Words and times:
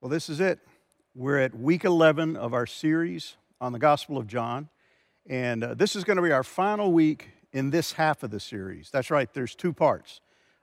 Well, 0.00 0.08
this 0.08 0.30
is 0.30 0.40
it. 0.40 0.60
We're 1.14 1.40
at 1.40 1.54
week 1.54 1.84
11 1.84 2.34
of 2.34 2.54
our 2.54 2.64
series 2.64 3.36
on 3.60 3.74
the 3.74 3.78
Gospel 3.78 4.16
of 4.16 4.26
John. 4.26 4.70
And 5.26 5.62
uh, 5.62 5.74
this 5.74 5.94
is 5.94 6.04
going 6.04 6.16
to 6.16 6.22
be 6.22 6.32
our 6.32 6.42
final 6.42 6.90
week 6.90 7.32
in 7.52 7.68
this 7.68 7.92
half 7.92 8.22
of 8.22 8.30
the 8.30 8.40
series. 8.40 8.88
That's 8.90 9.10
right, 9.10 9.30
there's 9.34 9.54
two 9.54 9.74
parts. 9.74 10.22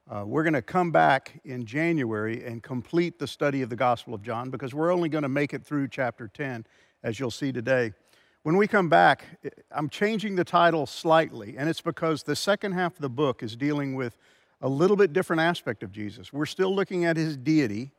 Uh, 0.10 0.24
we're 0.26 0.42
going 0.42 0.54
to 0.54 0.64
come 0.64 0.90
back 0.90 1.40
in 1.46 1.68
January 1.68 2.44
and 2.46 2.64
complete 2.64 3.20
the 3.20 3.28
study 3.28 3.62
of 3.62 3.70
the 3.70 3.76
Gospel 3.76 4.16
of 4.16 4.24
John 4.24 4.50
because 4.50 4.74
we're 4.74 4.92
only 4.92 5.08
going 5.08 5.22
to 5.22 5.30
make 5.30 5.54
it 5.54 5.64
through 5.64 5.90
chapter 5.90 6.28
10, 6.28 6.66
as 7.04 7.20
you'll 7.20 7.30
see 7.30 7.52
today. 7.52 7.94
When 8.42 8.58
we 8.58 8.66
come 8.66 8.90
back, 8.90 9.24
I'm 9.70 9.88
changing 9.88 10.36
the 10.36 10.46
title 10.46 10.88
slightly, 10.88 11.60
and 11.60 11.70
it's 11.70 11.82
because 11.82 12.24
the 12.24 12.36
second 12.36 12.72
half 12.72 12.96
of 12.96 13.02
the 13.02 13.10
book 13.10 13.44
is 13.44 13.56
dealing 13.56 13.94
with 13.94 14.18
a 14.62 14.68
little 14.68 14.98
bit 14.98 15.14
different 15.14 15.44
aspect 15.44 15.84
of 15.84 15.92
Jesus. 15.92 16.34
We're 16.34 16.48
still 16.48 16.74
looking 16.74 17.06
at 17.06 17.18
his 17.18 17.38
deity, 17.38 17.92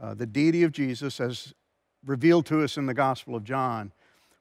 uh, 0.00 0.14
the 0.14 0.26
deity 0.26 0.62
of 0.62 0.72
Jesus 0.72 1.20
as 1.20 1.54
revealed 2.04 2.46
to 2.46 2.62
us 2.62 2.76
in 2.76 2.86
the 2.86 2.94
Gospel 2.94 3.34
of 3.34 3.44
John, 3.44 3.92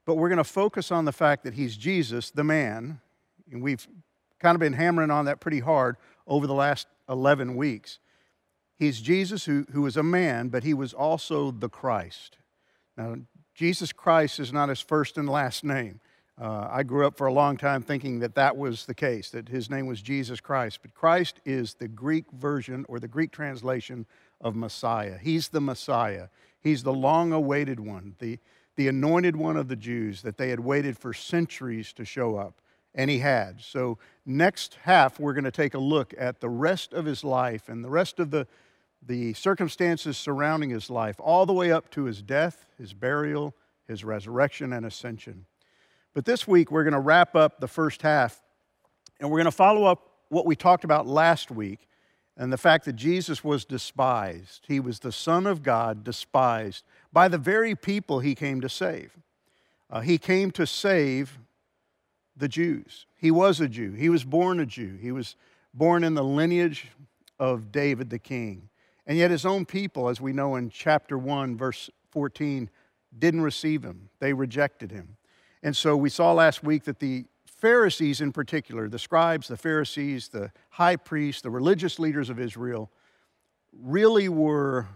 but 0.05 0.15
we're 0.15 0.29
going 0.29 0.37
to 0.37 0.43
focus 0.43 0.91
on 0.91 1.05
the 1.05 1.11
fact 1.11 1.43
that 1.43 1.53
he's 1.53 1.77
Jesus, 1.77 2.31
the 2.31 2.43
man, 2.43 2.99
and 3.51 3.61
we've 3.61 3.87
kind 4.39 4.55
of 4.55 4.59
been 4.59 4.73
hammering 4.73 5.11
on 5.11 5.25
that 5.25 5.39
pretty 5.39 5.59
hard 5.59 5.97
over 6.25 6.47
the 6.47 6.53
last 6.53 6.87
11 7.07 7.55
weeks. 7.55 7.99
He's 8.77 8.99
Jesus 8.99 9.45
who, 9.45 9.65
who 9.71 9.83
was 9.83 9.95
a 9.95 10.03
man, 10.03 10.49
but 10.49 10.63
he 10.63 10.73
was 10.73 10.93
also 10.93 11.51
the 11.51 11.69
Christ. 11.69 12.37
Now, 12.97 13.17
Jesus 13.53 13.93
Christ 13.93 14.39
is 14.39 14.51
not 14.51 14.69
his 14.69 14.81
first 14.81 15.17
and 15.17 15.29
last 15.29 15.63
name. 15.63 15.99
Uh, 16.41 16.67
I 16.71 16.81
grew 16.81 17.05
up 17.05 17.15
for 17.15 17.27
a 17.27 17.33
long 17.33 17.57
time 17.57 17.83
thinking 17.83 18.19
that 18.19 18.33
that 18.33 18.57
was 18.57 18.87
the 18.87 18.95
case, 18.95 19.29
that 19.29 19.49
his 19.49 19.69
name 19.69 19.85
was 19.85 20.01
Jesus 20.01 20.39
Christ. 20.39 20.79
But 20.81 20.95
Christ 20.95 21.39
is 21.45 21.75
the 21.75 21.87
Greek 21.87 22.25
version 22.31 22.85
or 22.89 22.99
the 22.99 23.07
Greek 23.07 23.31
translation 23.31 24.07
of 24.41 24.55
Messiah. 24.55 25.17
He's 25.21 25.49
the 25.49 25.61
Messiah. 25.61 26.27
He's 26.59 26.83
the 26.83 26.93
long 26.93 27.31
awaited 27.31 27.79
one, 27.79 28.15
the, 28.19 28.39
the 28.75 28.87
anointed 28.87 29.35
one 29.35 29.57
of 29.57 29.67
the 29.67 29.75
Jews 29.75 30.21
that 30.21 30.37
they 30.37 30.49
had 30.49 30.59
waited 30.59 30.97
for 30.97 31.13
centuries 31.13 31.93
to 31.93 32.05
show 32.05 32.35
up. 32.35 32.61
And 32.93 33.09
he 33.09 33.19
had. 33.19 33.61
So, 33.61 33.99
next 34.25 34.77
half, 34.83 35.17
we're 35.17 35.33
going 35.33 35.45
to 35.45 35.51
take 35.51 35.73
a 35.73 35.79
look 35.79 36.13
at 36.17 36.41
the 36.41 36.49
rest 36.49 36.91
of 36.91 37.05
his 37.05 37.23
life 37.23 37.69
and 37.69 37.85
the 37.85 37.89
rest 37.89 38.19
of 38.19 38.31
the, 38.31 38.47
the 39.01 39.33
circumstances 39.33 40.17
surrounding 40.17 40.71
his 40.71 40.89
life, 40.89 41.15
all 41.17 41.45
the 41.45 41.53
way 41.53 41.71
up 41.71 41.89
to 41.91 42.03
his 42.03 42.21
death, 42.21 42.65
his 42.77 42.93
burial, 42.93 43.55
his 43.87 44.03
resurrection, 44.03 44.73
and 44.73 44.85
ascension. 44.85 45.45
But 46.13 46.25
this 46.25 46.45
week, 46.45 46.69
we're 46.69 46.83
going 46.83 46.93
to 46.93 46.99
wrap 46.99 47.33
up 47.33 47.61
the 47.61 47.67
first 47.67 48.01
half, 48.01 48.41
and 49.21 49.31
we're 49.31 49.37
going 49.37 49.45
to 49.45 49.51
follow 49.51 49.85
up 49.85 50.09
what 50.27 50.45
we 50.45 50.57
talked 50.57 50.83
about 50.83 51.07
last 51.07 51.49
week 51.49 51.87
and 52.37 52.51
the 52.51 52.57
fact 52.57 52.85
that 52.85 52.95
Jesus 52.95 53.43
was 53.43 53.65
despised. 53.65 54.65
He 54.67 54.79
was 54.79 54.99
the 54.99 55.11
Son 55.11 55.45
of 55.45 55.63
God, 55.63 56.03
despised 56.03 56.85
by 57.11 57.27
the 57.27 57.37
very 57.37 57.75
people 57.75 58.19
he 58.19 58.35
came 58.35 58.61
to 58.61 58.69
save. 58.69 59.17
Uh, 59.89 59.99
he 59.99 60.17
came 60.17 60.51
to 60.51 60.65
save 60.65 61.37
the 62.35 62.47
Jews. 62.47 63.05
He 63.17 63.31
was 63.31 63.59
a 63.59 63.67
Jew. 63.67 63.91
He 63.91 64.09
was 64.09 64.23
born 64.23 64.59
a 64.59 64.65
Jew. 64.65 64.97
He 65.01 65.11
was 65.11 65.35
born 65.73 66.03
in 66.03 66.13
the 66.13 66.23
lineage 66.23 66.87
of 67.39 67.71
David 67.71 68.09
the 68.09 68.19
king. 68.19 68.69
And 69.05 69.17
yet, 69.17 69.31
his 69.31 69.45
own 69.45 69.65
people, 69.65 70.07
as 70.09 70.21
we 70.21 70.31
know 70.31 70.55
in 70.55 70.69
chapter 70.69 71.17
1, 71.17 71.57
verse 71.57 71.89
14, 72.11 72.69
didn't 73.17 73.41
receive 73.41 73.83
him, 73.83 74.09
they 74.19 74.31
rejected 74.31 74.91
him. 74.91 75.17
And 75.63 75.75
so 75.75 75.95
we 75.95 76.09
saw 76.09 76.33
last 76.33 76.63
week 76.63 76.85
that 76.85 76.99
the 76.99 77.25
Pharisees, 77.61 78.21
in 78.21 78.31
particular, 78.31 78.89
the 78.89 78.97
scribes, 78.97 79.47
the 79.47 79.55
Pharisees, 79.55 80.29
the 80.29 80.51
high 80.71 80.95
priests, 80.95 81.43
the 81.43 81.51
religious 81.51 81.99
leaders 81.99 82.31
of 82.31 82.39
Israel, 82.39 82.91
really 83.71 84.27
were 84.27 84.87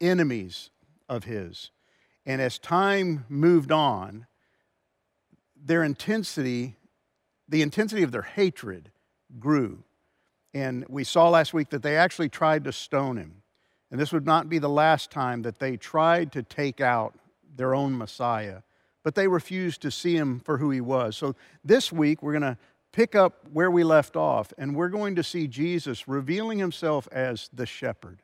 enemies 0.00 0.70
of 1.08 1.24
his. 1.24 1.70
And 2.26 2.42
as 2.42 2.58
time 2.58 3.24
moved 3.28 3.70
on, 3.70 4.26
their 5.56 5.84
intensity, 5.84 6.74
the 7.48 7.62
intensity 7.62 8.02
of 8.02 8.10
their 8.10 8.22
hatred 8.22 8.90
grew. 9.38 9.84
And 10.52 10.84
we 10.88 11.04
saw 11.04 11.28
last 11.28 11.54
week 11.54 11.70
that 11.70 11.84
they 11.84 11.96
actually 11.96 12.30
tried 12.30 12.64
to 12.64 12.72
stone 12.72 13.16
him. 13.16 13.42
And 13.92 14.00
this 14.00 14.12
would 14.12 14.26
not 14.26 14.48
be 14.48 14.58
the 14.58 14.68
last 14.68 15.12
time 15.12 15.42
that 15.42 15.60
they 15.60 15.76
tried 15.76 16.32
to 16.32 16.42
take 16.42 16.80
out 16.80 17.16
their 17.54 17.76
own 17.76 17.96
Messiah 17.96 18.62
but 19.02 19.14
they 19.14 19.28
refused 19.28 19.82
to 19.82 19.90
see 19.90 20.16
him 20.16 20.40
for 20.40 20.58
who 20.58 20.70
he 20.70 20.80
was. 20.80 21.16
So 21.16 21.34
this 21.64 21.92
week, 21.92 22.22
we're 22.22 22.32
going 22.32 22.42
to 22.42 22.58
pick 22.92 23.14
up 23.14 23.46
where 23.52 23.70
we 23.70 23.84
left 23.84 24.16
off, 24.16 24.52
and 24.58 24.74
we're 24.74 24.88
going 24.88 25.14
to 25.16 25.22
see 25.22 25.46
Jesus 25.46 26.08
revealing 26.08 26.58
himself 26.58 27.08
as 27.12 27.48
the 27.52 27.66
shepherd. 27.66 28.22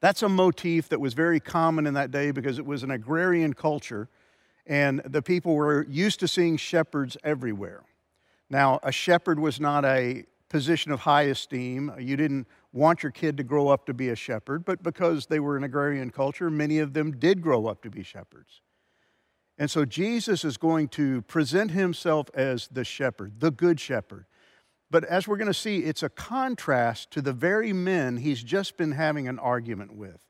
That's 0.00 0.22
a 0.22 0.28
motif 0.28 0.88
that 0.90 1.00
was 1.00 1.14
very 1.14 1.40
common 1.40 1.86
in 1.86 1.94
that 1.94 2.10
day 2.10 2.30
because 2.30 2.58
it 2.58 2.66
was 2.66 2.82
an 2.82 2.90
agrarian 2.90 3.54
culture, 3.54 4.08
and 4.66 5.00
the 5.04 5.22
people 5.22 5.54
were 5.54 5.86
used 5.88 6.20
to 6.20 6.28
seeing 6.28 6.56
shepherds 6.56 7.16
everywhere. 7.24 7.82
Now, 8.48 8.78
a 8.82 8.92
shepherd 8.92 9.40
was 9.40 9.58
not 9.58 9.84
a 9.84 10.24
position 10.48 10.92
of 10.92 11.00
high 11.00 11.22
esteem. 11.22 11.92
You 11.98 12.16
didn't 12.16 12.46
want 12.72 13.02
your 13.02 13.10
kid 13.10 13.36
to 13.38 13.42
grow 13.42 13.68
up 13.68 13.86
to 13.86 13.94
be 13.94 14.10
a 14.10 14.16
shepherd, 14.16 14.64
but 14.64 14.82
because 14.82 15.26
they 15.26 15.40
were 15.40 15.56
an 15.56 15.64
agrarian 15.64 16.10
culture, 16.10 16.50
many 16.50 16.78
of 16.78 16.92
them 16.92 17.12
did 17.18 17.42
grow 17.42 17.66
up 17.66 17.82
to 17.82 17.90
be 17.90 18.02
shepherds. 18.02 18.60
And 19.58 19.70
so 19.70 19.84
Jesus 19.84 20.44
is 20.44 20.56
going 20.56 20.88
to 20.88 21.22
present 21.22 21.70
himself 21.70 22.28
as 22.34 22.68
the 22.68 22.84
shepherd, 22.84 23.40
the 23.40 23.50
good 23.50 23.80
shepherd. 23.80 24.26
But 24.90 25.04
as 25.04 25.26
we're 25.26 25.38
going 25.38 25.46
to 25.46 25.54
see, 25.54 25.78
it's 25.78 26.02
a 26.02 26.08
contrast 26.08 27.10
to 27.12 27.22
the 27.22 27.32
very 27.32 27.72
men 27.72 28.18
he's 28.18 28.42
just 28.42 28.76
been 28.76 28.92
having 28.92 29.26
an 29.28 29.38
argument 29.38 29.96
with. 29.96 30.20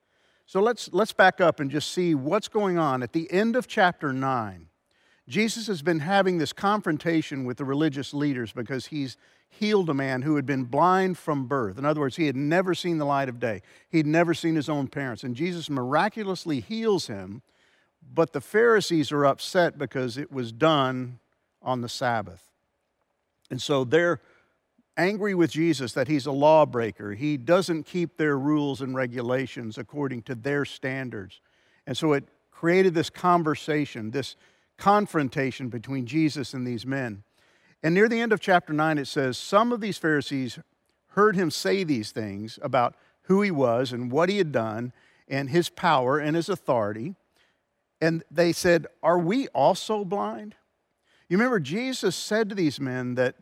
So 0.47 0.61
let's, 0.61 0.89
let's 0.93 1.13
back 1.13 1.41
up 1.41 1.59
and 1.59 1.71
just 1.71 1.91
see 1.91 2.15
what's 2.15 2.49
going 2.49 2.79
on. 2.79 3.03
At 3.03 3.13
the 3.13 3.31
end 3.33 3.57
of 3.57 3.67
chapter 3.67 4.13
9, 4.13 4.69
Jesus 5.29 5.67
has 5.67 5.83
been 5.83 5.99
having 5.99 6.39
this 6.39 6.53
confrontation 6.53 7.45
with 7.45 7.57
the 7.57 7.65
religious 7.65 8.15
leaders 8.15 8.53
because 8.53 8.87
he's 8.87 9.17
healed 9.49 9.91
a 9.91 9.95
man 9.95 10.23
who 10.23 10.37
had 10.37 10.47
been 10.47 10.65
blind 10.65 11.19
from 11.19 11.47
birth. 11.47 11.79
In 11.79 11.85
other 11.85 12.01
words, 12.01 12.17
he 12.17 12.27
had 12.27 12.37
never 12.37 12.75
seen 12.75 12.99
the 12.99 13.05
light 13.05 13.29
of 13.29 13.41
day, 13.41 13.63
he'd 13.91 14.07
never 14.07 14.35
seen 14.35 14.55
his 14.55 14.69
own 14.69 14.87
parents. 14.87 15.25
And 15.25 15.35
Jesus 15.35 15.69
miraculously 15.69 16.61
heals 16.61 17.09
him 17.09 17.43
but 18.13 18.33
the 18.33 18.41
Pharisees 18.41 19.13
are 19.13 19.27
upset 19.27 19.79
because 19.79 20.17
it 20.17 20.33
was 20.33 20.53
done 20.53 21.19
on 21.63 21.81
the 21.81 21.89
Sabbath. 21.89 22.43
And 23.51 23.61
so 23.61 23.85
they're 23.85 24.21
angry 24.97 25.35
with 25.35 25.51
Jesus 25.51 25.93
that 25.93 26.09
he's 26.09 26.27
a 26.27 26.33
lawbreaker. 26.33 27.15
He 27.15 27.37
doesn't 27.37 27.85
keep 27.85 28.17
their 28.17 28.39
rules 28.39 28.81
and 28.81 28.95
regulations 28.95 29.79
according 29.79 30.23
to 30.23 30.35
their 30.35 30.65
standards. 30.65 31.41
And 31.87 31.97
so 31.97 32.13
it 32.13 32.25
created 32.51 32.95
this 32.95 33.11
conversation, 33.11 34.11
this 34.11 34.37
confrontation 34.77 35.69
between 35.69 36.07
Jesus 36.07 36.55
and 36.55 36.67
these 36.67 36.87
men. 36.87 37.23
And 37.83 37.95
near 37.95 38.09
the 38.09 38.21
end 38.21 38.33
of 38.33 38.41
chapter 38.41 38.73
9, 38.73 38.99
it 38.99 39.07
says, 39.07 39.37
Some 39.37 39.73
of 39.73 39.81
these 39.81 39.99
Pharisees 39.99 40.59
heard 41.09 41.37
him 41.37 41.51
say 41.51 41.85
these 41.85 42.11
things 42.11 42.59
about 42.63 42.95
who 43.23 43.43
he 43.43 43.51
was 43.51 43.93
and 43.93 44.11
what 44.11 44.29
he 44.29 44.39
had 44.39 44.53
done 44.53 44.93
and 45.29 45.51
his 45.51 45.69
power 45.69 46.19
and 46.19 46.37
his 46.37 46.49
authority. 46.49 47.15
And 48.01 48.23
they 48.31 48.53
said, 48.53 48.87
Are 49.03 49.19
we 49.19 49.49
also 49.49 50.05
blind? 50.05 50.55
You 51.29 51.39
remember, 51.39 51.59
Jesus 51.61 52.15
said 52.15 52.49
to 52.51 52.55
these 52.55 52.79
men 52.79 53.17
that 53.17 53.35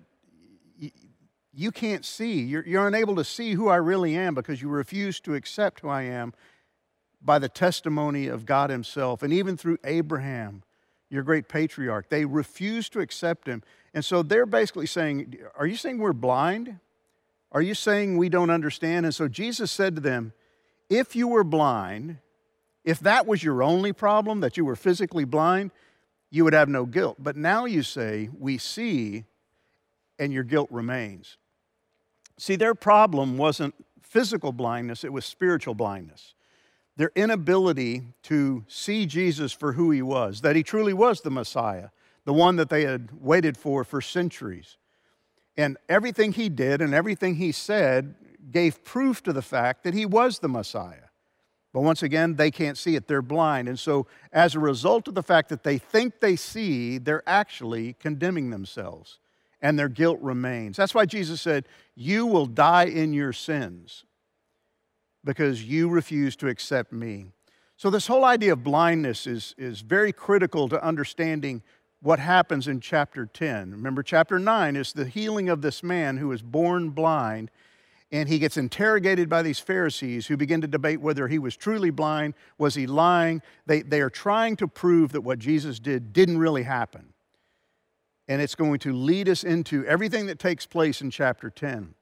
you 1.53 1.71
can't 1.71 2.05
see, 2.05 2.41
you're, 2.41 2.67
you're, 2.67 2.89
unable 2.89 3.15
to 3.17 3.25
see 3.25 3.53
who 3.53 3.69
I 3.69 3.77
really 3.77 4.17
am 4.17 4.35
because 4.35 4.61
you 4.61 4.69
refuse 4.69 5.21
to 5.21 5.35
accept 5.35 5.81
who 5.81 5.89
I 5.89 6.03
am 6.03 6.33
by 7.23 7.39
the 7.39 7.49
testimony 7.49 8.27
of 8.27 8.45
God 8.45 8.71
Himself. 8.71 9.23
And 9.23 9.33
even 9.33 9.57
through 9.57 9.79
Abraham, 9.85 10.63
your 11.11 11.23
great 11.23 11.49
patriarch, 11.49 12.09
they 12.09 12.25
refuse 12.25 12.89
to 12.91 13.01
accept 13.01 13.47
Him. 13.47 13.63
And 13.93 14.05
so 14.05 14.23
they're 14.23 14.47
basically 14.47 14.87
saying, 14.87 15.37
Are 15.57 15.67
you 15.67 15.77
saying 15.77 15.99
we're 15.99 16.13
blind? 16.13 16.79
Are 17.53 17.63
you 17.63 17.75
saying 17.75 18.17
we 18.17 18.29
don't 18.29 18.51
understand? 18.51 19.07
And 19.07 19.15
so 19.15 19.29
Jesus 19.29 19.71
said 19.71 19.95
to 19.95 20.01
them, 20.01 20.33
If 20.91 21.15
you 21.15 21.29
were 21.29 21.45
blind, 21.45 22.19
if 22.85 23.01
that 23.01 23.27
was 23.27 23.43
your 23.43 23.63
only 23.63 23.93
problem, 23.93 24.41
that 24.41 24.57
you 24.57 24.65
were 24.65 24.77
physically 24.77 25.25
blind, 25.25 25.71
you 26.31 26.45
would 26.45 26.53
have 26.53 26.69
no 26.69 26.85
guilt. 26.85 27.17
But 27.19 27.37
now 27.37 27.65
you 27.65 27.83
say, 27.83 28.29
We 28.39 28.59
see, 28.59 29.25
and 30.19 30.33
your 30.33 30.45
guilt 30.45 30.69
remains. 30.71 31.39
See, 32.39 32.57
their 32.57 32.75
problem 32.75 33.39
wasn't 33.39 33.75
physical 34.03 34.53
blindness, 34.53 35.05
it 35.05 35.13
was 35.13 35.25
spiritual 35.25 35.75
blindness. 35.75 36.35
Their 36.97 37.11
inability 37.17 38.07
to 38.25 38.65
see 38.69 39.07
Jesus 39.07 39.53
for 39.53 39.73
who 39.73 39.91
he 39.91 40.03
was, 40.03 40.43
that 40.43 40.55
he 40.55 40.63
truly 40.63 40.93
was 40.93 41.23
the 41.23 41.31
Messiah, 41.31 41.89
the 42.25 42.33
one 42.33 42.57
that 42.57 42.69
they 42.69 42.85
had 42.85 43.09
waited 43.21 43.57
for 43.57 43.83
for 43.83 44.01
centuries. 44.01 44.77
And 45.57 45.77
everything 45.89 46.33
he 46.33 46.49
did 46.49 46.81
and 46.81 46.95
everything 46.95 47.37
he 47.37 47.51
said 47.51 48.15
gave 48.51 48.85
proof 48.85 49.23
to 49.25 49.33
the 49.33 49.43
fact 49.43 49.85
that 49.85 49.95
he 49.95 50.07
was 50.07 50.39
the 50.39 50.49
Messiah. 50.49 51.04
But 51.75 51.83
once 51.83 52.05
again, 52.05 52.37
they 52.37 52.53
can't 52.53 52.79
see 52.79 52.95
it. 52.95 53.09
They're 53.09 53.21
blind. 53.21 53.69
And 53.69 53.79
so, 53.79 54.07
as 54.33 54.55
a 54.55 54.61
result 54.61 55.09
of 55.09 55.17
the 55.17 55.25
fact 55.25 55.49
that 55.49 55.65
they 55.65 55.77
think 55.77 56.21
they 56.21 56.37
see, 56.37 56.99
they're 56.99 57.29
actually 57.29 57.95
condemning 57.95 58.51
themselves 58.51 59.19
and 59.61 59.77
their 59.77 59.89
guilt 59.89 60.21
remains. 60.23 60.77
That's 60.77 60.95
why 60.95 61.05
Jesus 61.05 61.41
said, 61.41 61.67
You 61.97 62.27
will 62.27 62.47
die 62.47 62.85
in 62.85 63.13
your 63.13 63.33
sins. 63.33 64.05
because 65.25 65.65
you 65.65 65.89
refuse 65.89 66.37
to 66.37 66.49
accept 66.49 66.93
me. 66.93 67.27
So, 67.77 67.91
this 67.91 68.07
whole 68.07 68.25
idea 68.25 68.53
of 68.53 68.63
blindness 68.63 69.27
is, 69.27 69.55
is 69.59 69.81
very 69.81 70.13
critical 70.13 70.69
to 70.69 70.85
understanding 70.85 71.63
what 72.01 72.21
happens 72.21 72.69
in 72.69 72.79
chapter 72.81 73.27
10. 73.27 73.73
Remember, 73.73 74.03
chapter 74.03 74.39
9 74.39 74.77
is 74.77 74.93
the 74.93 75.07
healing 75.07 75.49
of 75.49 75.63
this 75.63 75.83
man 75.83 76.19
who 76.19 76.31
is 76.31 76.43
born 76.43 76.91
blind, 76.91 77.51
and 78.15 78.29
he 78.29 78.39
gets 78.39 78.57
interrogated 78.57 79.29
by 79.29 79.43
these 79.43 79.59
Pharisees 79.59 80.29
who 80.29 80.37
begin 80.37 80.61
to 80.61 80.69
debate 80.69 81.01
whether 81.01 81.27
he 81.27 81.41
was 81.41 81.57
truly 81.57 81.91
blind, 81.91 82.35
was 82.59 82.77
he 82.77 82.87
lying? 82.87 83.43
They, 83.67 83.83
they 83.83 84.01
are 84.01 84.09
trying 84.09 84.55
to 84.59 84.69
prove 84.69 85.11
that 85.13 85.23
what 85.23 85.41
Jesus 85.41 85.81
did 85.81 86.13
didn't 86.13 86.39
really 86.39 86.63
happen. 86.63 87.13
And 88.29 88.41
it's 88.41 88.55
going 88.55 88.79
to 88.79 88.93
lead 88.93 89.29
us 89.29 89.43
into 89.43 89.85
everything 89.87 90.27
that 90.27 90.39
takes 90.39 90.65
place 90.65 91.01
in 91.01 91.11
chapter 91.11 91.51
10. 91.51 91.93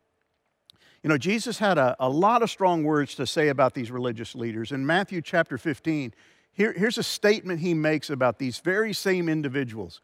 You 1.03 1.09
know, 1.09 1.17
Jesus 1.17 1.59
had 1.59 1.79
a, 1.79 1.97
a 1.99 2.11
lot 2.11 2.43
of 2.43 2.51
strong 2.51 2.85
words 2.85 3.15
to 3.15 3.27
say 3.27 3.49
about 3.49 3.73
these 3.73 3.91
religious 3.91 4.35
leaders. 4.35 4.71
In 4.71 4.85
Matthew 4.85 5.23
chapter 5.23 5.57
15, 5.57 6.13
here, 6.53 6.75
here's 6.75 6.99
a 6.99 7.03
statement 7.03 7.61
he 7.61 7.73
makes 7.73 8.11
about 8.11 8.39
these 8.39 8.59
very 8.59 8.93
same 8.93 9.31
individuals. 9.31 10.03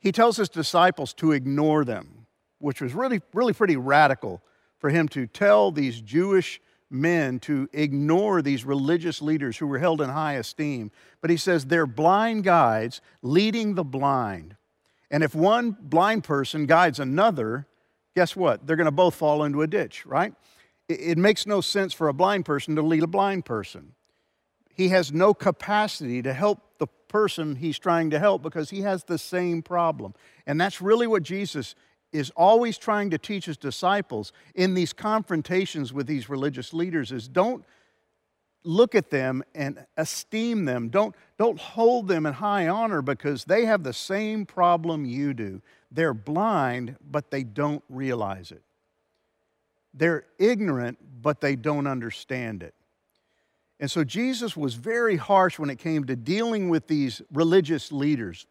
He 0.00 0.10
tells 0.10 0.38
his 0.38 0.48
disciples 0.48 1.14
to 1.14 1.30
ignore 1.30 1.84
them, 1.84 2.26
which 2.58 2.80
was 2.80 2.94
really, 2.94 3.20
really 3.32 3.52
pretty 3.52 3.76
radical 3.76 4.42
for 4.80 4.90
him 4.90 5.06
to 5.10 5.26
tell 5.26 5.70
these 5.70 6.00
Jewish 6.00 6.60
men 6.90 7.38
to 7.38 7.68
ignore 7.72 8.42
these 8.42 8.64
religious 8.64 9.22
leaders 9.22 9.56
who 9.56 9.66
were 9.66 9.78
held 9.78 10.00
in 10.00 10.10
high 10.10 10.34
esteem. 10.34 10.90
But 11.20 11.30
he 11.30 11.36
says 11.36 11.66
they're 11.66 11.86
blind 11.86 12.42
guides 12.42 13.00
leading 13.22 13.74
the 13.74 13.84
blind. 13.84 14.56
And 15.10 15.22
if 15.22 15.34
one 15.34 15.76
blind 15.80 16.24
person 16.24 16.66
guides 16.66 16.98
another, 16.98 17.66
guess 18.16 18.34
what? 18.34 18.66
They're 18.66 18.76
going 18.76 18.86
to 18.86 18.90
both 18.90 19.14
fall 19.14 19.44
into 19.44 19.62
a 19.62 19.66
ditch, 19.66 20.04
right? 20.06 20.34
It, 20.88 21.18
makes 21.18 21.46
no 21.46 21.60
sense 21.60 21.94
for 21.94 22.08
a 22.08 22.12
blind 22.12 22.44
person 22.44 22.74
to 22.74 22.82
lead 22.82 23.04
a 23.04 23.08
blind 23.08 23.44
person. 23.44 23.92
He 24.74 24.88
has 24.88 25.12
no 25.12 25.34
capacity 25.34 26.22
to 26.22 26.32
help 26.32 26.78
the 26.78 26.88
person 27.06 27.56
he's 27.56 27.78
trying 27.78 28.10
to 28.10 28.18
help 28.18 28.42
because 28.42 28.70
he 28.70 28.80
has 28.80 29.04
the 29.04 29.18
same 29.18 29.62
problem. 29.62 30.14
And 30.46 30.60
that's 30.60 30.80
really 30.80 31.06
what 31.06 31.22
Jesus 31.22 31.76
is 32.12 32.30
always 32.36 32.76
trying 32.76 33.10
to 33.10 33.18
teach 33.18 33.46
his 33.46 33.56
disciples 33.56 34.32
in 34.54 34.74
these 34.74 34.92
confrontations 34.92 35.92
with 35.92 36.06
these 36.06 36.28
religious 36.28 36.72
leaders 36.72 37.12
is 37.12 37.28
don't 37.28 37.64
look 38.64 38.94
at 38.94 39.10
them 39.10 39.42
and 39.54 39.84
esteem 39.96 40.64
them. 40.64 40.88
Don't, 40.88 41.14
don't 41.38 41.58
hold 41.58 42.08
them 42.08 42.26
in 42.26 42.34
high 42.34 42.68
honor 42.68 43.02
because 43.02 43.44
they 43.44 43.64
have 43.64 43.82
the 43.82 43.92
same 43.92 44.44
problem 44.44 45.04
you 45.04 45.32
do. 45.32 45.62
They're 45.90 46.14
blind, 46.14 46.96
but 47.10 47.30
they 47.30 47.42
don't 47.42 47.82
realize 47.88 48.52
it. 48.52 48.62
They're 49.94 50.24
ignorant, 50.38 50.98
but 51.22 51.40
they 51.40 51.56
don't 51.56 51.86
understand 51.86 52.62
it. 52.62 52.74
And 53.80 53.90
so 53.90 54.04
Jesus 54.04 54.56
was 54.56 54.74
very 54.74 55.16
harsh 55.16 55.58
when 55.58 55.70
it 55.70 55.78
came 55.78 56.04
to 56.04 56.14
dealing 56.14 56.68
with 56.68 56.86
these 56.86 57.22
religious 57.32 57.90
leaders. 57.90 58.46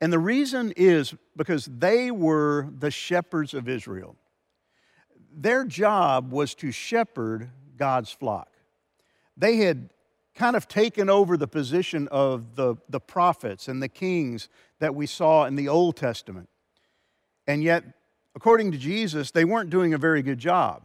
And 0.00 0.12
the 0.12 0.18
reason 0.18 0.72
is 0.76 1.14
because 1.36 1.66
they 1.66 2.10
were 2.10 2.68
the 2.78 2.90
shepherds 2.90 3.52
of 3.52 3.68
Israel. 3.68 4.16
Their 5.32 5.64
job 5.64 6.32
was 6.32 6.54
to 6.56 6.72
shepherd 6.72 7.50
God's 7.76 8.10
flock. 8.10 8.48
They 9.36 9.56
had 9.56 9.90
kind 10.34 10.56
of 10.56 10.68
taken 10.68 11.10
over 11.10 11.36
the 11.36 11.46
position 11.46 12.08
of 12.08 12.54
the, 12.56 12.76
the 12.88 13.00
prophets 13.00 13.68
and 13.68 13.82
the 13.82 13.88
kings 13.88 14.48
that 14.78 14.94
we 14.94 15.06
saw 15.06 15.44
in 15.44 15.54
the 15.54 15.68
Old 15.68 15.96
Testament. 15.96 16.48
And 17.46 17.62
yet, 17.62 17.84
according 18.34 18.72
to 18.72 18.78
Jesus, 18.78 19.30
they 19.30 19.44
weren't 19.44 19.70
doing 19.70 19.92
a 19.92 19.98
very 19.98 20.22
good 20.22 20.38
job. 20.38 20.82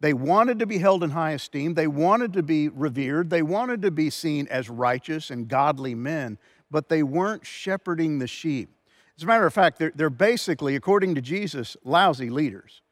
They 0.00 0.12
wanted 0.12 0.58
to 0.58 0.66
be 0.66 0.78
held 0.78 1.02
in 1.02 1.10
high 1.10 1.32
esteem, 1.32 1.74
they 1.74 1.86
wanted 1.86 2.34
to 2.34 2.42
be 2.42 2.68
revered, 2.68 3.30
they 3.30 3.42
wanted 3.42 3.80
to 3.82 3.90
be 3.90 4.10
seen 4.10 4.46
as 4.48 4.68
righteous 4.68 5.30
and 5.30 5.48
godly 5.48 5.94
men, 5.94 6.36
but 6.74 6.88
they 6.88 7.04
weren't 7.04 7.46
shepherding 7.46 8.18
the 8.18 8.26
sheep. 8.26 8.68
As 9.16 9.22
a 9.22 9.26
matter 9.26 9.46
of 9.46 9.54
fact, 9.54 9.78
they're, 9.78 9.92
they're 9.94 10.10
basically, 10.10 10.74
according 10.74 11.14
to 11.14 11.20
Jesus, 11.20 11.76
lousy 11.84 12.30
leaders. 12.30 12.82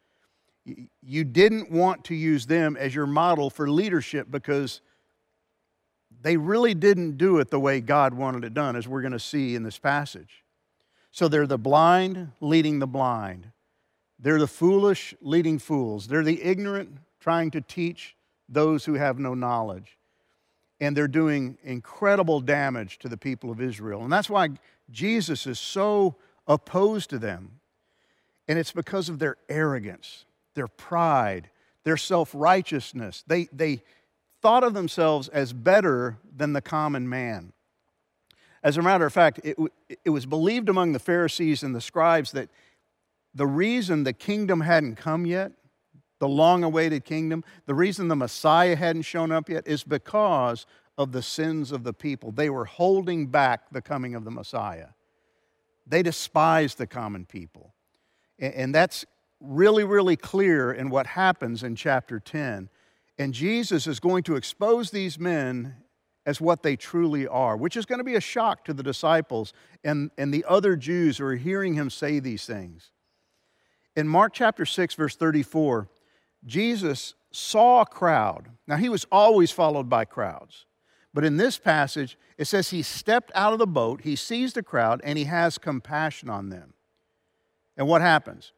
You 1.02 1.24
didn't 1.24 1.68
want 1.68 2.04
to 2.04 2.14
use 2.14 2.46
them 2.46 2.76
as 2.76 2.94
your 2.94 3.08
model 3.08 3.50
for 3.50 3.68
leadership 3.68 4.28
because 4.30 4.82
they 6.20 6.36
really 6.36 6.74
didn't 6.74 7.18
do 7.18 7.38
it 7.38 7.50
the 7.50 7.58
way 7.58 7.80
God 7.80 8.14
wanted 8.14 8.44
it 8.44 8.54
done, 8.54 8.76
as 8.76 8.86
we're 8.86 9.02
going 9.02 9.14
to 9.14 9.18
see 9.18 9.56
in 9.56 9.64
this 9.64 9.80
passage. 9.80 10.44
So 11.10 11.26
they're 11.26 11.48
the 11.48 11.58
blind 11.58 12.30
leading 12.40 12.78
the 12.78 12.86
blind. 12.86 13.50
They're 14.16 14.38
the 14.38 14.46
foolish 14.46 15.12
leading 15.20 15.58
fools. 15.58 16.06
They're 16.06 16.22
the 16.22 16.40
ignorant 16.40 16.98
trying 17.18 17.50
to 17.50 17.60
teach 17.60 18.14
those 18.48 18.84
who 18.84 18.94
have 18.94 19.18
no 19.18 19.34
knowledge. 19.34 19.98
And 20.82 20.96
they're 20.96 21.08
doing 21.08 21.56
incredible 21.62 22.40
damage 22.40 22.98
to 22.98 23.08
the 23.08 23.16
people 23.16 23.50
of 23.50 23.60
Israel. 23.60 24.02
And 24.02 24.12
that's 24.12 24.28
why 24.28 24.50
Jesus 24.90 25.46
is 25.46 25.58
so 25.58 26.16
opposed 26.46 27.08
to 27.10 27.18
them. 27.18 27.60
And 28.48 28.58
it's 28.58 28.72
because 28.72 29.08
of 29.08 29.18
their 29.18 29.36
arrogance, 29.48 30.24
their 30.54 30.68
pride, 30.68 31.48
their 31.84 31.96
self 31.96 32.34
righteousness. 32.34 33.22
They, 33.26 33.48
they, 33.52 33.82
thought 34.42 34.64
of 34.64 34.74
themselves 34.74 35.28
as 35.28 35.52
better 35.52 36.18
than 36.36 36.52
the 36.52 36.60
common 36.60 37.08
man. 37.08 37.52
As 38.62 38.76
a 38.76 38.82
matter 38.82 39.06
of 39.06 39.12
fact, 39.12 39.40
it, 39.44 39.56
it 40.04 40.10
was 40.10 40.26
believed 40.26 40.68
among 40.68 40.92
the 40.92 40.98
Pharisees 40.98 41.62
and 41.62 41.74
the 41.74 41.80
scribes 41.80 42.32
that 42.32 42.50
the 43.34 43.46
reason 43.46 44.02
the 44.02 44.12
kingdom 44.12 44.60
hadn't 44.60 44.96
come 44.96 45.26
yet, 45.26 45.52
the 46.22 46.28
long 46.28 46.62
awaited 46.62 47.04
kingdom, 47.04 47.42
the 47.66 47.74
reason 47.74 48.06
the 48.06 48.14
Messiah 48.14 48.76
hadn't 48.76 49.02
shown 49.02 49.32
up 49.32 49.48
yet 49.48 49.66
is 49.66 49.82
because 49.82 50.66
of 50.96 51.10
the 51.10 51.20
sins 51.20 51.72
of 51.72 51.82
the 51.82 51.92
people. 51.92 52.30
They 52.30 52.48
were 52.48 52.64
holding 52.64 53.26
back 53.26 53.72
the 53.72 53.82
coming 53.82 54.14
of 54.14 54.24
the 54.24 54.30
Messiah. 54.30 54.90
They 55.84 56.00
despised 56.00 56.78
the 56.78 56.86
common 56.86 57.26
people. 57.26 57.74
And 58.38 58.72
that's 58.72 59.04
really, 59.40 59.82
really 59.82 60.14
clear 60.14 60.70
in 60.72 60.90
what 60.90 61.08
happens 61.08 61.64
in 61.64 61.74
chapter 61.74 62.20
10 62.20 62.68
and 63.18 63.34
Jesus 63.34 63.88
is 63.88 63.98
going 63.98 64.22
to 64.24 64.36
expose 64.36 64.92
these 64.92 65.18
men 65.18 65.74
as 66.24 66.40
what 66.40 66.62
they 66.62 66.76
truly 66.76 67.26
are, 67.26 67.56
which 67.56 67.76
is 67.76 67.84
going 67.84 67.98
to 67.98 68.04
be 68.04 68.14
a 68.14 68.20
shock 68.20 68.64
to 68.66 68.72
the 68.72 68.82
disciples 68.84 69.52
and, 69.82 70.12
and 70.16 70.32
the 70.32 70.44
other 70.48 70.76
Jews 70.76 71.18
who 71.18 71.24
are 71.24 71.34
hearing 71.34 71.74
him 71.74 71.90
say 71.90 72.20
these 72.20 72.46
things. 72.46 72.92
In 73.94 74.08
Mark 74.08 74.32
chapter 74.32 74.64
6, 74.64 74.94
verse 74.94 75.16
34, 75.16 75.88
Jesus 76.44 77.14
saw 77.30 77.82
a 77.82 77.86
crowd. 77.86 78.48
Now, 78.66 78.76
he 78.76 78.88
was 78.88 79.06
always 79.10 79.50
followed 79.50 79.88
by 79.88 80.04
crowds. 80.04 80.66
But 81.14 81.24
in 81.24 81.36
this 81.36 81.58
passage, 81.58 82.16
it 82.38 82.46
says 82.46 82.70
he 82.70 82.82
stepped 82.82 83.30
out 83.34 83.52
of 83.52 83.58
the 83.58 83.66
boat, 83.66 84.02
he 84.02 84.16
sees 84.16 84.52
the 84.52 84.62
crowd, 84.62 85.00
and 85.04 85.18
he 85.18 85.24
has 85.24 85.58
compassion 85.58 86.30
on 86.30 86.48
them. 86.48 86.74
And 87.76 87.86
what 87.86 88.00
happens? 88.00 88.52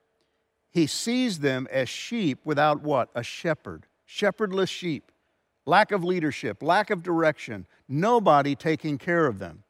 He 0.70 0.86
sees 0.86 1.40
them 1.40 1.68
as 1.70 1.88
sheep 1.88 2.40
without 2.44 2.82
what? 2.82 3.10
A 3.14 3.22
shepherd 3.22 3.86
shepherdless 4.06 4.70
sheep, 4.70 5.10
lack 5.66 5.90
of 5.90 6.04
leadership, 6.04 6.62
lack 6.62 6.90
of 6.90 7.02
direction, 7.02 7.66
nobody 7.88 8.54
taking 8.54 8.98
care 8.98 9.26
of 9.26 9.38
them. 9.38 9.62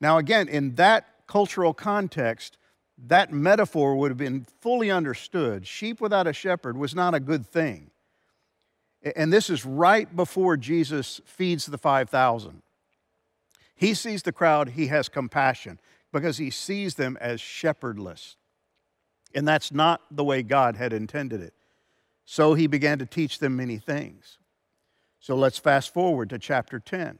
Now, 0.00 0.18
again, 0.18 0.48
in 0.48 0.74
that 0.76 1.06
cultural 1.26 1.74
context, 1.74 2.58
that 2.98 3.32
metaphor 3.32 3.96
would 3.96 4.10
have 4.10 4.18
been 4.18 4.46
fully 4.60 4.90
understood. 4.90 5.66
Sheep 5.66 6.00
without 6.00 6.26
a 6.26 6.32
shepherd 6.32 6.76
was 6.76 6.94
not 6.94 7.14
a 7.14 7.20
good 7.20 7.46
thing. 7.46 7.90
And 9.14 9.32
this 9.32 9.50
is 9.50 9.64
right 9.64 10.14
before 10.14 10.56
Jesus 10.56 11.20
feeds 11.24 11.66
the 11.66 11.78
5,000. 11.78 12.62
He 13.74 13.92
sees 13.94 14.22
the 14.22 14.32
crowd, 14.32 14.70
he 14.70 14.86
has 14.86 15.08
compassion 15.08 15.78
because 16.12 16.38
he 16.38 16.50
sees 16.50 16.94
them 16.94 17.18
as 17.20 17.40
shepherdless. 17.40 18.36
And 19.34 19.46
that's 19.46 19.70
not 19.70 20.00
the 20.10 20.24
way 20.24 20.42
God 20.42 20.76
had 20.76 20.94
intended 20.94 21.42
it. 21.42 21.52
So 22.24 22.54
he 22.54 22.66
began 22.66 22.98
to 22.98 23.06
teach 23.06 23.38
them 23.38 23.56
many 23.56 23.76
things. 23.76 24.38
So 25.20 25.36
let's 25.36 25.58
fast 25.58 25.92
forward 25.92 26.30
to 26.30 26.38
chapter 26.38 26.80
10. 26.80 27.18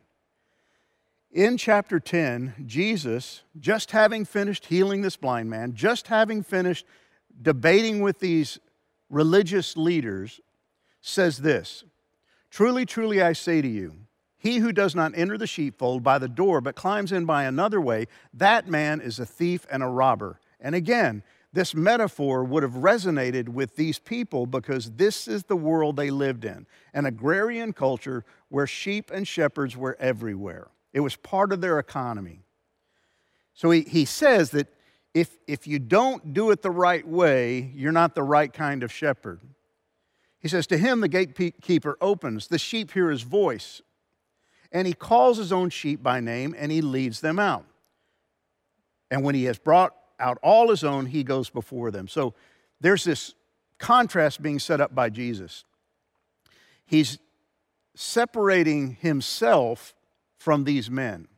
In 1.37 1.59
chapter 1.59 2.01
10, 2.01 2.65
Jesus, 2.65 3.43
just 3.61 3.91
having 3.91 4.25
finished 4.25 4.65
healing 4.65 5.03
this 5.03 5.17
blind 5.17 5.51
man, 5.51 5.75
just 5.75 6.07
having 6.07 6.43
finished 6.43 6.87
debating 7.43 8.01
with 8.01 8.21
these 8.21 8.59
religious 9.11 9.77
leaders, 9.77 10.41
says 11.03 11.37
this 11.37 11.85
Truly, 12.49 12.87
truly, 12.87 13.21
I 13.21 13.35
say 13.35 13.61
to 13.61 13.69
you, 13.69 13.93
he 14.39 14.61
who 14.61 14.73
does 14.73 14.95
not 14.95 15.13
enter 15.15 15.37
the 15.37 15.47
sheepfold 15.47 16.03
by 16.03 16.19
the 16.19 16.27
door, 16.27 16.63
but 16.63 16.75
climbs 16.75 17.13
in 17.13 17.27
by 17.27 17.45
another 17.45 17.83
way, 17.83 18.07
that 18.33 18.67
man 18.67 19.03
is 19.03 19.19
a 19.19 19.27
thief 19.27 19.67
and 19.71 19.83
a 19.83 19.89
robber. 19.89 20.41
And 20.59 20.75
again, 20.75 21.23
this 21.53 21.75
metaphor 21.75 22.45
would 22.45 22.63
have 22.63 22.77
resonated 22.77 23.51
with 23.51 23.77
these 23.77 23.99
people 23.99 24.47
because 24.47 24.93
this 24.93 25.29
is 25.29 25.45
the 25.45 25.55
world 25.55 25.97
they 25.97 26.11
lived 26.11 26.47
in 26.47 26.67
an 26.95 27.05
agrarian 27.05 27.75
culture 27.75 28.25
where 28.49 28.67
sheep 28.67 29.11
and 29.11 29.29
shepherds 29.29 29.77
were 29.77 29.99
everywhere. 30.01 30.69
It 30.97 31.01
was 31.01 31.15
part 31.15 31.53
of 31.53 31.61
their 31.61 31.79
economy. 31.79 32.41
So 33.53 33.71
he, 33.71 33.83
he 33.83 34.07
says 34.07 34.53
that 34.53 34.69
if, 35.13 35.37
if 35.47 35.67
you 35.67 35.79
don't 35.79 36.33
do 36.33 36.51
it 36.53 36.63
the 36.63 36.71
right 36.71 37.07
way, 37.07 37.71
you're 37.75 37.93
not 37.93 38.15
the 38.15 38.23
right 38.23 38.51
kind 38.51 38.83
of 38.83 38.91
shepherd. 38.91 39.43
He 40.39 40.49
says, 40.49 40.67
To 40.69 40.79
him 40.79 41.03
the 41.03 41.09
gatekeeper 41.09 41.99
opens, 42.01 42.49
the 42.49 42.57
sheep 42.57 42.93
hear 42.93 43.11
his 43.11 43.21
voice, 43.21 43.83
and 44.73 44.87
he 44.87 44.95
calls 44.95 45.37
his 45.37 45.53
own 45.53 45.69
sheep 45.69 46.03
by 46.03 46.21
name 46.21 46.55
and 46.57 46.73
he 46.73 46.81
leads 46.81 47.21
them 47.21 47.39
out. 47.39 47.67
And 49.11 49.23
when 49.23 49.35
he 49.35 49.45
has 49.45 49.59
brought 49.59 49.95
out 50.19 50.39
all 50.43 50.71
his 50.71 50.83
own, 50.83 51.05
he 51.05 51.25
goes 51.25 51.51
before 51.51 51.91
them. 51.91 52.09
So 52.09 52.33
there's 52.81 53.05
this 53.05 53.35
contrast 53.79 54.41
being 54.41 54.59
set 54.59 54.81
up 54.81 54.95
by 54.95 55.11
Jesus. 55.11 55.67
He's 56.87 57.19
separating 57.95 58.97
himself 59.03 59.93
from 60.39 60.65
these 60.65 60.91
men. 60.91 61.29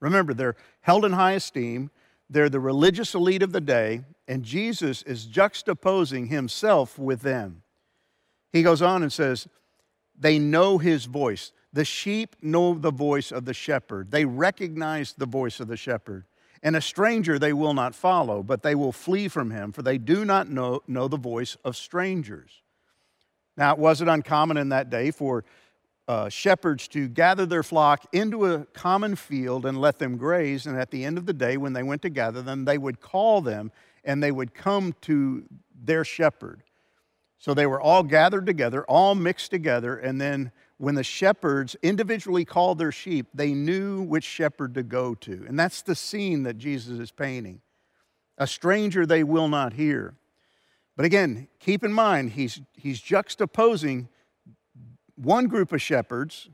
Remember, 0.00 0.32
they're 0.32 0.56
held 0.80 1.04
in 1.04 1.12
high 1.12 1.32
esteem, 1.32 1.90
they're 2.28 2.48
the 2.48 2.60
religious 2.60 3.14
elite 3.14 3.42
of 3.42 3.52
the 3.52 3.60
day, 3.60 4.02
and 4.28 4.44
Jesus 4.44 5.02
is 5.02 5.26
juxtaposing 5.26 6.28
himself 6.28 6.98
with 6.98 7.22
them. 7.22 7.62
He 8.52 8.62
goes 8.62 8.82
on 8.82 9.02
and 9.02 9.12
says, 9.12 9.48
They 10.18 10.38
know 10.38 10.78
his 10.78 11.04
voice. 11.06 11.52
The 11.72 11.84
sheep 11.84 12.36
know 12.42 12.74
the 12.74 12.90
voice 12.90 13.30
of 13.30 13.44
the 13.44 13.54
shepherd. 13.54 14.10
They 14.10 14.24
recognize 14.24 15.12
the 15.12 15.26
voice 15.26 15.60
of 15.60 15.68
the 15.68 15.76
shepherd. 15.76 16.24
And 16.62 16.76
a 16.76 16.80
stranger 16.80 17.38
they 17.38 17.52
will 17.52 17.74
not 17.74 17.94
follow, 17.94 18.42
but 18.42 18.62
they 18.62 18.74
will 18.74 18.92
flee 18.92 19.28
from 19.28 19.50
him, 19.50 19.72
for 19.72 19.82
they 19.82 19.98
do 19.98 20.24
not 20.24 20.50
know, 20.50 20.82
know 20.86 21.08
the 21.08 21.16
voice 21.16 21.56
of 21.64 21.76
strangers. 21.76 22.62
Now, 23.56 23.72
it 23.72 23.78
wasn't 23.78 24.10
uncommon 24.10 24.56
in 24.56 24.68
that 24.70 24.90
day 24.90 25.10
for 25.10 25.44
uh, 26.08 26.28
shepherds 26.28 26.88
to 26.88 27.08
gather 27.08 27.46
their 27.46 27.62
flock 27.62 28.06
into 28.12 28.46
a 28.46 28.64
common 28.66 29.14
field 29.14 29.64
and 29.64 29.80
let 29.80 29.98
them 29.98 30.16
graze. 30.16 30.66
And 30.66 30.78
at 30.78 30.90
the 30.90 31.04
end 31.04 31.18
of 31.18 31.26
the 31.26 31.32
day, 31.32 31.56
when 31.56 31.72
they 31.72 31.82
went 31.82 32.02
to 32.02 32.10
gather 32.10 32.42
them, 32.42 32.64
they 32.64 32.78
would 32.78 33.00
call 33.00 33.40
them 33.40 33.70
and 34.04 34.22
they 34.22 34.32
would 34.32 34.54
come 34.54 34.94
to 35.02 35.44
their 35.82 36.04
shepherd. 36.04 36.62
So 37.38 37.54
they 37.54 37.66
were 37.66 37.80
all 37.80 38.02
gathered 38.02 38.44
together, 38.44 38.84
all 38.84 39.14
mixed 39.14 39.50
together, 39.50 39.96
and 39.96 40.20
then 40.20 40.52
when 40.76 40.94
the 40.94 41.04
shepherds 41.04 41.76
individually 41.82 42.44
called 42.44 42.78
their 42.78 42.92
sheep, 42.92 43.26
they 43.34 43.52
knew 43.52 44.02
which 44.02 44.24
shepherd 44.24 44.74
to 44.74 44.82
go 44.82 45.14
to. 45.16 45.44
And 45.46 45.58
that's 45.58 45.82
the 45.82 45.94
scene 45.94 46.42
that 46.44 46.58
Jesus 46.58 46.98
is 46.98 47.10
painting. 47.10 47.60
A 48.38 48.46
stranger 48.46 49.04
they 49.04 49.22
will 49.22 49.48
not 49.48 49.74
hear. 49.74 50.14
But 50.96 51.04
again, 51.04 51.48
keep 51.58 51.84
in 51.84 51.92
mind, 51.92 52.32
he's, 52.32 52.60
he's 52.74 53.00
juxtaposing 53.00 54.08
one 55.22 55.46
group 55.46 55.72
of 55.72 55.82
shepherds 55.82 56.48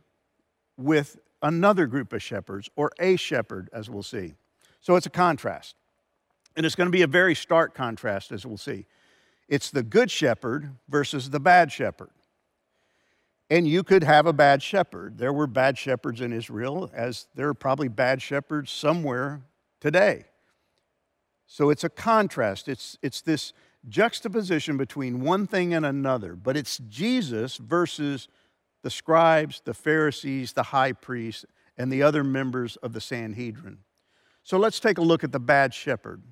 with 0.76 1.18
another 1.42 1.86
group 1.86 2.12
of 2.12 2.22
shepherds, 2.22 2.68
or 2.76 2.90
a 2.98 3.16
shepherd, 3.16 3.68
as 3.72 3.88
we'll 3.88 4.02
see. 4.02 4.34
So 4.80 4.96
it's 4.96 5.06
a 5.06 5.10
contrast. 5.10 5.76
And 6.56 6.64
it's 6.64 6.74
going 6.74 6.86
to 6.86 6.92
be 6.92 7.02
a 7.02 7.06
very 7.06 7.34
stark 7.34 7.74
contrast, 7.74 8.32
as 8.32 8.46
we'll 8.46 8.56
see. 8.56 8.86
It's 9.48 9.70
the 9.70 9.82
good 9.82 10.10
shepherd 10.10 10.70
versus 10.88 11.30
the 11.30 11.40
bad 11.40 11.70
shepherd. 11.70 12.10
And 13.48 13.68
you 13.68 13.84
could 13.84 14.02
have 14.02 14.26
a 14.26 14.32
bad 14.32 14.62
shepherd. 14.62 15.18
There 15.18 15.32
were 15.32 15.46
bad 15.46 15.78
shepherds 15.78 16.20
in 16.20 16.32
Israel, 16.32 16.90
as 16.92 17.28
there 17.34 17.48
are 17.48 17.54
probably 17.54 17.88
bad 17.88 18.20
shepherds 18.20 18.72
somewhere 18.72 19.42
today. 19.80 20.24
So 21.46 21.70
it's 21.70 21.84
a 21.84 21.88
contrast. 21.88 22.68
It's, 22.68 22.98
it's 23.02 23.20
this 23.20 23.52
juxtaposition 23.88 24.76
between 24.76 25.20
one 25.20 25.46
thing 25.46 25.74
and 25.74 25.86
another, 25.86 26.34
but 26.34 26.56
it's 26.56 26.78
Jesus 26.88 27.56
versus 27.56 28.26
the 28.82 28.90
scribes, 28.90 29.62
the 29.64 29.74
Pharisees, 29.74 30.52
the 30.52 30.64
high 30.64 30.92
priests, 30.92 31.44
and 31.76 31.92
the 31.92 32.02
other 32.02 32.24
members 32.24 32.76
of 32.76 32.92
the 32.92 33.00
Sanhedrin. 33.00 33.78
So 34.42 34.58
let's 34.58 34.80
take 34.80 34.98
a 34.98 35.02
look 35.02 35.24
at 35.24 35.32
the 35.32 35.40
bad 35.40 35.74
shepherd. 35.74 36.22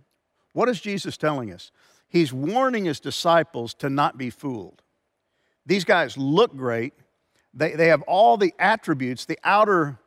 What 0.52 0.68
is 0.68 0.80
Jesus 0.80 1.16
telling 1.16 1.52
us? 1.52 1.72
He's 2.08 2.32
warning 2.32 2.84
his 2.84 3.00
disciples 3.00 3.74
to 3.74 3.90
not 3.90 4.16
be 4.16 4.30
fooled. 4.30 4.82
These 5.66 5.84
guys 5.84 6.16
look 6.16 6.56
great, 6.56 6.92
they, 7.52 7.72
they 7.72 7.88
have 7.88 8.02
all 8.02 8.36
the 8.36 8.54
attributes, 8.58 9.24
the 9.24 9.38
outer 9.42 9.98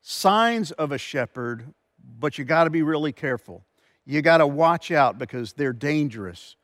signs 0.00 0.70
of 0.72 0.92
a 0.92 0.98
shepherd, 0.98 1.72
but 2.18 2.38
you 2.38 2.44
got 2.44 2.64
to 2.64 2.70
be 2.70 2.82
really 2.82 3.12
careful. 3.12 3.64
You 4.04 4.22
got 4.22 4.38
to 4.38 4.46
watch 4.46 4.90
out 4.90 5.18
because 5.18 5.52
they're 5.52 5.72
dangerous. 5.72 6.56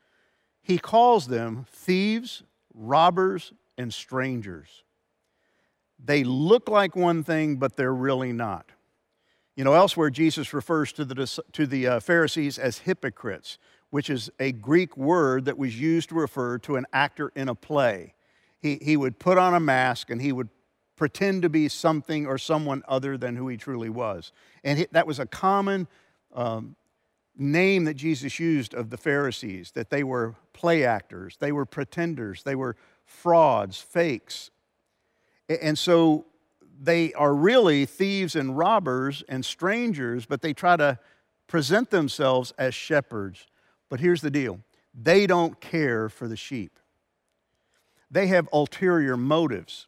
He 0.61 0.77
calls 0.77 1.27
them 1.27 1.65
thieves, 1.69 2.43
robbers, 2.73 3.53
and 3.77 3.93
strangers. 3.93 4.84
They 6.03 6.23
look 6.23 6.69
like 6.69 6.95
one 6.95 7.23
thing, 7.23 7.55
but 7.55 7.75
they're 7.75 7.93
really 7.93 8.33
not. 8.33 8.71
You 9.55 9.63
know, 9.63 9.73
elsewhere, 9.73 10.09
Jesus 10.09 10.53
refers 10.53 10.91
to 10.93 11.05
the, 11.05 11.41
to 11.53 11.65
the 11.65 11.87
uh, 11.87 11.99
Pharisees 11.99 12.59
as 12.59 12.79
hypocrites, 12.79 13.57
which 13.89 14.09
is 14.09 14.29
a 14.39 14.51
Greek 14.51 14.97
word 14.97 15.45
that 15.45 15.57
was 15.57 15.79
used 15.79 16.09
to 16.09 16.15
refer 16.15 16.57
to 16.59 16.75
an 16.75 16.85
actor 16.91 17.31
in 17.35 17.47
a 17.47 17.55
play 17.55 18.15
he, 18.65 18.79
he 18.81 18.97
would 18.97 19.19
put 19.19 19.37
on 19.37 19.53
a 19.53 19.59
mask 19.59 20.09
and 20.09 20.19
he 20.19 20.31
would 20.31 20.49
pretend 20.95 21.43
to 21.43 21.49
be 21.49 21.69
something 21.69 22.25
or 22.25 22.39
someone 22.39 22.81
other 22.87 23.15
than 23.15 23.35
who 23.35 23.47
he 23.47 23.57
truly 23.57 23.89
was. 23.89 24.31
And 24.63 24.79
he, 24.79 24.87
that 24.91 25.05
was 25.05 25.19
a 25.19 25.27
common 25.27 25.87
um, 26.33 26.75
name 27.37 27.83
that 27.83 27.93
Jesus 27.93 28.39
used 28.39 28.73
of 28.73 28.89
the 28.89 28.97
Pharisees, 28.97 29.71
that 29.71 29.91
they 29.91 30.03
were 30.03 30.33
play 30.51 30.83
actors, 30.83 31.37
they 31.39 31.51
were 31.51 31.65
pretenders, 31.65 32.41
they 32.41 32.55
were 32.55 32.75
frauds, 33.05 33.79
fakes. 33.79 34.49
And 35.49 35.77
so 35.77 36.25
they 36.81 37.13
are 37.13 37.33
really 37.33 37.85
thieves 37.85 38.35
and 38.35 38.57
robbers 38.57 39.23
and 39.29 39.45
strangers, 39.45 40.25
but 40.25 40.41
they 40.41 40.53
try 40.53 40.75
to 40.77 40.99
present 41.47 41.89
themselves 41.89 42.53
as 42.57 42.73
shepherds. 42.73 43.47
But 43.89 43.99
here's 43.99 44.21
the 44.21 44.31
deal 44.31 44.59
they 44.93 45.27
don't 45.27 45.59
care 45.59 46.09
for 46.09 46.27
the 46.27 46.37
sheep 46.37 46.79
they 48.09 48.27
have 48.27 48.47
ulterior 48.53 49.17
motives. 49.17 49.87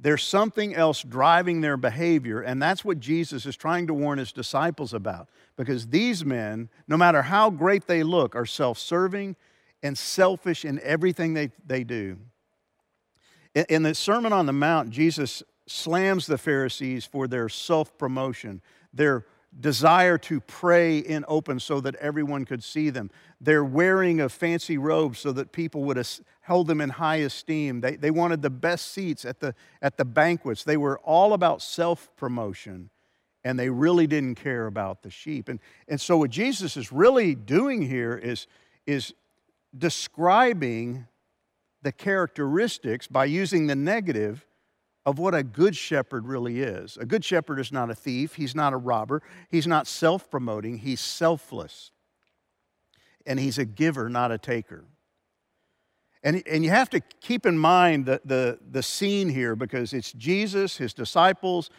There's 0.00 0.22
something 0.22 0.76
else 0.76 1.02
driving 1.02 1.60
their 1.60 1.76
behavior, 1.76 2.40
and 2.40 2.62
that's 2.62 2.84
what 2.84 3.00
Jesus 3.00 3.46
is 3.46 3.56
trying 3.56 3.88
to 3.88 3.94
warn 3.94 4.18
his 4.18 4.30
disciples 4.30 4.94
about. 4.94 5.28
Because 5.56 5.88
these 5.88 6.24
men, 6.24 6.68
no 6.86 6.96
matter 6.96 7.20
how 7.20 7.50
great 7.50 7.88
they 7.88 8.04
look, 8.04 8.36
are 8.36 8.46
self 8.46 8.78
serving 8.78 9.34
and 9.82 9.98
selfish 9.98 10.64
in 10.64 10.80
everything 10.80 11.34
they, 11.34 11.50
they 11.66 11.82
do. 11.82 12.16
In 13.54 13.82
the 13.82 13.94
Sermon 13.94 14.32
on 14.32 14.46
the 14.46 14.52
Mount, 14.52 14.90
Jesus 14.90 15.42
slams 15.66 16.26
the 16.26 16.38
Pharisees 16.38 17.04
for 17.04 17.26
their 17.26 17.48
self 17.48 17.96
promotion, 17.98 18.62
their 18.92 19.26
desire 19.58 20.18
to 20.18 20.40
pray 20.40 20.98
in 20.98 21.24
open 21.26 21.58
so 21.58 21.80
that 21.80 21.94
everyone 21.96 22.44
could 22.44 22.62
see 22.62 22.90
them. 22.90 23.10
Their 23.40 23.64
wearing 23.64 24.20
of 24.20 24.32
fancy 24.32 24.78
robes 24.78 25.18
so 25.18 25.32
that 25.32 25.52
people 25.52 25.84
would 25.84 26.06
hold 26.42 26.66
them 26.66 26.80
in 26.80 26.90
high 26.90 27.16
esteem. 27.16 27.80
They, 27.80 27.96
they 27.96 28.10
wanted 28.10 28.42
the 28.42 28.50
best 28.50 28.92
seats 28.92 29.24
at 29.24 29.40
the, 29.40 29.54
at 29.80 29.96
the 29.96 30.04
banquets. 30.04 30.64
They 30.64 30.76
were 30.76 30.98
all 31.00 31.32
about 31.32 31.62
self 31.62 32.14
promotion 32.16 32.90
and 33.44 33.58
they 33.58 33.70
really 33.70 34.06
didn't 34.06 34.34
care 34.34 34.66
about 34.66 35.02
the 35.02 35.10
sheep. 35.10 35.48
And, 35.48 35.60
and 35.86 36.00
so, 36.00 36.18
what 36.18 36.30
Jesus 36.30 36.76
is 36.76 36.92
really 36.92 37.34
doing 37.34 37.82
here 37.82 38.16
is, 38.16 38.46
is 38.86 39.14
describing 39.76 41.06
the 41.82 41.92
characteristics 41.92 43.06
by 43.06 43.24
using 43.24 43.66
the 43.66 43.76
negative 43.76 44.46
of 45.06 45.18
what 45.18 45.34
a 45.34 45.42
good 45.42 45.74
shepherd 45.74 46.26
really 46.26 46.60
is. 46.60 46.98
A 46.98 47.06
good 47.06 47.24
shepherd 47.24 47.58
is 47.58 47.72
not 47.72 47.90
a 47.90 47.94
thief, 47.94 48.34
he's 48.34 48.54
not 48.54 48.72
a 48.72 48.76
robber, 48.76 49.22
he's 49.48 49.66
not 49.66 49.86
self 49.86 50.30
promoting, 50.30 50.78
he's 50.78 51.00
selfless. 51.00 51.92
And 53.24 53.38
he's 53.38 53.58
a 53.58 53.64
giver, 53.64 54.08
not 54.08 54.32
a 54.32 54.38
taker. 54.38 54.84
And, 56.22 56.42
and 56.46 56.64
you 56.64 56.70
have 56.70 56.90
to 56.90 57.00
keep 57.20 57.46
in 57.46 57.58
mind 57.58 58.06
the, 58.06 58.20
the, 58.24 58.58
the 58.70 58.82
scene 58.82 59.28
here 59.28 59.54
because 59.54 59.92
it's 59.92 60.12
Jesus, 60.12 60.76
his 60.76 60.92
disciples, 60.92 61.70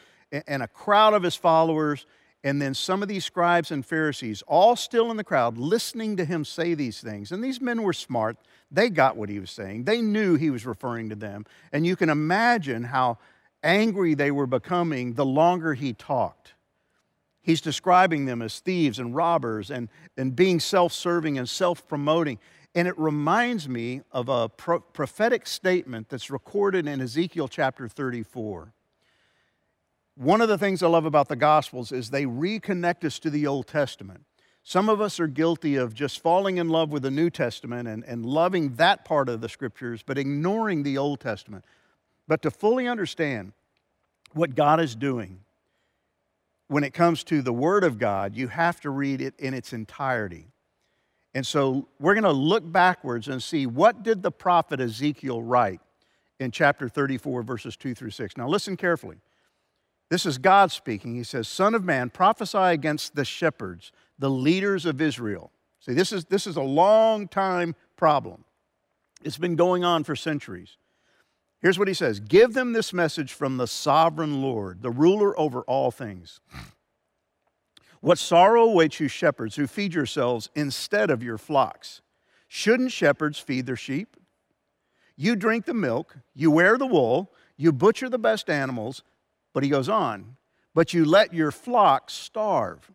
and 0.48 0.64
a 0.64 0.68
crowd 0.68 1.14
of 1.14 1.24
his 1.24 1.36
followers, 1.36 2.06
and 2.44 2.62
then 2.62 2.74
some 2.74 3.02
of 3.02 3.10
these 3.10 3.26
scribes 3.26 3.72
and 3.72 3.86
Pharisees, 3.86 4.42
all 4.48 4.76
still 4.76 5.12
in 5.12 5.18
the 5.18 5.24
crowd, 5.24 5.58
listening 5.58 6.16
to 6.18 6.26
him 6.26 6.46
say 6.46 6.74
these 6.74 7.02
things. 7.02 7.32
And 7.32 7.44
these 7.44 7.60
men 7.60 7.84
were 7.84 7.94
smart. 7.94 8.38
They 8.72 8.90
got 8.90 9.18
what 9.18 9.30
he 9.30 9.40
was 9.40 9.52
saying, 9.52 9.86
they 9.86 10.02
knew 10.02 10.36
he 10.36 10.50
was 10.50 10.66
referring 10.66 11.10
to 11.10 11.16
them. 11.16 11.46
And 11.72 11.86
you 11.86 11.96
can 11.96 12.10
imagine 12.10 12.84
how 12.84 13.18
angry 13.64 14.14
they 14.14 14.32
were 14.32 14.48
becoming 14.48 15.14
the 15.14 15.26
longer 15.26 15.74
he 15.74 15.94
talked. 15.94 16.54
He's 17.42 17.62
describing 17.62 18.26
them 18.26 18.42
as 18.42 18.60
thieves 18.60 19.00
and 19.00 19.16
robbers 19.16 19.72
and, 19.72 19.90
and 20.18 20.36
being 20.36 20.60
self 20.60 20.94
serving 20.94 21.38
and 21.38 21.50
self 21.50 21.88
promoting. 21.88 22.38
And 22.76 22.88
it 22.88 22.98
reminds 23.00 23.68
me 23.68 24.02
of 24.12 24.30
a 24.30 24.48
pro- 24.50 24.82
prophetic 24.82 25.48
statement 25.48 26.10
that's 26.10 26.30
recorded 26.30 26.88
in 26.88 27.02
Ezekiel 27.02 27.48
chapter 27.48 27.88
34. 27.88 28.74
One 30.16 30.42
of 30.42 30.50
the 30.50 30.58
things 30.58 30.84
I 30.84 30.88
love 30.88 31.06
about 31.06 31.30
the 31.30 31.36
Gospels 31.36 31.92
is 31.92 32.10
they 32.10 32.26
reconnect 32.26 33.06
us 33.06 33.20
to 33.20 33.30
the 33.30 33.48
Old 33.48 33.68
Testament. 33.68 34.26
Some 34.70 34.88
of 34.88 35.02
us 35.02 35.20
are 35.20 35.26
guilty 35.26 35.78
of 35.78 35.96
just 35.96 36.20
falling 36.20 36.58
in 36.58 36.70
love 36.70 36.92
with 36.92 37.02
the 37.02 37.10
New 37.10 37.32
Testament 37.32 37.88
and, 37.88 38.04
and 38.04 38.24
loving 38.24 38.76
that 38.76 39.04
part 39.04 39.28
of 39.28 39.42
the 39.42 39.50
scriptures, 39.50 40.04
but 40.06 40.16
ignoring 40.16 40.84
the 40.84 40.96
Old 40.96 41.20
Testament. 41.22 41.66
But 42.28 42.44
to 42.44 42.52
fully 42.52 42.88
understand 42.88 43.54
what 44.34 44.54
God 44.54 44.80
is 44.80 44.96
doing 44.96 45.40
when 46.68 46.84
it 46.84 46.94
comes 46.94 47.24
to 47.24 47.42
the 47.42 47.52
Word 47.52 47.84
of 47.84 47.98
God, 47.98 48.36
you 48.36 48.48
have 48.50 48.80
to 48.82 48.92
read 48.92 49.22
it 49.22 49.34
in 49.40 49.56
its 49.56 49.74
entirety. 49.74 50.46
And 51.34 51.48
so 51.48 51.88
we're 52.00 52.14
going 52.14 52.24
to 52.24 52.32
look 52.32 52.72
backwards 52.72 53.28
and 53.28 53.42
see 53.42 53.66
what 53.66 54.04
did 54.04 54.22
the 54.22 54.30
prophet 54.30 54.80
Ezekiel 54.80 55.42
write 55.42 55.82
in 56.40 56.52
chapter 56.52 56.88
34, 56.88 57.42
verses 57.42 57.76
2 57.76 57.96
through 57.96 58.12
6. 58.12 58.38
Now, 58.38 58.48
listen 58.48 58.78
carefully. 58.78 59.18
This 60.10 60.26
is 60.26 60.38
God 60.38 60.72
speaking. 60.72 61.16
He 61.16 61.24
says, 61.24 61.48
Son 61.48 61.76
of 61.76 61.84
man, 61.84 62.10
prophesy 62.10 62.58
against 62.58 63.16
the 63.16 63.26
shepherds, 63.26 63.92
the 64.18 64.30
leaders 64.30 64.86
of 64.86 65.02
Israel. 65.02 65.52
See, 65.80 65.94
this 65.94 66.12
is, 66.12 66.26
this 66.26 66.48
is 66.48 66.58
a 66.58 66.62
long 66.62 67.28
time 67.28 67.76
problem. 67.96 68.44
It's 69.24 69.38
been 69.38 69.56
going 69.56 69.84
on 69.84 70.04
for 70.04 70.16
centuries. 70.16 70.78
Here's 71.62 71.78
what 71.78 71.88
he 71.88 71.94
says 71.94 72.20
Give 72.20 72.54
them 72.54 72.74
this 72.74 72.94
message 72.94 73.34
from 73.34 73.58
the 73.58 73.68
sovereign 73.68 74.42
Lord, 74.42 74.82
the 74.82 74.92
ruler 74.92 75.38
over 75.40 75.62
all 75.62 75.92
things. 75.92 76.40
What 78.02 78.18
sorrow 78.18 78.64
awaits 78.64 79.00
you, 79.02 79.10
shepherds, 79.10 79.58
who 79.58 79.68
feed 79.68 79.94
yourselves 79.94 80.50
instead 80.56 81.10
of 81.10 81.22
your 81.22 81.38
flocks? 81.38 82.02
Shouldn't 82.48 82.94
shepherds 82.94 83.40
feed 83.40 83.66
their 83.66 83.76
sheep? 83.76 84.16
You 85.18 85.36
drink 85.36 85.66
the 85.66 85.74
milk, 85.74 86.16
you 86.34 86.50
wear 86.50 86.78
the 86.78 86.86
wool, 86.86 87.34
you 87.58 87.74
butcher 87.74 88.08
the 88.08 88.18
best 88.18 88.50
animals, 88.50 89.04
but 89.54 89.64
he 89.64 89.70
goes 89.70 89.90
on, 89.90 90.38
but 90.74 90.94
you 90.94 91.06
let 91.06 91.34
your 91.34 91.52
flock 91.52 92.10
starve. 92.10 92.92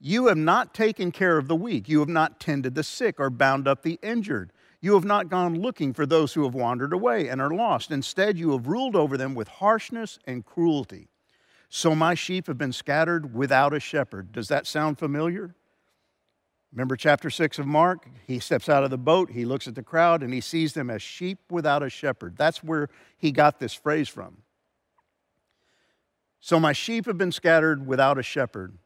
You 0.00 0.26
have 0.26 0.38
not 0.38 0.74
taken 0.74 1.12
care 1.12 1.38
of 1.38 1.46
the 1.46 1.56
weak, 1.56 1.88
you 1.88 2.00
have 2.00 2.08
not 2.08 2.40
tended 2.40 2.74
the 2.74 2.82
sick 2.82 3.20
or 3.20 3.30
bound 3.30 3.68
up 3.68 3.82
the 3.82 3.98
injured. 4.02 4.52
You 4.80 4.94
have 4.94 5.04
not 5.04 5.28
gone 5.28 5.60
looking 5.60 5.94
for 5.94 6.06
those 6.06 6.34
who 6.34 6.42
have 6.42 6.54
wandered 6.54 6.92
away 6.92 7.28
and 7.28 7.40
are 7.40 7.54
lost. 7.54 7.92
Instead, 7.92 8.36
you 8.36 8.50
have 8.50 8.66
ruled 8.66 8.96
over 8.96 9.16
them 9.16 9.36
with 9.36 9.46
harshness 9.46 10.18
and 10.26 10.44
cruelty. 10.44 11.08
So 11.68 11.94
my 11.94 12.14
sheep 12.14 12.48
have 12.48 12.58
been 12.58 12.72
scattered 12.72 13.32
without 13.32 13.72
a 13.72 13.78
shepherd. 13.78 14.32
Does 14.32 14.48
that 14.48 14.66
sound 14.66 14.98
familiar? 14.98 15.54
Remember 16.72 16.96
chapter 16.96 17.30
6 17.30 17.60
of 17.60 17.66
Mark? 17.66 18.08
He 18.26 18.40
steps 18.40 18.68
out 18.68 18.82
of 18.82 18.90
the 18.90 18.98
boat, 18.98 19.30
he 19.30 19.44
looks 19.44 19.68
at 19.68 19.74
the 19.76 19.82
crowd, 19.82 20.22
and 20.22 20.34
he 20.34 20.40
sees 20.40 20.72
them 20.72 20.90
as 20.90 21.00
sheep 21.00 21.38
without 21.48 21.82
a 21.82 21.88
shepherd. 21.88 22.36
That's 22.36 22.64
where 22.64 22.88
he 23.16 23.30
got 23.30 23.60
this 23.60 23.74
phrase 23.74 24.08
from. 24.08 24.38
So 26.42 26.60
my 26.60 26.74
sheep 26.74 27.06
have 27.06 27.16
been 27.16 27.32
scattered 27.32 27.86
without 27.86 28.18
a 28.18 28.22
shepherd, 28.22 28.76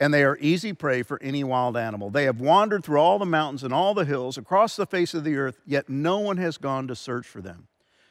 and 0.00 0.14
they 0.14 0.24
are 0.24 0.38
easy 0.40 0.72
prey 0.72 1.02
for 1.02 1.22
any 1.22 1.44
wild 1.44 1.76
animal. 1.76 2.08
They 2.08 2.24
have 2.24 2.40
wandered 2.40 2.82
through 2.82 3.00
all 3.00 3.18
the 3.18 3.26
mountains 3.26 3.62
and 3.62 3.74
all 3.74 3.92
the 3.92 4.06
hills, 4.06 4.38
across 4.38 4.76
the 4.76 4.86
face 4.86 5.12
of 5.12 5.24
the 5.24 5.36
earth, 5.36 5.60
yet 5.66 5.90
no 5.90 6.20
one 6.20 6.38
has 6.38 6.56
gone 6.56 6.88
to 6.88 6.96
search 6.96 7.26
for 7.26 7.42
them. 7.42 7.68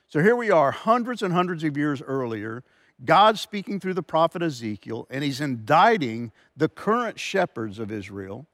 So 0.08 0.22
here 0.22 0.36
we 0.36 0.52
are, 0.52 0.70
hundreds 0.70 1.24
and 1.24 1.34
hundreds 1.34 1.64
of 1.64 1.76
years 1.76 2.04
earlier, 2.04 2.64
God 3.04 3.40
speaking 3.40 3.80
through 3.80 3.96
the 3.96 4.04
prophet 4.04 4.44
Ezekiel, 4.44 5.08
and 5.10 5.24
he's 5.24 5.42
indicting 5.42 6.32
the 6.56 6.70
current 6.70 7.20
shepherds 7.20 7.80
of 7.80 7.92
Israel 7.92 8.46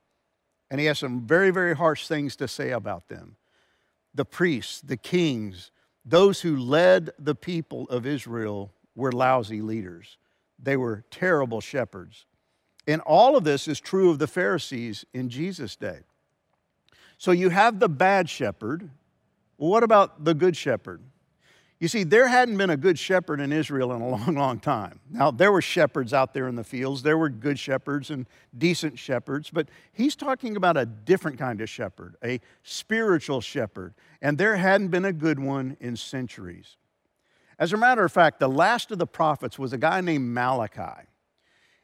and 0.72 0.80
he 0.80 0.86
has 0.86 0.98
some 0.98 1.28
very, 1.28 1.52
very 1.52 1.76
harsh 1.76 2.08
things 2.08 2.38
to 2.38 2.48
say 2.48 2.72
about 2.72 3.10
them. 3.10 3.36
The 4.16 4.24
priests, 4.24 4.80
the 4.80 4.96
kings, 4.96 5.70
those 6.06 6.42
who 6.42 6.56
led 6.56 7.12
the 7.20 7.36
people 7.36 7.84
of 7.90 8.06
Israel 8.06 8.72
were 8.96 9.12
lousy 9.12 9.62
leaders. 9.62 10.18
They 10.62 10.78
were 10.78 11.04
terrible 11.12 11.62
shepherds. 11.62 12.26
And 12.88 13.02
all 13.02 13.38
of 13.38 13.44
this 13.44 13.68
is 13.68 13.80
true 13.80 14.10
of 14.10 14.20
the 14.20 14.28
Pharisees 14.28 15.06
in 15.14 15.30
Jesus' 15.30 15.76
day. 15.76 16.00
So 17.18 17.32
you 17.32 17.50
have 17.50 17.80
the 17.80 17.90
bad 17.90 18.30
shepherd. 18.30 18.90
What 19.58 19.84
about 19.84 20.26
the 20.26 20.34
good 20.34 20.58
shepherd? 20.58 21.02
You 21.80 21.88
see, 21.88 22.04
there 22.04 22.28
hadn't 22.28 22.58
been 22.58 22.70
a 22.70 22.78
good 22.78 23.00
shepherd 23.00 23.40
in 23.40 23.52
Israel 23.52 23.92
in 23.94 24.02
a 24.02 24.08
long, 24.08 24.36
long 24.36 24.60
time. 24.60 25.00
Now, 25.10 25.32
there 25.32 25.52
were 25.52 25.64
shepherds 25.64 26.14
out 26.14 26.32
there 26.32 26.48
in 26.48 26.56
the 26.56 26.64
fields, 26.64 27.02
there 27.02 27.18
were 27.18 27.30
good 27.30 27.58
shepherds 27.58 28.12
and 28.12 28.28
decent 28.56 29.00
shepherds, 29.00 29.50
but 29.52 29.68
he's 29.92 30.16
talking 30.16 30.56
about 30.56 30.78
a 30.78 30.86
different 30.86 31.40
kind 31.40 31.60
of 31.60 31.68
shepherd, 31.68 32.16
a 32.24 32.40
spiritual 32.62 33.42
shepherd, 33.42 33.96
and 34.22 34.38
there 34.38 34.58
hadn't 34.58 34.90
been 34.90 35.06
a 35.06 35.14
good 35.14 35.40
one 35.40 35.76
in 35.80 35.96
centuries. 35.96 36.78
As 37.62 37.74
a 37.74 37.78
matter 37.78 38.04
of 38.04 38.12
fact, 38.12 38.40
the 38.40 38.50
last 38.50 38.90
of 38.90 38.98
the 38.98 39.06
prophets 39.06 39.60
was 39.60 39.72
a 39.72 39.78
guy 39.78 40.02
named 40.02 40.28
Malachi. 40.28 41.08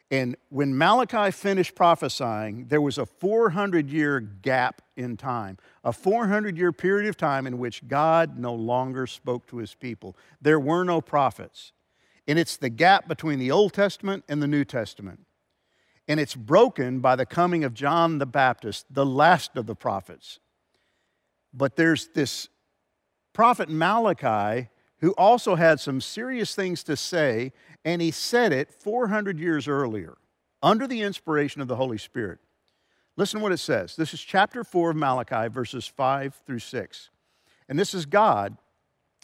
And 0.10 0.36
when 0.50 0.76
Malachi 0.76 1.30
finished 1.30 1.76
prophesying, 1.76 2.66
there 2.70 2.82
was 2.82 2.98
a 2.98 3.06
400 3.06 3.88
year 3.88 4.20
gap 4.20 4.82
in 4.96 5.18
time, 5.18 5.60
a 5.84 5.94
400 5.94 6.58
year 6.58 6.72
period 6.72 7.08
of 7.08 7.16
time 7.16 7.46
in 7.46 7.60
which 7.60 7.88
God 7.88 8.40
no 8.40 8.56
longer 8.56 9.06
spoke 9.06 9.46
to 9.50 9.58
his 9.58 9.76
people. 9.76 10.18
There 10.42 10.60
were 10.60 10.84
no 10.84 11.00
prophets. 11.00 11.74
And 12.28 12.40
it's 12.40 12.58
the 12.58 12.70
gap 12.70 13.08
between 13.08 13.38
the 13.38 13.52
Old 13.52 13.74
Testament 13.74 14.24
and 14.28 14.42
the 14.42 14.48
New 14.48 14.66
Testament. 14.66 15.28
And 16.08 16.20
it's 16.20 16.36
broken 16.36 17.02
by 17.02 17.16
the 17.16 17.26
coming 17.28 17.64
of 17.64 17.76
John 17.76 18.18
the 18.18 18.26
Baptist, 18.26 18.88
the 18.90 19.06
last 19.06 19.56
of 19.56 19.68
the 19.68 19.76
prophets. 19.76 20.40
But 21.54 21.76
there's 21.76 22.08
this 22.08 22.50
prophet 23.32 23.70
Malachi 23.70 24.70
who 25.00 25.12
also 25.12 25.56
had 25.56 25.80
some 25.80 26.02
serious 26.02 26.56
things 26.56 26.84
to 26.84 26.96
say, 26.96 27.52
and 27.86 28.02
he 28.02 28.12
said 28.12 28.52
it 28.52 28.72
400 28.72 29.40
years 29.40 29.68
earlier 29.68 30.18
under 30.62 30.88
the 30.88 31.02
inspiration 31.02 31.62
of 31.62 31.68
the 31.68 31.76
Holy 31.76 31.98
Spirit. 31.98 32.40
Listen 33.16 33.40
to 33.40 33.44
what 33.44 33.52
it 33.52 33.58
says. 33.58 33.96
This 33.96 34.14
is 34.14 34.22
chapter 34.22 34.64
4 34.64 34.92
of 34.92 34.96
Malachi, 34.96 35.48
verses 35.50 35.88
5 35.88 36.42
through 36.46 36.60
6. 36.60 37.10
And 37.70 37.78
this 37.78 37.94
is 37.94 38.06
God 38.06 38.58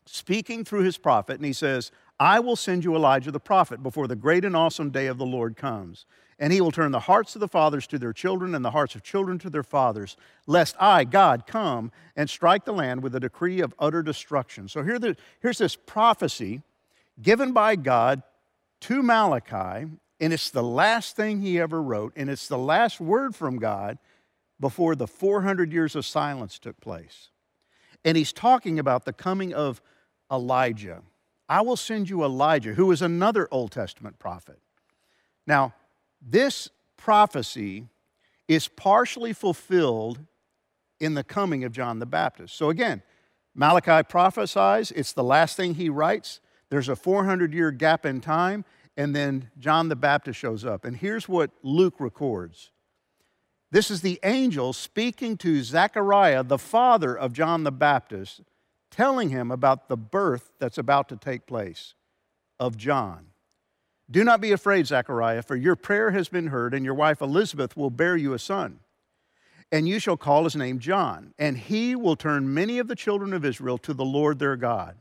speaking 0.05 0.65
through 0.65 0.83
his 0.83 0.97
prophet, 0.97 1.35
and 1.35 1.45
he 1.45 1.53
says, 1.53 1.91
I 2.19 2.39
will 2.39 2.55
send 2.55 2.83
you 2.83 2.95
Elijah 2.95 3.31
the 3.31 3.39
prophet 3.39 3.81
before 3.81 4.07
the 4.07 4.15
great 4.15 4.45
and 4.45 4.55
awesome 4.55 4.89
day 4.89 5.07
of 5.07 5.17
the 5.17 5.25
Lord 5.25 5.55
comes. 5.55 6.05
And 6.39 6.51
he 6.51 6.61
will 6.61 6.71
turn 6.71 6.91
the 6.91 6.99
hearts 6.99 7.35
of 7.35 7.39
the 7.39 7.47
fathers 7.47 7.87
to 7.87 7.99
their 7.99 8.13
children 8.13 8.55
and 8.55 8.65
the 8.65 8.71
hearts 8.71 8.95
of 8.95 9.03
children 9.03 9.39
to 9.39 9.49
their 9.49 9.63
fathers, 9.63 10.17
lest 10.47 10.75
I, 10.79 11.03
God, 11.03 11.45
come 11.47 11.91
and 12.15 12.29
strike 12.29 12.65
the 12.65 12.73
land 12.73 13.03
with 13.03 13.15
a 13.15 13.19
decree 13.19 13.61
of 13.61 13.73
utter 13.79 14.01
destruction. 14.01 14.67
So 14.67 14.83
here 14.83 14.99
the, 14.99 15.15
here's 15.41 15.59
this 15.59 15.75
prophecy 15.75 16.61
given 17.21 17.53
by 17.53 17.75
God 17.75 18.23
to 18.81 19.03
Malachi, 19.03 19.87
and 20.19 20.33
it's 20.33 20.49
the 20.49 20.63
last 20.63 21.15
thing 21.15 21.41
he 21.41 21.59
ever 21.59 21.81
wrote, 21.81 22.13
and 22.15 22.29
it's 22.29 22.47
the 22.47 22.57
last 22.57 22.99
word 22.99 23.35
from 23.35 23.57
God 23.57 23.97
before 24.59 24.95
the 24.95 25.07
400 25.07 25.71
years 25.71 25.95
of 25.95 26.05
silence 26.05 26.59
took 26.59 26.79
place. 26.79 27.29
And 28.05 28.17
he's 28.17 28.33
talking 28.33 28.79
about 28.79 29.05
the 29.05 29.13
coming 29.13 29.53
of 29.53 29.81
Elijah. 30.31 31.01
I 31.47 31.61
will 31.61 31.75
send 31.75 32.09
you 32.09 32.23
Elijah, 32.23 32.73
who 32.73 32.91
is 32.91 33.01
another 33.01 33.47
Old 33.51 33.71
Testament 33.71 34.19
prophet. 34.19 34.59
Now, 35.45 35.73
this 36.25 36.69
prophecy 36.97 37.87
is 38.47 38.67
partially 38.67 39.33
fulfilled 39.33 40.19
in 40.99 41.13
the 41.15 41.23
coming 41.23 41.63
of 41.63 41.71
John 41.71 41.99
the 41.99 42.05
Baptist. 42.05 42.55
So 42.55 42.69
again, 42.69 43.01
Malachi 43.55 44.03
prophesies, 44.07 44.91
it's 44.91 45.13
the 45.13 45.23
last 45.23 45.57
thing 45.57 45.75
he 45.75 45.89
writes. 45.89 46.39
There's 46.69 46.89
a 46.89 46.95
400 46.95 47.53
year 47.53 47.71
gap 47.71 48.05
in 48.05 48.21
time, 48.21 48.65
and 48.97 49.15
then 49.15 49.51
John 49.59 49.89
the 49.89 49.95
Baptist 49.95 50.39
shows 50.39 50.65
up. 50.65 50.85
And 50.85 50.95
here's 50.95 51.27
what 51.27 51.51
Luke 51.61 51.99
records 51.99 52.71
this 53.73 53.89
is 53.89 54.01
the 54.01 54.19
angel 54.21 54.71
speaking 54.71 55.35
to 55.37 55.63
Zechariah, 55.63 56.43
the 56.43 56.59
father 56.59 57.17
of 57.17 57.33
John 57.33 57.63
the 57.63 57.71
Baptist, 57.71 58.41
telling 58.91 59.29
him 59.29 59.49
about 59.49 59.89
the 59.89 59.97
birth 59.97 60.51
that's 60.59 60.77
about 60.77 61.09
to 61.09 61.15
take 61.15 61.47
place 61.47 61.95
of 62.59 62.77
John. 62.77 63.32
Do 64.11 64.23
not 64.23 64.41
be 64.41 64.51
afraid, 64.51 64.87
Zechariah, 64.87 65.41
for 65.41 65.55
your 65.55 65.75
prayer 65.75 66.11
has 66.11 66.27
been 66.27 66.47
heard, 66.47 66.73
and 66.73 66.83
your 66.83 66.93
wife 66.93 67.21
Elizabeth 67.21 67.77
will 67.77 67.89
bear 67.89 68.15
you 68.17 68.33
a 68.33 68.39
son. 68.39 68.79
And 69.71 69.87
you 69.87 69.97
shall 69.97 70.17
call 70.17 70.43
his 70.43 70.55
name 70.55 70.79
John, 70.79 71.33
and 71.39 71.57
he 71.57 71.95
will 71.95 72.15
turn 72.15 72.53
many 72.53 72.77
of 72.79 72.87
the 72.87 72.95
children 72.95 73.33
of 73.33 73.43
Israel 73.43 73.77
to 73.79 73.93
the 73.93 74.05
Lord 74.05 74.37
their 74.37 74.55
God. 74.55 74.97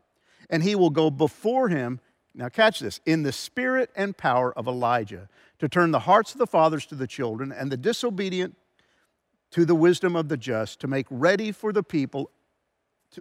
And 0.49 0.63
he 0.63 0.75
will 0.75 0.91
go 0.91 1.11
before 1.11 1.69
him, 1.69 2.01
now 2.35 2.49
catch 2.49 2.81
this, 2.81 3.01
in 3.05 3.23
the 3.23 3.33
spirit 3.33 3.91
and 3.95 4.17
power 4.17 4.57
of 4.57 4.67
Elijah, 4.67 5.29
to 5.59 5.69
turn 5.69 5.91
the 5.91 6.01
hearts 6.01 6.33
of 6.33 6.39
the 6.39 6.47
fathers 6.47 6.87
to 6.87 6.95
the 6.95 7.07
children, 7.07 7.53
and 7.53 7.71
the 7.71 7.77
disobedient 7.77 8.57
to 9.51 9.67
the 9.67 9.75
wisdom 9.75 10.17
of 10.17 10.29
the 10.29 10.39
just, 10.39 10.81
to 10.81 10.87
make 10.87 11.07
ready 11.11 11.53
for 11.53 11.73
the 11.73 11.83
people, 11.83 12.31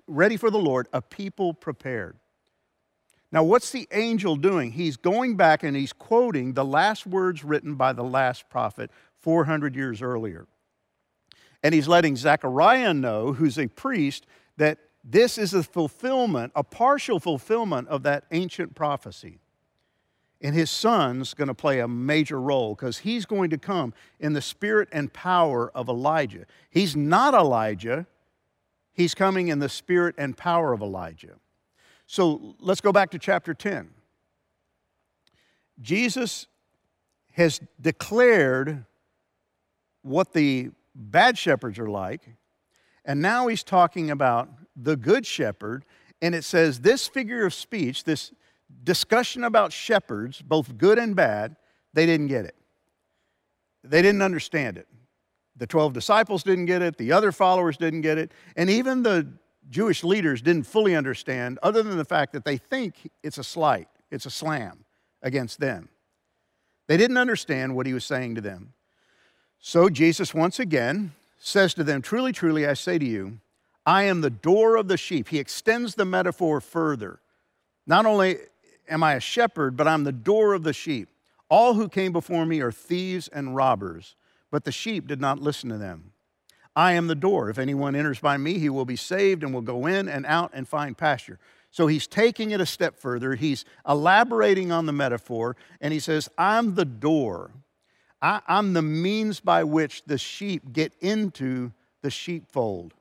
ready 0.07 0.37
for 0.37 0.49
the 0.49 0.59
Lord, 0.59 0.87
a 0.93 1.01
people 1.01 1.53
prepared. 1.53 2.17
Now, 3.31 3.43
what's 3.43 3.71
the 3.71 3.87
angel 3.91 4.35
doing? 4.35 4.71
He's 4.71 4.97
going 4.97 5.37
back 5.37 5.63
and 5.63 5.75
he's 5.75 5.93
quoting 5.93 6.53
the 6.53 6.65
last 6.65 7.07
words 7.07 7.43
written 7.43 7.75
by 7.75 7.93
the 7.93 8.03
last 8.03 8.49
prophet 8.49 8.91
400 9.19 9.75
years 9.75 10.01
earlier. 10.01 10.47
And 11.63 11.73
he's 11.73 11.87
letting 11.87 12.17
Zechariah 12.17 12.93
know, 12.93 13.33
who's 13.33 13.57
a 13.57 13.67
priest, 13.67 14.25
that 14.57 14.79
this 15.03 15.37
is 15.37 15.53
a 15.53 15.63
fulfillment, 15.63 16.51
a 16.55 16.63
partial 16.63 17.19
fulfillment 17.19 17.87
of 17.87 18.03
that 18.03 18.25
ancient 18.31 18.75
prophecy. 18.75 19.39
And 20.41 20.55
his 20.55 20.71
son's 20.71 21.33
going 21.33 21.47
to 21.47 21.53
play 21.53 21.79
a 21.79 21.87
major 21.87 22.41
role 22.41 22.73
because 22.73 22.99
he's 22.99 23.25
going 23.25 23.51
to 23.51 23.57
come 23.57 23.93
in 24.19 24.33
the 24.33 24.41
spirit 24.41 24.89
and 24.91 25.13
power 25.13 25.71
of 25.75 25.87
Elijah. 25.87 26.45
He's 26.69 26.95
not 26.95 27.33
Elijah, 27.33 28.07
he's 28.91 29.13
coming 29.13 29.47
in 29.47 29.59
the 29.59 29.69
spirit 29.69 30.15
and 30.17 30.35
power 30.35 30.73
of 30.73 30.81
Elijah. 30.81 31.35
So 32.11 32.57
let's 32.59 32.81
go 32.81 32.91
back 32.91 33.11
to 33.11 33.19
chapter 33.19 33.53
10. 33.53 33.89
Jesus 35.81 36.47
has 37.31 37.61
declared 37.79 38.83
what 40.01 40.33
the 40.33 40.71
bad 40.93 41.37
shepherds 41.37 41.79
are 41.79 41.87
like, 41.87 42.35
and 43.05 43.21
now 43.21 43.47
he's 43.47 43.63
talking 43.63 44.11
about 44.11 44.49
the 44.75 44.97
good 44.97 45.25
shepherd, 45.25 45.85
And 46.21 46.35
it 46.35 46.43
says 46.43 46.81
this 46.81 47.07
figure 47.07 47.45
of 47.45 47.53
speech, 47.53 48.03
this 48.03 48.33
discussion 48.83 49.45
about 49.45 49.71
shepherds, 49.71 50.41
both 50.41 50.77
good 50.77 50.99
and 50.99 51.15
bad, 51.15 51.55
they 51.93 52.05
didn't 52.05 52.27
get 52.27 52.43
it. 52.43 52.55
They 53.85 54.01
didn't 54.01 54.21
understand 54.21 54.77
it. 54.77 54.89
The 55.55 55.65
12 55.65 55.93
disciples 55.93 56.43
didn't 56.43 56.65
get 56.65 56.81
it, 56.81 56.97
the 56.97 57.13
other 57.13 57.31
followers 57.31 57.77
didn't 57.77 58.01
get 58.01 58.17
it, 58.17 58.33
and 58.57 58.69
even 58.69 59.01
the 59.01 59.31
Jewish 59.69 60.03
leaders 60.03 60.41
didn't 60.41 60.65
fully 60.65 60.95
understand, 60.95 61.59
other 61.61 61.83
than 61.83 61.97
the 61.97 62.05
fact 62.05 62.33
that 62.33 62.45
they 62.45 62.57
think 62.57 63.09
it's 63.23 63.37
a 63.37 63.43
slight, 63.43 63.87
it's 64.09 64.25
a 64.25 64.31
slam 64.31 64.85
against 65.21 65.59
them. 65.59 65.89
They 66.87 66.97
didn't 66.97 67.17
understand 67.17 67.75
what 67.75 67.85
he 67.85 67.93
was 67.93 68.03
saying 68.03 68.35
to 68.35 68.41
them. 68.41 68.73
So 69.59 69.89
Jesus 69.89 70.33
once 70.33 70.59
again 70.59 71.13
says 71.37 71.73
to 71.75 71.83
them, 71.83 72.01
Truly, 72.01 72.31
truly, 72.31 72.67
I 72.67 72.73
say 72.73 72.97
to 72.97 73.05
you, 73.05 73.39
I 73.85 74.03
am 74.03 74.21
the 74.21 74.29
door 74.29 74.75
of 74.75 74.87
the 74.87 74.97
sheep. 74.97 75.29
He 75.29 75.39
extends 75.39 75.95
the 75.95 76.05
metaphor 76.05 76.61
further. 76.61 77.19
Not 77.87 78.05
only 78.05 78.37
am 78.89 79.03
I 79.03 79.13
a 79.13 79.19
shepherd, 79.19 79.77
but 79.77 79.87
I'm 79.87 80.03
the 80.03 80.11
door 80.11 80.53
of 80.53 80.63
the 80.63 80.73
sheep. 80.73 81.09
All 81.49 81.73
who 81.73 81.89
came 81.89 82.11
before 82.11 82.45
me 82.45 82.61
are 82.61 82.71
thieves 82.71 83.27
and 83.27 83.55
robbers, 83.55 84.15
but 84.51 84.63
the 84.63 84.71
sheep 84.71 85.07
did 85.07 85.19
not 85.19 85.39
listen 85.39 85.69
to 85.69 85.77
them. 85.77 86.10
I 86.75 86.93
am 86.93 87.07
the 87.07 87.15
door. 87.15 87.49
If 87.49 87.57
anyone 87.57 87.95
enters 87.95 88.19
by 88.19 88.37
me, 88.37 88.57
he 88.57 88.69
will 88.69 88.85
be 88.85 88.95
saved 88.95 89.43
and 89.43 89.53
will 89.53 89.61
go 89.61 89.85
in 89.85 90.07
and 90.07 90.25
out 90.25 90.51
and 90.53 90.67
find 90.67 90.97
pasture. 90.97 91.39
So 91.69 91.87
he's 91.87 92.07
taking 92.07 92.51
it 92.51 92.61
a 92.61 92.65
step 92.65 92.97
further. 92.97 93.35
He's 93.35 93.65
elaborating 93.87 94.71
on 94.71 94.85
the 94.85 94.93
metaphor, 94.93 95.55
and 95.79 95.93
he 95.93 95.99
says, 95.99 96.29
I'm 96.37 96.75
the 96.75 96.85
door. 96.85 97.51
I, 98.21 98.41
am 98.47 98.73
the 98.73 98.81
means 98.81 99.39
by 99.39 99.63
which 99.63 100.03
the 100.05 100.17
sheep 100.17 100.73
get 100.73 100.93
into 101.01 101.71
the 102.01 102.11
sheepfold. 102.11 102.93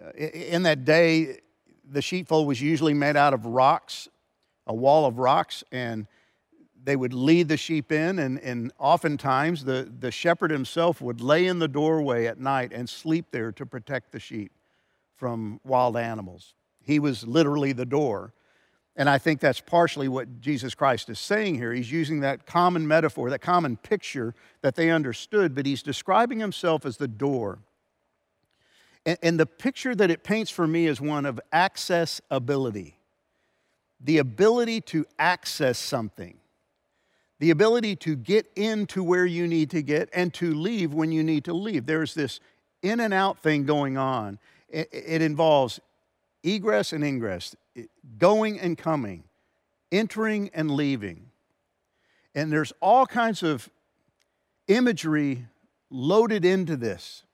Uh, 0.00 0.10
in 0.12 0.64
that 0.64 0.84
day, 0.84 1.38
the 1.88 2.02
sheepfold 2.02 2.46
was 2.46 2.60
usually 2.60 2.94
made 2.94 3.16
out 3.16 3.32
of 3.32 3.46
rocks, 3.46 4.08
a 4.66 4.74
wall 4.74 5.06
of 5.06 5.18
rocks, 5.18 5.62
and 5.70 6.06
they 6.86 6.94
would 6.94 7.12
lead 7.12 7.48
the 7.48 7.56
sheep 7.56 7.90
in, 7.90 8.20
and, 8.20 8.38
and 8.38 8.72
oftentimes 8.78 9.64
the, 9.64 9.92
the 9.98 10.12
shepherd 10.12 10.52
himself 10.52 11.00
would 11.00 11.20
lay 11.20 11.46
in 11.46 11.58
the 11.58 11.66
doorway 11.66 12.26
at 12.26 12.38
night 12.38 12.72
and 12.72 12.88
sleep 12.88 13.26
there 13.32 13.50
to 13.50 13.66
protect 13.66 14.12
the 14.12 14.20
sheep 14.20 14.52
from 15.16 15.60
wild 15.64 15.96
animals. 15.96 16.54
He 16.80 17.00
was 17.00 17.26
literally 17.26 17.72
the 17.72 17.84
door. 17.84 18.32
And 18.94 19.10
I 19.10 19.18
think 19.18 19.40
that's 19.40 19.60
partially 19.60 20.06
what 20.06 20.40
Jesus 20.40 20.76
Christ 20.76 21.10
is 21.10 21.18
saying 21.18 21.56
here. 21.56 21.72
He's 21.72 21.90
using 21.90 22.20
that 22.20 22.46
common 22.46 22.86
metaphor, 22.86 23.30
that 23.30 23.40
common 23.40 23.76
picture 23.76 24.32
that 24.62 24.76
they 24.76 24.90
understood, 24.90 25.56
but 25.56 25.66
he's 25.66 25.82
describing 25.82 26.38
himself 26.38 26.86
as 26.86 26.98
the 26.98 27.08
door. 27.08 27.58
And, 29.04 29.18
and 29.24 29.40
the 29.40 29.46
picture 29.46 29.96
that 29.96 30.10
it 30.12 30.22
paints 30.22 30.52
for 30.52 30.68
me 30.68 30.86
is 30.86 31.00
one 31.00 31.26
of 31.26 31.40
accessibility 31.52 32.92
the 33.98 34.18
ability 34.18 34.80
to 34.82 35.06
access 35.18 35.78
something, 35.78 36.36
the 37.38 37.50
ability 37.50 37.96
to 37.96 38.16
get 38.16 38.50
into 38.56 39.02
where 39.02 39.26
you 39.26 39.46
need 39.46 39.70
to 39.70 39.82
get 39.82 40.08
and 40.12 40.32
to 40.34 40.54
leave 40.54 40.94
when 40.94 41.12
you 41.12 41.22
need 41.22 41.44
to 41.44 41.52
leave. 41.52 41.86
There's 41.86 42.14
this 42.14 42.40
in 42.82 43.00
and 43.00 43.12
out 43.12 43.38
thing 43.38 43.64
going 43.64 43.96
on. 43.98 44.38
It, 44.68 44.88
it 44.92 45.22
involves 45.22 45.80
egress 46.42 46.92
and 46.92 47.04
ingress, 47.04 47.54
going 48.18 48.58
and 48.58 48.78
coming, 48.78 49.24
entering 49.92 50.50
and 50.54 50.70
leaving. 50.70 51.30
And 52.34 52.50
there's 52.52 52.72
all 52.80 53.06
kinds 53.06 53.42
of 53.42 53.68
imagery 54.68 55.46
loaded 55.90 56.44
into 56.44 56.76
this 56.76 57.24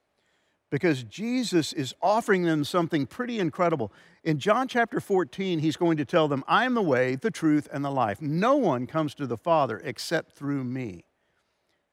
because 0.73 1.03
Jesus 1.03 1.75
is 1.75 1.95
offering 2.01 2.45
them 2.45 2.65
something 2.65 3.05
pretty 3.05 3.39
incredible. 3.39 3.93
In 4.25 4.39
John 4.39 4.67
chapter 4.67 5.01
14, 5.01 5.59
he's 5.59 5.77
going 5.77 5.99
to 5.99 6.07
tell 6.07 6.29
them, 6.29 6.43
I 6.49 6.65
am 6.65 6.73
the 6.73 6.81
way, 6.81 7.15
the 7.15 7.31
truth, 7.31 7.69
and 7.71 7.85
the 7.85 7.91
life. 7.91 8.23
No 8.23 8.57
one 8.57 8.87
comes 8.87 9.15
to 9.17 9.27
the 9.27 9.37
Father 9.37 9.83
except 9.85 10.33
through 10.33 10.65
me. 10.65 11.05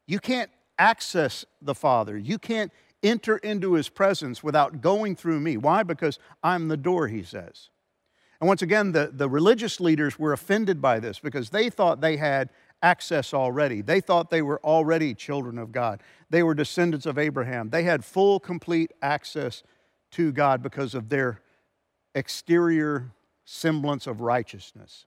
You 0.07 0.19
can't 0.19 0.49
access 0.77 1.43
the 1.61 1.75
Father. 1.75 2.17
You 2.17 2.39
can't 2.39 2.71
enter 3.03 3.35
into 3.39 3.73
his 3.73 3.89
presence 3.89 4.41
without 4.41 4.79
going 4.79 5.17
through 5.17 5.41
me. 5.41 5.57
Why? 5.57 5.83
Because 5.83 6.17
I'm 6.41 6.69
the 6.69 6.77
door, 6.77 7.09
he 7.09 7.21
says. 7.21 7.69
And 8.39 8.47
once 8.47 8.61
again, 8.61 8.93
the, 8.93 9.11
the 9.13 9.27
religious 9.27 9.81
leaders 9.81 10.17
were 10.17 10.31
offended 10.31 10.81
by 10.81 11.01
this 11.01 11.19
because 11.19 11.49
they 11.49 11.69
thought 11.69 11.99
they 11.99 12.15
had 12.15 12.49
access 12.81 13.33
already. 13.33 13.81
They 13.81 14.01
thought 14.01 14.29
they 14.29 14.41
were 14.41 14.59
already 14.63 15.13
children 15.13 15.57
of 15.57 15.71
God. 15.71 16.01
They 16.29 16.43
were 16.43 16.53
descendants 16.53 17.05
of 17.05 17.17
Abraham. 17.17 17.69
They 17.69 17.83
had 17.83 18.05
full, 18.05 18.39
complete 18.39 18.91
access 19.01 19.63
to 20.11 20.31
God 20.31 20.63
because 20.63 20.95
of 20.95 21.09
their 21.09 21.41
exterior 22.15 23.11
semblance 23.45 24.07
of 24.07 24.21
righteousness. 24.21 25.05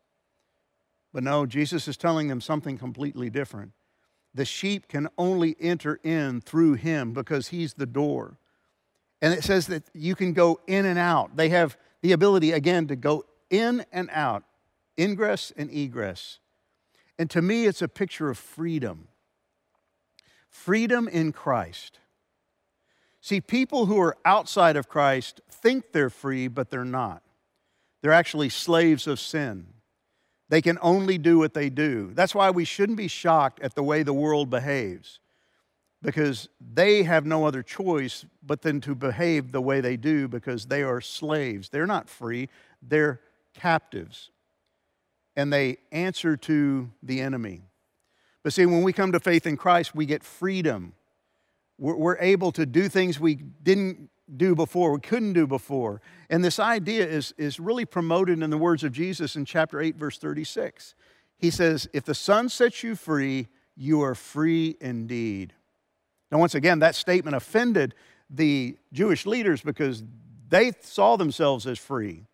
But 1.12 1.24
no, 1.24 1.46
Jesus 1.46 1.88
is 1.88 1.96
telling 1.96 2.28
them 2.28 2.40
something 2.40 2.78
completely 2.78 3.30
different. 3.30 3.72
The 4.34 4.44
sheep 4.44 4.88
can 4.88 5.08
only 5.18 5.56
enter 5.60 6.00
in 6.02 6.40
through 6.40 6.74
him 6.74 7.12
because 7.12 7.48
he's 7.48 7.74
the 7.74 7.86
door. 7.86 8.38
And 9.20 9.34
it 9.34 9.44
says 9.44 9.66
that 9.68 9.84
you 9.92 10.14
can 10.14 10.32
go 10.32 10.60
in 10.66 10.86
and 10.86 10.98
out. 10.98 11.36
They 11.36 11.50
have 11.50 11.76
the 12.00 12.12
ability, 12.12 12.52
again, 12.52 12.88
to 12.88 12.96
go 12.96 13.24
in 13.50 13.84
and 13.92 14.08
out, 14.10 14.42
ingress 14.98 15.52
and 15.56 15.70
egress. 15.70 16.38
And 17.18 17.30
to 17.30 17.42
me, 17.42 17.66
it's 17.66 17.82
a 17.82 17.88
picture 17.88 18.30
of 18.30 18.38
freedom 18.38 19.08
freedom 20.52 21.08
in 21.08 21.32
Christ. 21.32 21.98
See, 23.22 23.40
people 23.40 23.86
who 23.86 23.98
are 24.00 24.18
outside 24.24 24.76
of 24.76 24.88
Christ 24.88 25.40
think 25.48 25.92
they're 25.92 26.10
free, 26.10 26.46
but 26.46 26.70
they're 26.70 26.84
not. 26.84 27.22
They're 28.02 28.12
actually 28.12 28.50
slaves 28.50 29.06
of 29.06 29.18
sin. 29.18 29.66
They 30.50 30.60
can 30.60 30.78
only 30.82 31.16
do 31.16 31.38
what 31.38 31.54
they 31.54 31.70
do. 31.70 32.10
That's 32.12 32.34
why 32.34 32.50
we 32.50 32.66
shouldn't 32.66 32.98
be 32.98 33.08
shocked 33.08 33.60
at 33.60 33.74
the 33.74 33.82
way 33.82 34.02
the 34.02 34.12
world 34.12 34.50
behaves, 34.50 35.20
because 36.02 36.50
they 36.60 37.04
have 37.04 37.24
no 37.24 37.46
other 37.46 37.62
choice 37.62 38.26
but 38.42 38.60
than 38.60 38.82
to 38.82 38.94
behave 38.94 39.52
the 39.52 39.62
way 39.62 39.80
they 39.80 39.96
do 39.96 40.28
because 40.28 40.66
they 40.66 40.82
are 40.82 41.00
slaves. 41.00 41.70
They're 41.70 41.86
not 41.86 42.10
free, 42.10 42.50
they're 42.82 43.20
captives 43.54 44.31
and 45.36 45.52
they 45.52 45.78
answer 45.90 46.36
to 46.36 46.90
the 47.02 47.20
enemy. 47.20 47.62
But 48.42 48.52
see, 48.52 48.66
when 48.66 48.82
we 48.82 48.92
come 48.92 49.12
to 49.12 49.20
faith 49.20 49.46
in 49.46 49.56
Christ, 49.56 49.94
we 49.94 50.06
get 50.06 50.24
freedom. 50.24 50.94
We're, 51.78 51.96
we're, 51.96 52.18
able 52.18 52.52
to 52.52 52.66
do 52.66 52.88
things 52.88 53.20
we 53.20 53.36
didn't 53.36 54.10
do 54.36 54.54
before, 54.54 54.92
we 54.92 55.00
couldn't 55.00 55.34
do 55.34 55.46
before. 55.46 56.00
And 56.30 56.44
this 56.44 56.58
idea 56.58 57.06
is, 57.06 57.34
is 57.36 57.60
really 57.60 57.84
promoted 57.84 58.42
in 58.42 58.50
the 58.50 58.58
words 58.58 58.84
of 58.84 58.92
Jesus 58.92 59.36
in 59.36 59.44
chapter 59.44 59.80
8, 59.80 59.96
verse 59.96 60.18
36. 60.18 60.94
He 61.38 61.50
says, 61.50 61.88
If 61.92 62.04
the 62.04 62.14
Son 62.14 62.48
sets 62.48 62.82
you 62.82 62.94
free, 62.94 63.48
you 63.76 64.02
are 64.02 64.14
free 64.14 64.76
indeed. 64.80 65.54
Now, 66.30 66.38
once 66.38 66.54
again, 66.54 66.78
that 66.78 66.94
statement 66.94 67.36
offended 67.36 67.94
the 68.30 68.76
Jewish 68.92 69.26
leaders 69.26 69.60
because 69.60 70.02
they 70.48 70.72
saw 70.80 71.16
themselves 71.16 71.66
as 71.66 71.78
free. 71.78 72.26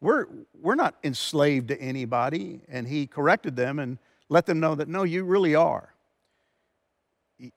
We're, 0.00 0.26
we're 0.60 0.74
not 0.74 0.96
enslaved 1.02 1.68
to 1.68 1.80
anybody. 1.80 2.62
And 2.68 2.86
he 2.86 3.06
corrected 3.06 3.56
them 3.56 3.78
and 3.78 3.98
let 4.28 4.46
them 4.46 4.60
know 4.60 4.74
that 4.74 4.88
no, 4.88 5.02
you 5.04 5.24
really 5.24 5.54
are. 5.54 5.94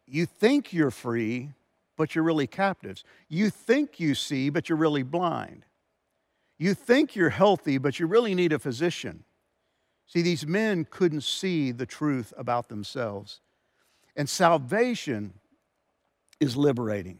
You 0.06 0.25
think 0.25 0.73
you're 0.73 0.91
free, 0.91 1.52
but 1.97 2.15
you're 2.15 2.23
really 2.23 2.47
captives. 2.47 3.04
You 3.28 3.49
think 3.49 3.99
you 3.99 4.15
see, 4.15 4.49
but 4.49 4.69
you're 4.69 4.78
really 4.78 5.04
blind. 5.04 5.65
You 6.58 6.73
think 6.73 7.15
you're 7.15 7.30
healthy, 7.30 7.78
but 7.78 7.99
you 7.99 8.08
really 8.08 8.36
need 8.36 8.52
a 8.52 8.60
physician. 8.60 9.23
See, 10.06 10.21
these 10.21 10.45
men 10.45 10.86
couldn't 10.89 11.21
see 11.21 11.71
the 11.71 11.86
truth 11.86 12.34
about 12.38 12.67
themselves. 12.67 13.41
And 14.15 14.28
salvation 14.28 15.34
is 16.39 16.58
liberating. 16.58 17.19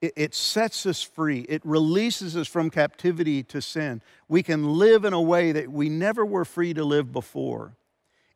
It, 0.00 0.12
it 0.16 0.34
sets 0.34 0.86
us 0.86 1.02
free, 1.02 1.40
it 1.48 1.62
releases 1.64 2.36
us 2.36 2.48
from 2.48 2.70
captivity 2.70 3.42
to 3.44 3.60
sin. 3.60 4.02
We 4.28 4.42
can 4.42 4.74
live 4.74 5.04
in 5.04 5.12
a 5.12 5.20
way 5.20 5.52
that 5.52 5.70
we 5.70 5.88
never 5.88 6.24
were 6.24 6.44
free 6.44 6.74
to 6.74 6.84
live 6.84 7.12
before. 7.12 7.76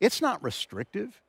It's 0.01 0.21
not 0.21 0.43
restrictive. 0.43 1.21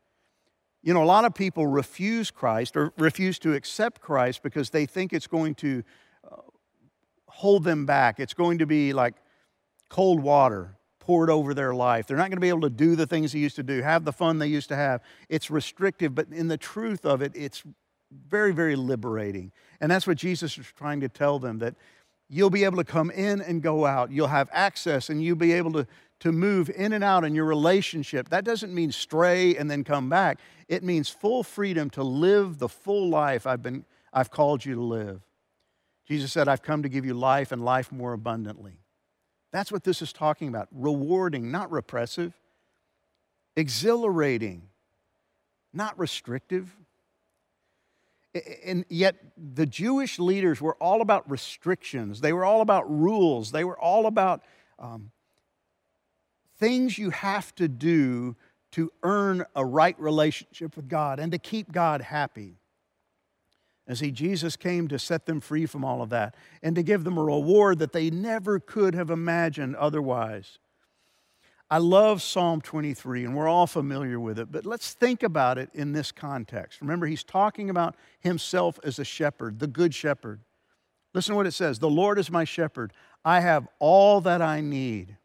You 0.82 0.94
know, 0.94 1.04
a 1.04 1.06
lot 1.06 1.24
of 1.24 1.34
people 1.34 1.66
refuse 1.68 2.32
Christ 2.32 2.76
or 2.76 2.92
refuse 2.98 3.40
to 3.40 3.54
accept 3.54 4.02
Christ 4.02 4.44
because 4.44 4.70
they 4.70 4.86
think 4.86 5.14
it's 5.14 5.28
going 5.28 5.56
to 5.56 5.84
uh, 6.30 6.38
hold 7.28 7.64
them 7.64 7.86
back. 7.86 8.20
It's 8.20 8.34
going 8.34 8.58
to 8.58 8.66
be 8.66 8.92
like 8.92 9.16
cold 9.90 10.20
water 10.20 10.76
poured 11.00 11.30
over 11.30 11.54
their 11.54 11.74
life. 11.74 12.08
They're 12.08 12.18
not 12.18 12.30
going 12.30 12.38
to 12.38 12.42
be 12.42 12.50
able 12.50 12.62
to 12.62 12.70
do 12.70 12.96
the 12.96 13.06
things 13.06 13.34
they 13.34 13.40
used 13.40 13.58
to 13.58 13.64
do, 13.64 13.82
have 13.82 14.06
the 14.06 14.14
fun 14.14 14.40
they 14.40 14.48
used 14.48 14.70
to 14.70 14.76
have. 14.76 15.02
It's 15.30 15.52
restrictive, 15.52 16.16
but 16.16 16.30
in 16.30 16.48
the 16.48 16.58
truth 16.58 17.06
of 17.06 17.22
it, 17.22 17.34
it's 17.36 17.64
very, 18.28 18.54
very 18.54 18.76
liberating. 18.76 19.52
And 19.82 19.92
that's 19.92 20.08
what 20.08 20.18
Jesus 20.18 20.58
is 20.58 20.66
trying 20.78 21.02
to 21.02 21.10
tell 21.10 21.40
them 21.40 21.60
that 21.60 21.76
you'll 22.30 22.50
be 22.50 22.64
able 22.64 22.78
to 22.78 22.84
come 22.84 23.12
in 23.12 23.42
and 23.42 23.62
go 23.62 23.86
out. 23.86 24.12
You'll 24.12 24.28
have 24.28 24.50
access 24.52 25.10
and 25.10 25.24
you'll 25.24 25.36
be 25.36 25.52
able 25.54 25.74
to, 25.74 25.88
to 26.22 26.32
move 26.32 26.70
in 26.70 26.94
and 26.94 27.04
out 27.04 27.24
in 27.24 27.36
your 27.36 27.46
relationship. 27.46 28.30
That 28.30 28.44
doesn't 28.44 28.74
mean 28.74 28.92
stray 28.92 29.56
and 29.56 29.70
then 29.70 29.84
come 29.84 30.10
back. 30.10 30.40
It 30.68 30.84
means 30.84 31.10
full 31.10 31.44
freedom 31.44 31.90
to 31.92 32.04
live 32.04 32.58
the 32.60 32.70
full 32.70 33.10
life 33.10 33.46
I've, 33.46 33.62
been, 33.62 33.86
I've 34.12 34.32
called 34.32 34.66
you 34.66 34.76
to 34.76 34.82
live. 34.82 35.22
Jesus 36.08 36.32
said, 36.32 36.48
I've 36.48 36.62
come 36.62 36.84
to 36.84 36.90
give 36.90 37.06
you 37.06 37.14
life 37.14 37.52
and 37.52 37.64
life 37.64 37.92
more 37.92 38.14
abundantly. 38.14 38.74
That's 39.52 39.72
what 39.72 39.84
this 39.84 40.02
is 40.02 40.12
talking 40.12 40.48
about 40.48 40.68
rewarding, 40.72 41.52
not 41.52 41.72
repressive, 41.72 42.34
exhilarating, 43.56 44.64
not 45.72 45.98
restrictive. 45.98 46.76
And 48.66 48.86
yet, 48.90 49.16
the 49.38 49.66
Jewish 49.66 50.18
leaders 50.18 50.60
were 50.60 50.76
all 50.76 51.02
about 51.02 51.30
restrictions. 51.30 52.22
They 52.22 52.34
were 52.34 52.46
all 52.46 52.62
about 52.62 52.90
rules. 52.90 53.52
They 53.52 53.64
were 53.64 53.80
all 53.80 54.08
about 54.08 54.44
um, 54.80 55.12
things 56.58 56.98
you 56.98 57.12
have 57.12 57.54
to 57.56 57.68
do 57.68 58.36
to 58.72 58.92
earn 59.04 59.46
a 59.56 59.64
right 59.64 60.00
relationship 60.00 60.76
with 60.76 60.88
God 60.88 61.20
and 61.20 61.32
to 61.32 61.38
keep 61.38 61.72
God 61.72 62.02
happy. 62.02 62.58
And 63.86 63.98
see, 63.98 64.12
Jesus 64.12 64.56
came 64.56 64.88
to 64.88 64.98
set 64.98 65.26
them 65.26 65.42
free 65.42 65.66
from 65.66 65.84
all 65.84 66.02
of 66.02 66.10
that 66.10 66.36
and 66.62 66.76
to 66.76 66.84
give 66.84 67.04
them 67.04 67.18
a 67.18 67.24
reward 67.24 67.80
that 67.80 67.92
they 67.92 68.10
never 68.10 68.60
could 68.60 68.96
have 68.96 69.12
imagined 69.12 69.76
otherwise. 69.76 70.58
I 71.70 71.78
love 71.78 72.22
Psalm 72.22 72.62
23, 72.62 73.26
and 73.26 73.36
we're 73.36 73.48
all 73.48 73.68
familiar 73.68 74.20
with 74.20 74.38
it, 74.38 74.52
but 74.52 74.66
let's 74.66 74.94
think 74.94 75.24
about 75.24 75.58
it 75.58 75.70
in 75.74 75.92
this 75.92 76.12
context. 76.12 76.82
Remember, 76.82 77.08
he's 77.08 77.24
talking 77.24 77.70
about 77.70 77.96
himself 78.20 78.80
as 78.84 79.00
a 79.00 79.06
shepherd, 79.06 79.60
the 79.60 79.68
good 79.68 79.96
shepherd. 79.96 80.42
Listen 81.14 81.34
to 81.34 81.38
what 81.38 81.48
it 81.48 81.54
says 81.54 81.80
The 81.80 81.90
Lord 81.90 82.20
is 82.20 82.30
my 82.30 82.44
shepherd. 82.44 82.94
I 83.26 83.40
have 83.40 83.68
all 83.80 84.22
that 84.22 84.42
I 84.42 84.62
need, 84.62 85.18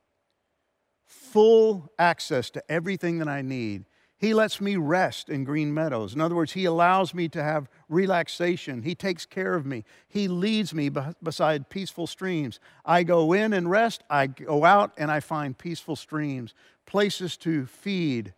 full 1.06 1.90
access 1.98 2.50
to 2.50 2.70
everything 2.70 3.18
that 3.18 3.28
I 3.28 3.42
need. 3.42 3.84
He 4.18 4.34
lets 4.34 4.60
me 4.60 4.74
rest 4.74 5.28
in 5.28 5.44
green 5.44 5.72
meadows. 5.72 6.12
In 6.12 6.20
other 6.20 6.34
words, 6.34 6.52
He 6.52 6.64
allows 6.64 7.14
me 7.14 7.28
to 7.28 7.42
have 7.42 7.68
relaxation. 7.88 8.82
He 8.82 8.96
takes 8.96 9.24
care 9.24 9.54
of 9.54 9.64
me. 9.64 9.84
He 10.08 10.26
leads 10.26 10.74
me 10.74 10.90
beside 11.22 11.68
peaceful 11.68 12.08
streams. 12.08 12.58
I 12.84 13.04
go 13.04 13.32
in 13.32 13.52
and 13.52 13.70
rest. 13.70 14.02
I 14.10 14.26
go 14.26 14.64
out 14.64 14.92
and 14.98 15.08
I 15.10 15.20
find 15.20 15.56
peaceful 15.56 15.94
streams, 15.94 16.52
places 16.84 17.36
to 17.38 17.66
feed, 17.66 18.34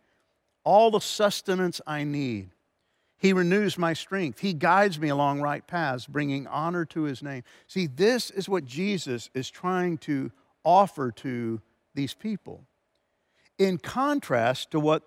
all 0.63 0.91
the 0.91 1.01
sustenance 1.01 1.81
I 1.87 2.03
need. 2.03 2.51
He 3.17 3.33
renews 3.33 3.77
my 3.77 3.93
strength. 3.93 4.39
He 4.39 4.53
guides 4.53 4.99
me 4.99 5.09
along 5.09 5.41
right 5.41 5.65
paths, 5.65 6.05
bringing 6.05 6.45
honor 6.45 6.85
to 6.85 7.03
His 7.03 7.23
name. 7.23 7.43
See, 7.67 7.87
this 7.87 8.29
is 8.29 8.47
what 8.47 8.65
Jesus 8.65 9.31
is 9.33 9.49
trying 9.49 9.97
to 9.99 10.31
offer 10.63 11.11
to 11.11 11.59
these 11.95 12.13
people. 12.13 12.65
In 13.57 13.79
contrast 13.79 14.71
to 14.71 14.79
what 14.79 15.03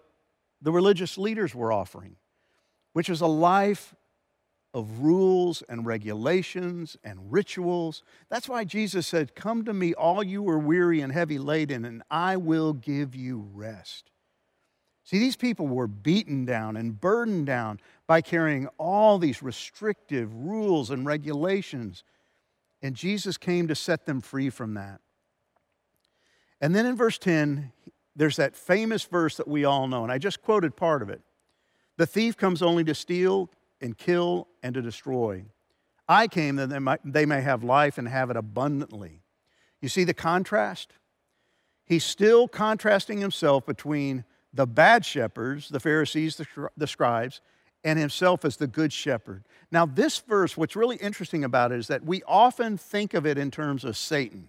the 0.64 0.72
religious 0.72 1.18
leaders 1.18 1.55
were 1.55 1.70
offering, 1.70 2.16
which 2.94 3.11
was 3.11 3.20
a 3.20 3.27
life 3.27 3.94
of 4.72 5.00
rules 5.00 5.62
and 5.68 5.85
regulations 5.85 6.96
and 7.05 7.31
rituals. 7.31 8.03
That's 8.31 8.48
why 8.48 8.64
Jesus 8.64 9.07
said, 9.07 9.35
Come 9.35 9.66
to 9.66 9.74
me, 9.74 9.92
all 9.92 10.24
you 10.24 10.48
are 10.48 10.59
weary 10.59 11.03
and 11.03 11.12
heavy 11.12 11.38
laden, 11.38 11.85
and 11.85 12.03
I 12.11 12.38
will 12.38 12.72
give 12.72 13.14
you 13.14 13.46
rest. 13.53 14.11
See, 15.05 15.18
these 15.18 15.37
people 15.37 15.66
were 15.68 15.87
beaten 15.87 16.46
down 16.46 16.79
and 16.79 16.98
burdened 16.98 17.44
down 17.44 17.79
by 18.07 18.22
carrying 18.22 18.66
all 18.79 19.18
these 19.18 19.42
restrictive 19.42 20.35
rules 20.35 20.88
and 20.88 21.05
regulations. 21.05 22.05
And 22.81 22.96
Jesus 22.96 23.37
came 23.37 23.68
to 23.68 23.74
set 23.74 24.07
them 24.07 24.22
free 24.22 24.48
from 24.48 24.74
that. 24.74 25.03
And 26.59 26.74
then 26.74 26.87
in 26.87 26.96
verse 26.96 27.18
10, 27.18 27.70
there's 28.16 28.37
that 28.37 28.55
famous 28.55 29.05
verse 29.05 29.37
that 29.37 29.48
we 29.48 29.64
all 29.64 29.88
know, 29.88 30.03
and 30.03 30.12
I 30.12 30.18
just 30.18 30.42
quoted 30.42 30.77
part 30.77 31.03
of 31.03 31.11
it. 31.11 31.20
The 31.96 32.07
thief 32.07 32.37
comes 32.37 32.62
only 32.62 32.85
to 32.85 32.94
steal 32.94 33.50
and 33.81 33.96
kill 33.96 34.48
and 34.62 34.74
to 34.74 34.83
destroy. 34.83 35.44
I 36.09 36.29
came 36.29 36.57
that 36.57 36.68
they, 36.68 36.79
might, 36.79 37.00
they 37.05 37.27
may 37.27 37.40
have 37.40 37.64
life 37.64 37.98
and 37.98 38.09
have 38.09 38.31
it 38.31 38.37
abundantly. 38.37 39.22
You 39.81 39.88
see 39.88 40.05
the 40.05 40.14
contrast? 40.14 40.92
He's 41.85 42.05
still 42.05 42.48
contrasting 42.48 43.18
himself 43.18 43.66
between 43.66 44.24
the 44.53 44.66
bad 44.66 45.05
shepherds, 45.05 45.68
the 45.68 45.81
Pharisees, 45.81 46.37
the, 46.37 46.46
the 46.77 46.87
scribes, 46.87 47.40
and 47.83 47.98
himself 47.98 48.44
as 48.44 48.57
the 48.57 48.66
good 48.66 48.92
shepherd. 48.92 49.44
Now, 49.70 49.85
this 49.85 50.18
verse, 50.20 50.57
what's 50.57 50.77
really 50.77 50.96
interesting 50.96 51.44
about 51.44 51.72
it 51.72 51.79
is 51.79 51.88
that 51.88 52.05
we 52.05 52.22
often 52.27 52.79
think 52.79 53.12
of 53.12 53.27
it 53.27 53.37
in 53.37 53.50
terms 53.50 53.85
of 53.85 53.96
Satan. 53.96 54.48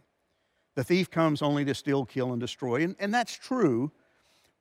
The 0.76 0.84
thief 0.84 1.10
comes 1.10 1.42
only 1.42 1.66
to 1.66 1.74
steal, 1.74 2.06
kill, 2.06 2.32
and 2.32 2.40
destroy. 2.40 2.84
And, 2.84 2.96
and 3.00 3.14
that's 3.14 3.34
true, 3.34 3.92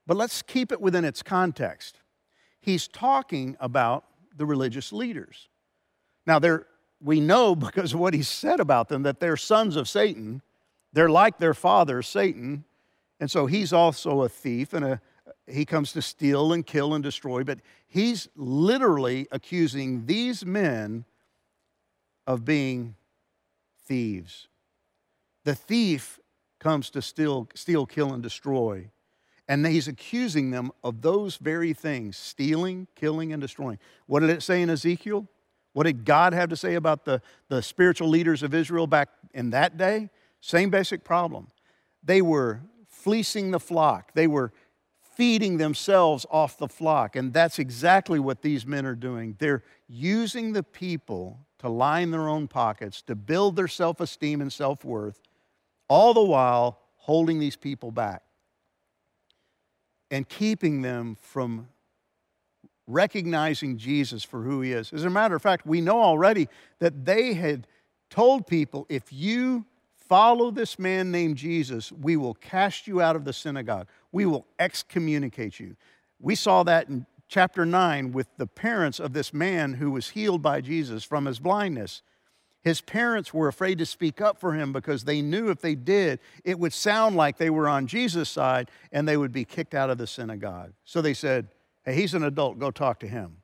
but 0.07 0.17
let's 0.17 0.43
keep 0.43 0.73
it 0.73 0.81
within 0.81 1.05
its 1.05 1.23
context. 1.23 1.99
He's 2.61 2.89
talking 2.89 3.57
about 3.61 4.05
the 4.37 4.47
religious 4.47 4.93
leaders. 4.93 5.49
Now, 6.27 6.39
they're, 6.39 6.67
we 7.01 7.21
know 7.21 7.55
because 7.57 7.93
of 7.93 8.01
what 8.01 8.15
he 8.15 8.23
said 8.23 8.61
about 8.61 8.89
them 8.89 9.03
that 9.03 9.21
they're 9.21 9.37
sons 9.37 9.77
of 9.77 9.89
Satan. 9.89 10.41
They're 10.93 11.11
like 11.11 11.39
their 11.39 11.55
father, 11.55 12.01
Satan. 12.03 12.65
And 13.21 13.31
so 13.31 13.47
he's 13.47 13.73
also 13.73 14.23
a 14.23 14.29
thief 14.29 14.73
and 14.73 14.85
a, 14.85 15.01
he 15.47 15.65
comes 15.65 15.93
to 15.93 16.03
steal 16.03 16.53
and 16.53 16.65
kill 16.65 16.95
and 16.95 17.03
destroy. 17.03 17.43
But 17.43 17.59
he's 17.87 18.29
literally 18.37 19.27
accusing 19.33 20.07
these 20.07 20.47
men 20.47 21.05
of 22.27 22.45
being 22.45 22.95
thieves. 23.87 24.49
The 25.45 25.55
thief 25.55 26.19
comes 26.59 26.91
to 26.91 27.03
steal, 27.03 27.49
steal, 27.55 27.87
kill, 27.87 28.13
and 28.13 28.23
destroy. 28.23 28.91
And 29.47 29.67
he's 29.67 29.89
accusing 29.89 30.51
them 30.51 30.73
of 30.83 31.03
those 31.03 31.37
very 31.37 31.75
things 31.75 32.17
stealing, 32.17 32.89
killing, 32.95 33.33
and 33.33 33.43
destroying. 33.43 33.79
What 34.07 34.21
did 34.21 34.31
it 34.31 34.43
say 34.43 34.63
in 34.63 34.71
Ezekiel? 34.71 35.29
What 35.75 35.85
did 35.85 36.05
God 36.05 36.33
have 36.33 36.49
to 36.51 36.57
say 36.57 36.75
about 36.77 37.05
the, 37.05 37.21
the 37.49 37.61
spiritual 37.61 38.09
leaders 38.09 38.43
of 38.43 38.55
Israel 38.55 38.87
back 38.87 39.11
in 39.35 39.51
that 39.51 39.77
day? 39.77 40.09
Same 40.41 40.71
basic 40.71 41.05
problem. 41.05 41.49
They 42.03 42.23
were 42.23 42.63
fleecing 42.89 43.51
the 43.51 43.61
flock, 43.61 44.13
they 44.15 44.27
were 44.27 44.53
feeding 45.17 45.59
themselves 45.59 46.27
off 46.31 46.59
the 46.59 46.69
flock. 46.69 47.15
And 47.15 47.33
that's 47.33 47.59
exactly 47.61 48.19
what 48.19 48.43
these 48.43 48.67
men 48.67 48.85
are 48.85 48.97
doing. 48.97 49.37
They're 49.39 49.63
using 49.89 50.53
the 50.53 50.65
people 50.65 51.39
to 51.59 51.69
line 51.69 52.11
their 52.11 52.29
own 52.29 52.49
pockets, 52.49 53.01
to 53.03 53.15
build 53.15 53.57
their 53.57 53.69
self 53.69 54.01
esteem 54.01 54.41
and 54.41 54.53
self 54.53 54.85
worth, 54.85 55.21
all 55.89 56.15
the 56.15 56.23
while 56.23 56.81
holding 56.97 57.39
these 57.39 57.57
people 57.57 57.91
back 57.91 58.23
and 60.11 60.29
keeping 60.29 60.83
them 60.83 61.17
from 61.21 61.69
recognizing 62.87 63.79
Jesus 63.79 64.23
for 64.23 64.43
who 64.43 64.61
he 64.61 64.73
is. 64.73 64.93
As 64.93 65.05
a 65.05 65.11
matter 65.11 65.35
of 65.35 65.43
fact, 65.43 65.67
we 65.67 65.81
know 65.81 66.03
already 66.03 66.49
that 66.79 67.05
they 67.05 67.35
had 67.35 67.67
told 68.11 68.47
people 68.47 68.87
if 68.89 69.13
you 69.13 69.65
follow 69.97 70.51
this 70.51 70.79
man 70.79 71.11
named 71.11 71.37
Jesus, 71.37 71.91
we 71.91 72.17
will 72.17 72.35
cast 72.35 72.87
you 72.87 73.01
out 73.01 73.17
of 73.17 73.25
the 73.25 73.33
synagogue, 73.33 73.89
we 74.13 74.27
will 74.27 74.47
excommunicate 74.59 75.59
you. 75.59 75.77
We 76.21 76.35
saw 76.35 76.63
that 76.65 76.89
in 76.89 77.07
chapter 77.29 77.65
9 77.65 78.13
with 78.13 78.29
the 78.37 78.47
parents 78.47 79.01
of 79.01 79.13
this 79.13 79.33
man 79.33 79.75
who 79.75 79.91
was 79.91 80.11
healed 80.11 80.43
by 80.43 80.61
Jesus 80.61 81.05
from 81.05 81.25
his 81.25 81.39
blindness. 81.39 82.03
His 82.65 82.81
parents 82.81 83.35
were 83.35 83.47
afraid 83.47 83.77
to 83.79 83.87
speak 83.87 84.23
up 84.23 84.41
for 84.41 84.55
him 84.55 84.73
because 84.73 85.05
they 85.05 85.21
knew 85.21 85.51
if 85.51 85.61
they 85.61 85.75
did, 85.75 86.19
it 86.45 86.59
would 86.59 86.73
sound 86.73 87.15
like 87.15 87.37
they 87.37 87.51
were 87.51 87.69
on 87.69 87.87
Jesus' 87.87 88.31
side 88.31 88.71
and 88.91 89.07
they 89.07 89.19
would 89.19 89.33
be 89.33 89.45
kicked 89.45 89.75
out 89.75 89.91
of 89.91 89.99
the 89.99 90.07
synagogue. 90.07 90.73
So 90.85 91.03
they 91.03 91.13
said, 91.13 91.49
Hey, 91.85 91.95
he's 91.95 92.15
an 92.15 92.25
adult, 92.25 92.59
go 92.59 92.71
talk 92.71 93.01
to 93.01 93.07
him. 93.07 93.37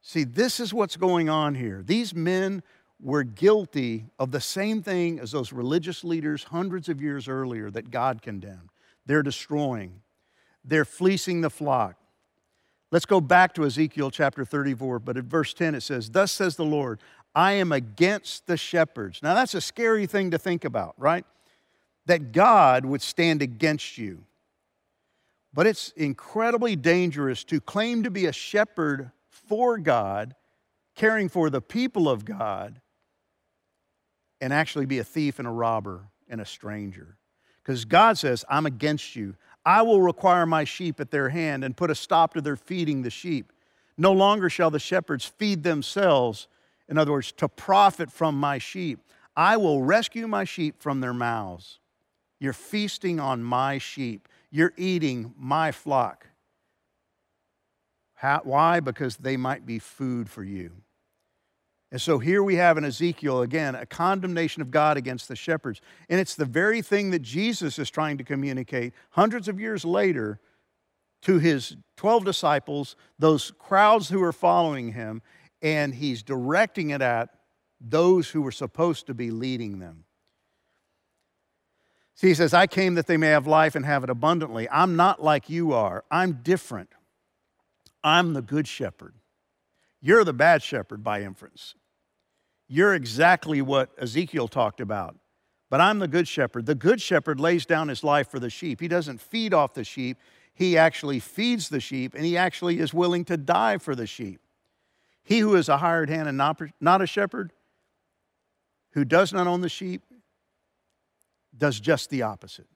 See, 0.00 0.24
this 0.24 0.58
is 0.58 0.74
what's 0.74 0.96
going 0.96 1.28
on 1.28 1.54
here. 1.54 1.84
These 1.86 2.12
men 2.12 2.64
were 3.00 3.22
guilty 3.22 4.06
of 4.18 4.32
the 4.32 4.40
same 4.40 4.82
thing 4.82 5.20
as 5.20 5.30
those 5.30 5.52
religious 5.52 6.02
leaders 6.02 6.42
hundreds 6.42 6.88
of 6.88 7.00
years 7.00 7.28
earlier 7.28 7.70
that 7.70 7.92
God 7.92 8.20
condemned. 8.20 8.70
They're 9.06 9.22
destroying, 9.22 10.00
they're 10.64 10.84
fleecing 10.84 11.40
the 11.40 11.50
flock. 11.50 11.96
Let's 12.90 13.06
go 13.06 13.22
back 13.22 13.54
to 13.54 13.64
Ezekiel 13.64 14.10
chapter 14.10 14.44
34, 14.44 14.98
but 14.98 15.16
at 15.16 15.24
verse 15.24 15.54
10 15.54 15.74
it 15.74 15.80
says, 15.80 16.10
Thus 16.10 16.30
says 16.30 16.56
the 16.56 16.64
Lord, 16.64 17.00
I 17.34 17.52
am 17.52 17.72
against 17.72 18.46
the 18.46 18.56
shepherds. 18.56 19.20
Now, 19.22 19.34
that's 19.34 19.54
a 19.54 19.60
scary 19.60 20.06
thing 20.06 20.32
to 20.32 20.38
think 20.38 20.64
about, 20.64 20.94
right? 20.98 21.24
That 22.06 22.32
God 22.32 22.84
would 22.84 23.02
stand 23.02 23.42
against 23.42 23.96
you. 23.96 24.24
But 25.54 25.66
it's 25.66 25.90
incredibly 25.96 26.76
dangerous 26.76 27.44
to 27.44 27.60
claim 27.60 28.02
to 28.04 28.10
be 28.10 28.26
a 28.26 28.32
shepherd 28.32 29.10
for 29.28 29.78
God, 29.78 30.34
caring 30.94 31.28
for 31.28 31.50
the 31.50 31.60
people 31.60 32.08
of 32.08 32.24
God, 32.24 32.80
and 34.40 34.52
actually 34.52 34.86
be 34.86 34.98
a 34.98 35.04
thief 35.04 35.38
and 35.38 35.46
a 35.46 35.52
robber 35.52 36.08
and 36.28 36.40
a 36.40 36.46
stranger. 36.46 37.16
Because 37.62 37.84
God 37.84 38.18
says, 38.18 38.44
I'm 38.48 38.66
against 38.66 39.14
you. 39.14 39.36
I 39.64 39.82
will 39.82 40.02
require 40.02 40.46
my 40.46 40.64
sheep 40.64 40.98
at 41.00 41.10
their 41.10 41.28
hand 41.28 41.64
and 41.64 41.76
put 41.76 41.90
a 41.90 41.94
stop 41.94 42.34
to 42.34 42.40
their 42.40 42.56
feeding 42.56 43.02
the 43.02 43.10
sheep. 43.10 43.52
No 43.96 44.12
longer 44.12 44.50
shall 44.50 44.70
the 44.70 44.80
shepherds 44.80 45.24
feed 45.24 45.62
themselves 45.62 46.48
in 46.92 46.98
other 46.98 47.12
words, 47.12 47.32
to 47.32 47.48
profit 47.48 48.12
from 48.12 48.38
my 48.38 48.58
sheep. 48.58 49.00
I 49.34 49.56
will 49.56 49.82
rescue 49.82 50.28
my 50.28 50.44
sheep 50.44 50.78
from 50.78 51.00
their 51.00 51.14
mouths. 51.14 51.78
You're 52.38 52.52
feasting 52.52 53.18
on 53.18 53.42
my 53.42 53.78
sheep. 53.78 54.28
You're 54.50 54.74
eating 54.76 55.32
my 55.38 55.72
flock. 55.72 56.26
How, 58.12 58.42
why? 58.44 58.80
Because 58.80 59.16
they 59.16 59.38
might 59.38 59.64
be 59.64 59.78
food 59.78 60.28
for 60.28 60.44
you. 60.44 60.70
And 61.90 61.98
so 61.98 62.18
here 62.18 62.42
we 62.42 62.56
have 62.56 62.76
in 62.76 62.84
Ezekiel, 62.84 63.40
again, 63.40 63.74
a 63.74 63.86
condemnation 63.86 64.60
of 64.60 64.70
God 64.70 64.98
against 64.98 65.28
the 65.28 65.36
shepherds. 65.36 65.80
And 66.10 66.20
it's 66.20 66.34
the 66.34 66.44
very 66.44 66.82
thing 66.82 67.10
that 67.12 67.22
Jesus 67.22 67.78
is 67.78 67.88
trying 67.88 68.18
to 68.18 68.24
communicate 68.24 68.92
hundreds 69.12 69.48
of 69.48 69.58
years 69.58 69.86
later 69.86 70.40
to 71.22 71.38
his 71.38 71.76
12 71.96 72.26
disciples, 72.26 72.96
those 73.18 73.50
crowds 73.58 74.10
who 74.10 74.22
are 74.22 74.32
following 74.32 74.92
him, 74.92 75.22
and 75.62 75.94
he's 75.94 76.22
directing 76.22 76.90
it 76.90 77.00
at 77.00 77.30
those 77.80 78.28
who 78.28 78.42
were 78.42 78.52
supposed 78.52 79.06
to 79.06 79.14
be 79.14 79.30
leading 79.30 79.78
them. 79.78 80.04
See, 82.14 82.28
he 82.28 82.34
says, 82.34 82.52
I 82.52 82.66
came 82.66 82.94
that 82.96 83.06
they 83.06 83.16
may 83.16 83.28
have 83.28 83.46
life 83.46 83.74
and 83.74 83.86
have 83.86 84.04
it 84.04 84.10
abundantly. 84.10 84.68
I'm 84.70 84.96
not 84.96 85.22
like 85.22 85.48
you 85.48 85.72
are, 85.72 86.04
I'm 86.10 86.40
different. 86.42 86.90
I'm 88.04 88.34
the 88.34 88.42
good 88.42 88.66
shepherd. 88.66 89.14
You're 90.00 90.24
the 90.24 90.32
bad 90.32 90.62
shepherd 90.62 91.04
by 91.04 91.22
inference. 91.22 91.76
You're 92.68 92.94
exactly 92.94 93.62
what 93.62 93.90
Ezekiel 93.98 94.48
talked 94.48 94.80
about. 94.80 95.16
But 95.70 95.80
I'm 95.80 96.00
the 96.00 96.08
good 96.08 96.28
shepherd. 96.28 96.66
The 96.66 96.74
good 96.74 97.00
shepherd 97.00 97.40
lays 97.40 97.64
down 97.64 97.88
his 97.88 98.04
life 98.04 98.28
for 98.28 98.38
the 98.38 98.50
sheep. 98.50 98.80
He 98.80 98.88
doesn't 98.88 99.20
feed 99.20 99.54
off 99.54 99.74
the 99.74 99.84
sheep, 99.84 100.18
he 100.54 100.76
actually 100.76 101.18
feeds 101.18 101.70
the 101.70 101.80
sheep, 101.80 102.14
and 102.14 102.24
he 102.24 102.36
actually 102.36 102.78
is 102.78 102.92
willing 102.92 103.24
to 103.24 103.36
die 103.36 103.78
for 103.78 103.94
the 103.94 104.06
sheep. 104.06 104.40
He 105.24 105.38
who 105.38 105.54
is 105.54 105.68
a 105.68 105.78
hired 105.78 106.10
hand 106.10 106.28
and 106.28 106.36
not, 106.36 107.02
a 107.02 107.06
shepherd, 107.06 107.52
who 108.92 109.04
does 109.04 109.32
not 109.32 109.46
own 109.46 109.60
the 109.60 109.68
sheep, 109.68 110.02
does 111.56 111.80
just 111.80 112.10
the 112.10 112.22
opposite. 112.22 112.66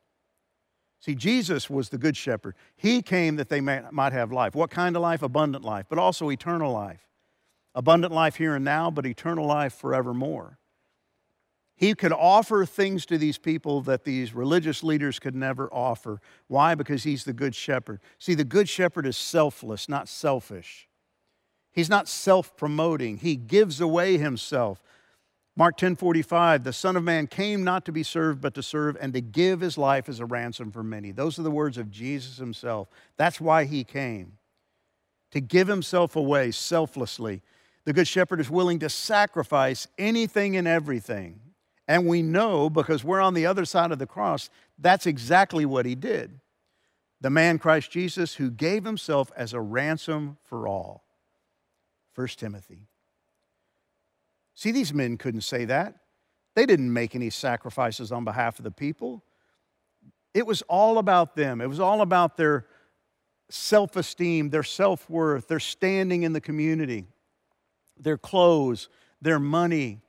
See, 1.00 1.14
Jesus 1.14 1.68
was 1.68 1.88
the 1.88 1.98
good 1.98 2.16
shepherd. 2.16 2.54
He 2.76 3.02
came 3.02 3.36
that 3.36 3.48
they 3.48 3.60
might 3.60 4.12
have 4.12 4.32
life. 4.32 4.54
What 4.54 4.70
kind 4.70 4.96
of 4.96 5.02
life? 5.02 5.22
Abundant 5.22 5.64
life, 5.64 5.86
but 5.88 5.98
also 5.98 6.30
eternal 6.30 6.72
life 6.72 7.06
abundant 7.76 8.12
life 8.12 8.36
here 8.36 8.56
and 8.56 8.64
now, 8.64 8.90
but 8.90 9.06
eternal 9.06 9.46
life 9.46 9.74
forevermore. 9.74 10.58
He 11.76 11.94
could 11.94 12.12
offer 12.12 12.64
things 12.64 13.04
to 13.06 13.18
these 13.18 13.36
people 13.36 13.82
that 13.82 14.04
these 14.04 14.34
religious 14.34 14.82
leaders 14.82 15.18
could 15.18 15.34
never 15.34 15.72
offer. 15.72 16.22
Why? 16.48 16.74
Because 16.74 17.04
he's 17.04 17.24
the 17.24 17.34
good 17.34 17.54
shepherd. 17.54 18.00
See, 18.18 18.34
the 18.34 18.44
good 18.44 18.66
shepherd 18.66 19.06
is 19.06 19.16
selfless, 19.16 19.86
not 19.86 20.08
selfish. 20.08 20.85
He's 21.76 21.88
not 21.88 22.08
self 22.08 22.56
promoting, 22.56 23.18
he 23.18 23.36
gives 23.36 23.80
away 23.80 24.18
himself. 24.18 24.82
Mark 25.58 25.76
10 25.78 25.96
45, 25.96 26.64
the 26.64 26.72
Son 26.72 26.96
of 26.96 27.04
Man 27.04 27.28
came 27.28 27.62
not 27.62 27.84
to 27.84 27.92
be 27.92 28.02
served, 28.02 28.42
but 28.42 28.54
to 28.54 28.62
serve 28.62 28.96
and 29.00 29.14
to 29.14 29.20
give 29.20 29.60
his 29.60 29.78
life 29.78 30.08
as 30.08 30.18
a 30.18 30.26
ransom 30.26 30.72
for 30.72 30.82
many. 30.82 31.12
Those 31.12 31.38
are 31.38 31.42
the 31.42 31.50
words 31.50 31.78
of 31.78 31.90
Jesus 31.90 32.36
himself. 32.36 32.88
That's 33.16 33.40
why 33.40 33.64
he 33.64 33.84
came, 33.84 34.32
to 35.30 35.40
give 35.40 35.68
himself 35.68 36.16
away 36.16 36.50
selflessly 36.50 37.42
the 37.86 37.92
Good 37.92 38.08
Shepherd 38.08 38.40
is 38.40 38.50
willing 38.50 38.80
to 38.80 38.90
sacrifice 38.90 39.86
anything 39.96 40.56
and 40.56 40.66
everything. 40.66 41.40
And 41.86 42.04
we 42.06 42.20
know 42.20 42.68
because 42.68 43.04
we're 43.04 43.20
on 43.20 43.34
the 43.34 43.46
other 43.46 43.64
side 43.64 43.92
of 43.92 44.00
the 44.00 44.08
cross, 44.08 44.50
that's 44.76 45.06
exactly 45.06 45.64
what 45.64 45.86
he 45.86 45.94
did. 45.94 46.40
The 47.20 47.30
man 47.30 47.60
Christ 47.60 47.92
Jesus 47.92 48.34
who 48.34 48.50
gave 48.50 48.84
himself 48.84 49.30
as 49.36 49.52
a 49.52 49.60
ransom 49.60 50.36
for 50.42 50.66
all. 50.66 51.04
1 52.16 52.26
Timothy. 52.28 52.88
See, 54.54 54.72
these 54.72 54.92
men 54.92 55.16
couldn't 55.16 55.42
say 55.42 55.66
that. 55.66 55.94
They 56.54 56.66
didn't 56.66 56.92
make 56.92 57.14
any 57.14 57.30
sacrifices 57.30 58.10
on 58.10 58.24
behalf 58.24 58.58
of 58.58 58.64
the 58.64 58.70
people. 58.70 59.22
It 60.34 60.46
was 60.46 60.62
all 60.62 60.98
about 60.98 61.36
them, 61.36 61.60
it 61.60 61.68
was 61.68 61.80
all 61.80 62.00
about 62.00 62.36
their 62.36 62.66
self 63.48 63.94
esteem, 63.96 64.50
their 64.50 64.64
self 64.64 65.08
worth, 65.08 65.46
their 65.46 65.60
standing 65.60 66.24
in 66.24 66.32
the 66.32 66.40
community 66.40 67.06
their 67.98 68.18
clothes, 68.18 68.88
their 69.20 69.38
money, 69.38 70.00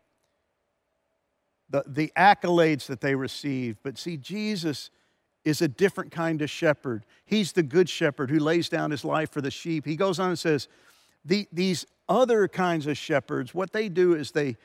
the, 1.70 1.84
the 1.88 2.12
accolades 2.18 2.88
that 2.88 3.02
they 3.02 3.16
received. 3.16 3.80
But 3.84 3.98
see, 3.98 4.18
Jesus 4.18 4.90
is 5.44 5.62
a 5.62 5.68
different 5.68 6.12
kind 6.12 6.42
of 6.42 6.50
shepherd. 6.50 7.06
He's 7.26 7.54
the 7.54 7.64
good 7.64 7.90
shepherd 7.90 8.30
who 8.30 8.40
lays 8.40 8.70
down 8.70 8.92
his 8.92 9.06
life 9.06 9.32
for 9.32 9.42
the 9.42 9.52
sheep. 9.52 9.86
He 9.86 9.96
goes 9.96 10.20
on 10.20 10.30
and 10.30 10.40
says, 10.40 10.68
the, 11.24 11.48
These 11.52 11.86
other 12.10 12.48
kinds 12.48 12.88
of 12.88 12.98
shepherds, 12.98 13.54
what 13.54 13.74
they 13.74 13.90
do 13.90 14.14
is 14.14 14.32
they, 14.32 14.58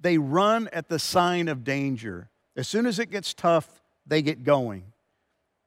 they 0.00 0.18
run 0.18 0.68
at 0.72 0.88
the 0.88 0.98
sign 0.98 1.48
of 1.48 1.64
danger. 1.64 2.28
As 2.56 2.68
soon 2.68 2.86
as 2.86 2.98
it 2.98 3.10
gets 3.10 3.34
tough, 3.34 3.82
they 4.06 4.22
get 4.22 4.44
going. 4.44 4.84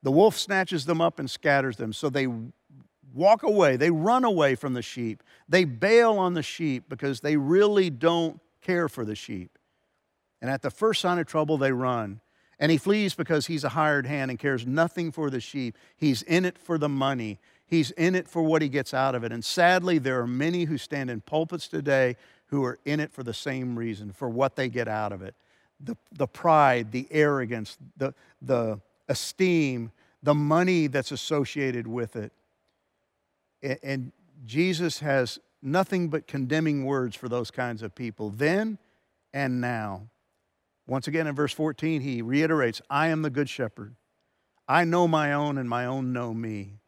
The 0.04 0.12
wolf 0.12 0.38
snatches 0.38 0.86
them 0.86 1.02
up 1.02 1.20
and 1.20 1.30
scatters 1.30 1.78
them. 1.78 1.94
So 1.94 2.10
they 2.10 2.28
walk 3.14 3.44
away. 3.44 3.78
They 3.78 3.90
run 3.90 4.24
away 4.24 4.56
from 4.56 4.74
the 4.74 4.82
sheep. 4.82 5.24
They 5.50 5.64
bail 5.64 6.20
on 6.20 6.34
the 6.34 6.44
sheep 6.44 6.86
because 6.90 7.22
they 7.22 7.38
really 7.38 7.90
don't 7.90 8.40
care 8.62 8.88
for 8.90 9.06
the 9.06 9.16
sheep. 9.16 9.58
And 10.42 10.52
at 10.52 10.62
the 10.62 10.70
first 10.70 11.02
sign 11.02 11.18
of 11.18 11.26
trouble, 11.26 11.58
they 11.58 11.72
run. 11.72 12.20
And 12.60 12.72
he 12.72 12.78
flees 12.78 13.16
because 13.16 13.48
he's 13.48 13.64
a 13.64 13.70
hired 13.70 14.06
hand 14.06 14.32
and 14.32 14.40
cares 14.40 14.66
nothing 14.66 15.12
for 15.12 15.30
the 15.30 15.40
sheep. 15.40 15.78
He's 15.98 16.22
in 16.22 16.46
it 16.46 16.58
for 16.58 16.78
the 16.78 16.90
money, 16.90 17.40
he's 17.68 17.92
in 17.92 18.16
it 18.16 18.28
for 18.28 18.42
what 18.42 18.62
he 18.62 18.70
gets 18.70 18.94
out 18.94 19.16
of 19.16 19.24
it. 19.24 19.32
And 19.32 19.44
sadly, 19.44 19.98
there 19.98 20.20
are 20.22 20.28
many 20.28 20.66
who 20.66 20.78
stand 20.78 21.10
in 21.10 21.22
pulpits 21.22 21.68
today 21.68 22.16
who 22.48 22.64
are 22.64 22.80
in 22.86 23.00
it 23.00 23.12
for 23.12 23.24
the 23.24 23.34
same 23.34 23.78
reason, 23.78 24.12
for 24.12 24.30
what 24.30 24.56
they 24.56 24.70
get 24.70 24.88
out 24.88 25.12
of 25.12 25.22
it 25.22 25.36
the, 25.80 25.98
the 26.14 26.28
pride, 26.28 26.92
the 26.92 27.08
arrogance, 27.12 27.78
the, 27.98 28.14
the 28.42 28.80
esteem, 29.10 29.92
the 30.24 30.34
money 30.34 30.88
that's 30.88 31.12
associated 31.12 31.86
with 31.86 32.16
it. 32.16 32.32
And 33.84 34.12
Jesus 34.46 35.00
has 35.00 35.40
nothing 35.62 36.10
but 36.10 36.28
condemning 36.28 36.86
words 36.86 37.16
for 37.16 37.28
those 37.28 37.52
kinds 37.52 37.82
of 37.82 37.94
people 37.94 38.30
then 38.30 38.78
and 39.34 39.60
now. 39.60 40.08
Once 40.88 41.08
again, 41.08 41.28
in 41.28 41.36
verse 41.36 41.54
14, 41.54 42.02
he 42.02 42.22
reiterates 42.22 42.82
I 42.90 43.08
am 43.08 43.22
the 43.22 43.30
good 43.30 43.50
shepherd. 43.50 43.96
I 44.68 44.84
know 44.84 45.08
my 45.08 45.34
own, 45.34 45.58
and 45.58 45.70
my 45.70 45.86
own 45.86 46.14
know 46.14 46.34
me. 46.34 46.80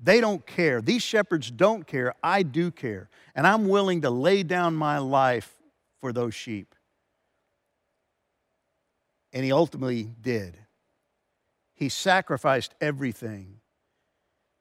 They 0.00 0.20
don't 0.20 0.46
care. 0.46 0.80
These 0.80 1.02
shepherds 1.02 1.50
don't 1.50 1.86
care. 1.86 2.14
I 2.22 2.42
do 2.42 2.70
care. 2.70 3.08
And 3.34 3.46
I'm 3.46 3.68
willing 3.68 4.02
to 4.02 4.10
lay 4.10 4.42
down 4.42 4.74
my 4.74 4.98
life 4.98 5.52
for 6.00 6.12
those 6.12 6.34
sheep. 6.34 6.74
And 9.32 9.44
he 9.44 9.52
ultimately 9.52 10.08
did. 10.20 10.56
He 11.74 11.88
sacrificed 11.88 12.74
everything 12.80 13.58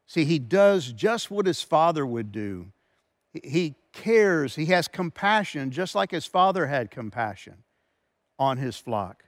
See, 0.07 0.23
he 0.23 0.39
does 0.39 0.93
just 0.93 1.29
what 1.29 1.45
his 1.45 1.61
father 1.61 2.05
would 2.05 2.31
do. 2.31 2.71
He 3.43 3.75
cares, 3.91 4.55
he 4.55 4.67
has 4.67 4.87
compassion, 4.87 5.69
just 5.69 5.93
like 5.93 6.11
his 6.11 6.25
father 6.25 6.65
had 6.65 6.89
compassion 6.89 7.63
on 8.39 8.57
his 8.57 8.77
flock. 8.77 9.25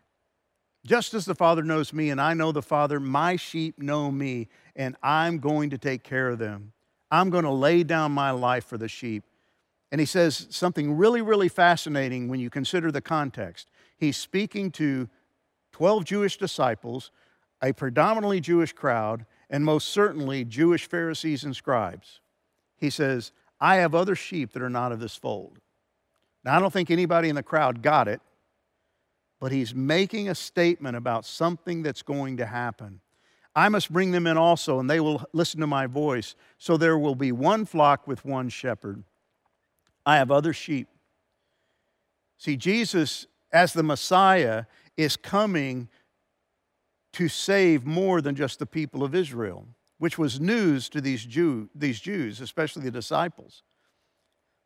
Just 0.85 1.13
as 1.13 1.25
the 1.25 1.35
Father 1.35 1.63
knows 1.63 1.91
me 1.93 2.09
and 2.09 2.21
I 2.21 2.33
know 2.33 2.51
the 2.51 2.61
Father, 2.61 2.99
my 2.99 3.35
sheep 3.35 3.79
know 3.79 4.11
me, 4.11 4.47
and 4.75 4.95
I'm 5.03 5.39
going 5.39 5.69
to 5.71 5.77
take 5.77 6.03
care 6.03 6.29
of 6.29 6.39
them. 6.39 6.71
I'm 7.11 7.29
going 7.29 7.43
to 7.43 7.51
lay 7.51 7.83
down 7.83 8.11
my 8.11 8.31
life 8.31 8.65
for 8.65 8.77
the 8.77 8.87
sheep. 8.87 9.23
And 9.91 9.99
he 9.99 10.05
says 10.05 10.47
something 10.51 10.95
really, 10.95 11.21
really 11.21 11.49
fascinating 11.49 12.27
when 12.27 12.39
you 12.39 12.49
consider 12.49 12.91
the 12.91 13.01
context. 13.01 13.67
He's 13.97 14.17
speaking 14.17 14.71
to 14.71 15.09
12 15.71 16.05
Jewish 16.05 16.37
disciples, 16.37 17.11
a 17.61 17.73
predominantly 17.73 18.39
Jewish 18.39 18.71
crowd, 18.71 19.25
and 19.49 19.65
most 19.65 19.89
certainly 19.89 20.45
Jewish 20.45 20.87
Pharisees 20.87 21.43
and 21.43 21.55
scribes. 21.55 22.19
He 22.77 22.89
says, 22.89 23.31
I 23.59 23.77
have 23.77 23.95
other 23.95 24.15
sheep 24.15 24.53
that 24.53 24.61
are 24.61 24.69
not 24.69 24.91
of 24.91 24.99
this 24.99 25.15
fold. 25.15 25.57
Now, 26.45 26.55
I 26.55 26.59
don't 26.59 26.71
think 26.71 26.91
anybody 26.91 27.27
in 27.27 27.35
the 27.35 27.43
crowd 27.43 27.81
got 27.81 28.07
it, 28.07 28.21
but 29.39 29.51
he's 29.51 29.73
making 29.73 30.29
a 30.29 30.35
statement 30.35 30.97
about 30.97 31.25
something 31.25 31.81
that's 31.81 32.01
going 32.01 32.37
to 32.37 32.45
happen. 32.45 32.99
I 33.55 33.69
must 33.69 33.91
bring 33.91 34.11
them 34.11 34.27
in 34.27 34.37
also, 34.37 34.79
and 34.79 34.89
they 34.89 34.99
will 34.99 35.23
listen 35.33 35.59
to 35.61 35.67
my 35.67 35.87
voice. 35.87 36.35
So 36.57 36.77
there 36.77 36.97
will 36.97 37.15
be 37.15 37.31
one 37.31 37.65
flock 37.65 38.07
with 38.07 38.23
one 38.23 38.49
shepherd. 38.49 39.03
I 40.05 40.17
have 40.17 40.31
other 40.31 40.53
sheep. 40.53 40.87
See, 42.37 42.55
Jesus, 42.55 43.27
as 43.51 43.73
the 43.73 43.83
Messiah, 43.83 44.65
is 44.97 45.17
coming 45.17 45.89
to 47.13 47.27
save 47.27 47.85
more 47.85 48.21
than 48.21 48.35
just 48.35 48.59
the 48.59 48.65
people 48.65 49.03
of 49.03 49.15
Israel, 49.15 49.67
which 49.97 50.17
was 50.17 50.39
news 50.39 50.87
to 50.89 51.01
these, 51.01 51.25
Jew, 51.25 51.69
these 51.73 51.99
Jews, 51.99 52.39
especially 52.39 52.83
the 52.83 52.91
disciples. 52.91 53.63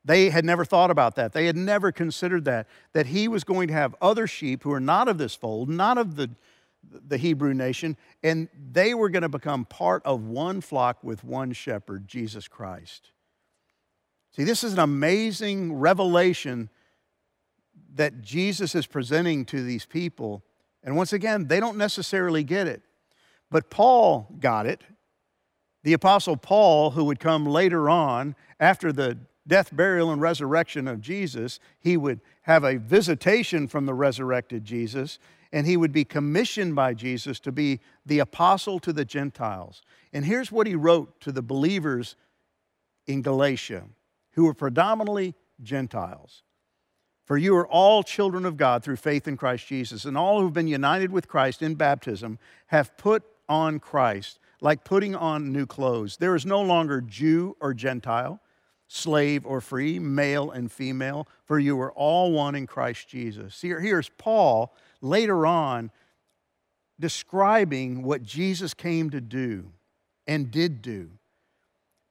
They 0.06 0.30
had 0.30 0.44
never 0.44 0.66
thought 0.66 0.92
about 0.92 1.16
that. 1.16 1.34
They 1.34 1.46
had 1.46 1.56
never 1.56 1.92
considered 1.92 2.46
that, 2.46 2.68
that 2.92 3.08
he 3.08 3.28
was 3.28 3.44
going 3.44 3.70
to 3.70 3.74
have 3.74 3.96
other 4.02 4.28
sheep 4.28 4.64
who 4.64 4.72
are 4.72 4.80
not 4.80 5.08
of 5.08 5.18
this 5.18 5.34
fold, 5.34 5.70
not 5.70 5.98
of 5.98 6.16
the, 6.16 6.30
the 7.08 7.18
Hebrew 7.18 7.54
nation, 7.54 7.96
and 8.22 8.50
they 8.72 8.94
were 8.94 9.10
going 9.10 9.22
to 9.22 9.30
become 9.30 9.64
part 9.66 10.02
of 10.06 10.26
one 10.26 10.60
flock 10.60 11.04
with 11.04 11.24
one 11.24 11.54
shepherd, 11.54 12.08
Jesus 12.08 12.48
Christ. 12.48 13.12
See, 14.36 14.44
this 14.44 14.64
is 14.64 14.74
an 14.74 14.80
amazing 14.80 15.74
revelation 15.74 16.70
that 17.96 18.22
Jesus 18.22 18.76
is 18.76 18.88
presenting 18.88 19.46
to 19.46 19.64
these 19.64 19.86
people 19.86 20.44
and 20.84 20.98
once 20.98 21.14
again, 21.14 21.48
they 21.48 21.60
don't 21.60 21.78
necessarily 21.78 22.44
get 22.44 22.68
it. 22.68 22.82
But 23.50 23.70
Paul 23.70 24.36
got 24.40 24.66
it. 24.66 24.82
The 25.84 25.94
Apostle 25.94 26.38
Paul, 26.38 26.92
who 26.92 27.06
would 27.06 27.20
come 27.20 27.46
later 27.46 27.90
on 27.90 28.36
after 28.60 28.92
the 28.92 29.18
death, 29.48 29.76
burial, 29.76 30.12
and 30.12 30.22
resurrection 30.22 30.88
of 30.88 31.02
Jesus, 31.02 31.60
he 31.80 31.98
would 31.98 32.22
have 32.44 32.64
a 32.64 32.78
visitation 32.78 33.68
from 33.68 33.86
the 33.86 33.94
resurrected 33.94 34.64
Jesus, 34.64 35.20
and 35.52 35.68
he 35.68 35.78
would 35.78 35.92
be 35.92 36.06
commissioned 36.06 36.76
by 36.76 36.94
Jesus 36.94 37.40
to 37.42 37.52
be 37.52 37.80
the 38.06 38.20
apostle 38.20 38.80
to 38.80 38.94
the 38.94 39.06
Gentiles. 39.06 39.82
And 40.12 40.26
here's 40.26 40.52
what 40.52 40.68
he 40.68 40.76
wrote 40.76 41.20
to 41.22 41.32
the 41.32 41.42
believers 41.42 42.16
in 43.06 43.22
Galatia, 43.22 43.84
who 44.32 44.46
were 44.46 44.54
predominantly 44.54 45.36
Gentiles. 45.62 46.44
For 47.26 47.38
you 47.38 47.56
are 47.56 47.68
all 47.68 48.04
children 48.04 48.46
of 48.46 48.58
God 48.58 48.84
through 48.84 48.98
faith 48.98 49.28
in 49.28 49.38
Christ 49.38 49.68
Jesus, 49.68 50.06
and 50.06 50.18
all 50.18 50.42
who've 50.42 50.54
been 50.54 50.68
united 50.68 51.12
with 51.12 51.28
Christ 51.28 51.62
in 51.62 51.76
baptism 51.76 52.38
have 52.68 52.98
put 52.98 53.24
on 53.48 53.80
Christ, 53.80 54.40
like 54.62 54.84
putting 54.84 55.16
on 55.16 55.52
new 55.52 55.66
clothes. 55.66 56.18
There 56.18 56.36
is 56.36 56.46
no 56.46 56.62
longer 56.62 57.02
Jew 57.02 57.56
or 57.60 57.74
Gentile, 57.74 58.42
slave 58.96 59.46
or 59.46 59.60
free, 59.60 59.98
male 60.00 60.52
and 60.52 60.72
female, 60.72 61.28
for 61.46 61.58
you 61.58 61.80
are 61.82 61.92
all 61.94 62.32
one 62.32 62.56
in 62.56 62.68
Christ 62.68 63.08
Jesus. 63.08 63.56
See, 63.56 63.70
here's 63.70 64.10
Paul 64.10 64.76
later 65.02 65.46
on 65.46 65.92
describing 67.00 68.04
what 68.04 68.24
Jesus 68.24 68.74
came 68.74 69.10
to 69.10 69.20
do 69.20 69.72
and 70.28 70.52
did 70.52 70.82
do 70.82 71.10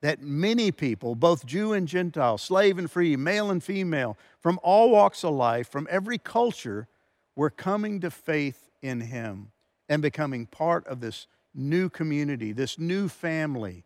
that 0.00 0.20
many 0.20 0.72
people, 0.72 1.14
both 1.14 1.46
Jew 1.46 1.72
and 1.72 1.86
Gentile, 1.86 2.36
slave 2.36 2.76
and 2.76 2.90
free, 2.90 3.16
male 3.16 3.52
and 3.52 3.62
female, 3.62 4.18
from 4.40 4.58
all 4.64 4.90
walks 4.90 5.22
of 5.22 5.32
life, 5.32 5.68
from 5.68 5.86
every 5.88 6.18
culture, 6.18 6.88
were 7.36 7.50
coming 7.50 8.00
to 8.00 8.10
faith 8.10 8.68
in 8.82 9.00
him 9.00 9.52
and 9.88 10.02
becoming 10.02 10.46
part 10.46 10.84
of 10.88 11.00
this 11.00 11.28
new 11.54 11.88
community, 11.88 12.50
this 12.52 12.80
new 12.80 13.08
family, 13.08 13.84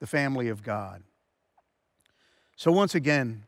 the 0.00 0.06
family 0.08 0.48
of 0.48 0.64
God. 0.64 1.04
So, 2.56 2.70
once 2.70 2.94
again, 2.94 3.44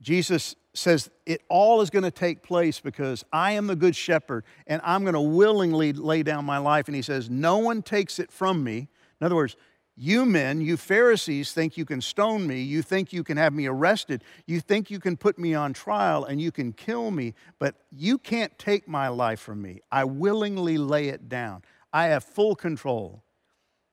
Jesus 0.00 0.54
says 0.72 1.10
it 1.26 1.42
all 1.48 1.80
is 1.80 1.90
going 1.90 2.04
to 2.04 2.10
take 2.10 2.42
place 2.42 2.80
because 2.80 3.24
I 3.32 3.52
am 3.52 3.66
the 3.66 3.76
good 3.76 3.96
shepherd 3.96 4.44
and 4.66 4.80
I'm 4.84 5.02
going 5.02 5.14
to 5.14 5.20
willingly 5.20 5.92
lay 5.92 6.22
down 6.22 6.44
my 6.44 6.58
life. 6.58 6.86
And 6.86 6.94
he 6.94 7.02
says, 7.02 7.28
No 7.28 7.58
one 7.58 7.82
takes 7.82 8.18
it 8.18 8.30
from 8.30 8.62
me. 8.64 8.88
In 9.20 9.24
other 9.24 9.34
words, 9.34 9.56
you 9.96 10.24
men, 10.24 10.62
you 10.62 10.78
Pharisees, 10.78 11.52
think 11.52 11.76
you 11.76 11.84
can 11.84 12.00
stone 12.00 12.46
me. 12.46 12.62
You 12.62 12.80
think 12.80 13.12
you 13.12 13.22
can 13.22 13.36
have 13.36 13.52
me 13.52 13.66
arrested. 13.66 14.24
You 14.46 14.60
think 14.60 14.90
you 14.90 14.98
can 14.98 15.18
put 15.18 15.38
me 15.38 15.52
on 15.52 15.74
trial 15.74 16.24
and 16.24 16.40
you 16.40 16.50
can 16.50 16.72
kill 16.72 17.10
me, 17.10 17.34
but 17.58 17.74
you 17.90 18.16
can't 18.16 18.56
take 18.58 18.88
my 18.88 19.08
life 19.08 19.40
from 19.40 19.60
me. 19.60 19.80
I 19.92 20.04
willingly 20.04 20.78
lay 20.78 21.08
it 21.08 21.28
down. 21.28 21.62
I 21.92 22.06
have 22.06 22.24
full 22.24 22.54
control. 22.54 23.22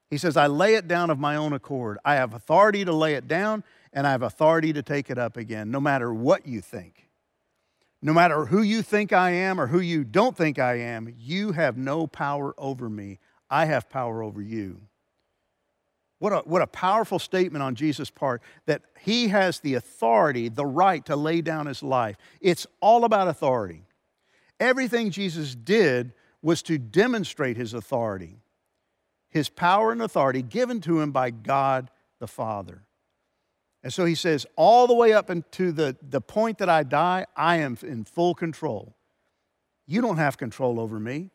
He 0.09 0.17
says, 0.17 0.38
I 0.38 0.47
lay 0.47 0.75
it 0.75 0.88
down 0.88 1.09
of 1.09 1.19
my 1.19 1.35
own 1.35 1.51
accord. 1.51 1.97
I 2.05 2.15
have 2.15 2.33
authority 2.33 2.85
to 2.85 2.93
lay 2.93 3.15
it 3.15 3.27
down 3.27 3.65
and 3.93 4.07
I 4.07 4.11
have 4.11 4.21
authority 4.21 4.73
to 4.73 4.83
take 4.83 5.09
it 5.09 5.17
up 5.17 5.38
again, 5.38 5.71
no 5.71 5.79
matter 5.79 6.13
what 6.13 6.45
you 6.45 6.61
think. 6.61 7.07
No 8.01 8.13
matter 8.13 8.45
who 8.45 8.61
you 8.61 8.83
think 8.83 9.11
I 9.11 9.31
am 9.31 9.59
or 9.59 9.67
who 9.67 9.79
you 9.79 10.03
don't 10.03 10.38
think 10.38 10.59
I 10.59 10.75
am, 10.75 11.13
you 11.17 11.53
have 11.53 11.77
no 11.77 12.05
power 12.05 12.53
over 12.57 12.89
me. 12.89 13.19
I 13.49 13.65
have 13.65 13.89
power 13.89 14.21
over 14.21 14.41
you. 14.41 14.81
What 16.19 16.33
a, 16.33 16.38
what 16.38 16.61
a 16.61 16.67
powerful 16.67 17.19
statement 17.19 17.63
on 17.63 17.75
Jesus' 17.75 18.09
part 18.09 18.41
that 18.65 18.81
he 18.99 19.27
has 19.29 19.59
the 19.59 19.75
authority, 19.75 20.49
the 20.49 20.65
right 20.65 21.05
to 21.05 21.15
lay 21.15 21.41
down 21.41 21.67
his 21.67 21.83
life. 21.83 22.17
It's 22.41 22.65
all 22.81 23.05
about 23.05 23.27
authority. 23.27 23.83
Everything 24.59 25.11
Jesus 25.11 25.53
did 25.53 26.13
was 26.41 26.61
to 26.63 26.77
demonstrate 26.77 27.57
his 27.57 27.73
authority, 27.73 28.38
his 29.29 29.49
power 29.49 29.91
and 29.91 30.01
authority 30.01 30.41
given 30.41 30.81
to 30.81 31.01
him 31.01 31.11
by 31.11 31.29
God 31.29 31.91
the 32.19 32.27
Father. 32.27 32.83
And 33.88 33.93
so 33.93 34.03
he 34.03 34.15
says, 34.15 34.45
all 34.57 34.85
the 34.85 34.93
way 34.93 35.13
up 35.13 35.29
into 35.29 35.71
the, 35.71 35.95
the 36.01 36.19
point 36.19 36.57
that 36.57 36.67
I 36.67 36.83
die, 36.83 37.25
I 37.38 37.59
am 37.59 37.77
in 37.81 38.03
full 38.03 38.35
control. 38.35 38.93
You 39.85 40.01
don't 40.01 40.17
have 40.17 40.38
control 40.38 40.81
over 40.81 40.99
me. 40.99 41.29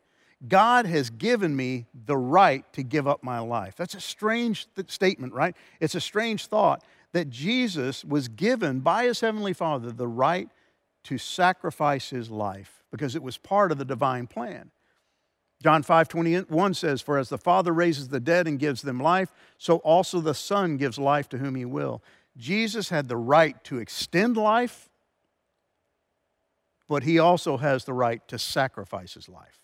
God 0.47 0.85
has 0.85 1.09
given 1.09 1.55
me 1.55 1.87
the 2.05 2.15
right 2.15 2.63
to 2.73 2.83
give 2.83 3.07
up 3.07 3.23
my 3.23 3.39
life. 3.39 3.73
That's 3.75 3.95
a 3.95 3.99
strange 3.99 4.67
th- 4.75 4.91
statement, 4.91 5.33
right? 5.33 5.55
It's 5.79 5.95
a 5.95 5.99
strange 5.99 6.45
thought 6.45 6.83
that 7.13 7.31
Jesus 7.31 8.05
was 8.05 8.27
given 8.27 8.81
by 8.81 9.05
his 9.05 9.19
heavenly 9.19 9.53
Father 9.53 9.91
the 9.91 10.07
right 10.07 10.47
to 11.05 11.17
sacrifice 11.17 12.11
his 12.11 12.29
life 12.29 12.83
because 12.91 13.15
it 13.15 13.23
was 13.23 13.35
part 13.39 13.71
of 13.71 13.79
the 13.79 13.83
divine 13.83 14.27
plan. 14.27 14.69
John 15.63 15.81
5 15.81 16.07
21 16.07 16.73
says, 16.75 17.01
For 17.01 17.17
as 17.17 17.29
the 17.29 17.37
Father 17.39 17.73
raises 17.73 18.09
the 18.09 18.19
dead 18.19 18.47
and 18.47 18.59
gives 18.59 18.83
them 18.83 18.99
life, 18.99 19.33
so 19.57 19.77
also 19.77 20.19
the 20.19 20.35
Son 20.35 20.77
gives 20.77 20.99
life 20.99 21.27
to 21.29 21.39
whom 21.39 21.55
he 21.55 21.65
will. 21.65 22.03
Jesus 22.37 22.89
had 22.89 23.07
the 23.07 23.17
right 23.17 23.61
to 23.65 23.77
extend 23.77 24.37
life, 24.37 24.89
but 26.87 27.03
he 27.03 27.19
also 27.19 27.57
has 27.57 27.85
the 27.85 27.93
right 27.93 28.25
to 28.27 28.39
sacrifice 28.39 29.13
his 29.13 29.29
life. 29.29 29.59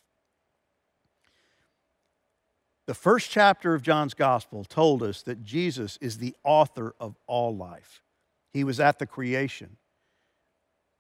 The 2.86 2.94
first 2.94 3.30
chapter 3.30 3.76
of 3.76 3.84
John's 3.84 4.14
gospel 4.14 4.64
told 4.64 5.04
us 5.04 5.22
that 5.24 5.44
Jesus 5.44 5.98
is 6.02 6.18
the 6.18 6.36
author 6.44 6.96
of 7.00 7.16
all 7.28 7.56
life. 7.56 8.02
He 8.52 8.64
was 8.64 8.80
at 8.80 8.98
the 8.98 9.06
creation. 9.06 9.78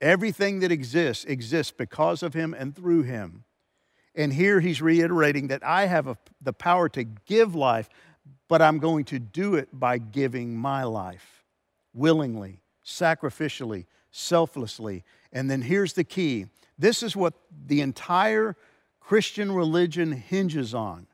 Everything 0.01 0.59
that 0.59 0.71
exists 0.71 1.25
exists 1.25 1.73
because 1.75 2.21
of 2.21 2.33
him 2.33 2.55
and 2.57 2.75
through 2.75 3.03
him. 3.03 3.43
And 4.15 4.33
here 4.33 4.59
he's 4.59 4.81
reiterating 4.81 5.47
that 5.47 5.63
I 5.63 5.87
have 5.87 6.07
a, 6.07 6.17
the 6.41 6.53
power 6.53 6.89
to 6.89 7.03
give 7.03 7.55
life, 7.55 7.89
but 8.47 8.61
I'm 8.61 8.77
going 8.77 9.05
to 9.05 9.19
do 9.19 9.55
it 9.55 9.69
by 9.73 9.97
giving 9.97 10.55
my 10.55 10.83
life 10.83 11.38
willingly, 11.93 12.61
sacrificially, 12.85 13.85
selflessly. 14.11 15.03
And 15.31 15.49
then 15.49 15.61
here's 15.61 15.93
the 15.93 16.03
key 16.03 16.47
this 16.77 17.03
is 17.03 17.15
what 17.15 17.33
the 17.67 17.81
entire 17.81 18.55
Christian 18.99 19.51
religion 19.51 20.11
hinges 20.11 20.73
on 20.73 21.07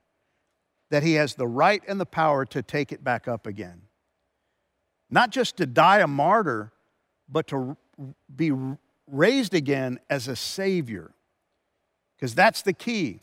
that 0.91 1.01
he 1.03 1.13
has 1.13 1.35
the 1.35 1.47
right 1.47 1.81
and 1.87 1.99
the 1.99 2.05
power 2.05 2.45
to 2.45 2.61
take 2.61 2.91
it 2.91 3.03
back 3.03 3.27
up 3.27 3.47
again. 3.47 3.81
Not 5.09 5.31
just 5.31 5.57
to 5.57 5.65
die 5.65 5.99
a 5.99 6.07
martyr, 6.07 6.71
but 7.27 7.47
to 7.47 7.75
be 8.33 8.51
raised 9.07 9.53
again 9.53 9.99
as 10.09 10.27
a 10.27 10.35
Savior. 10.35 11.11
Because 12.15 12.35
that's 12.35 12.61
the 12.61 12.73
key. 12.73 13.21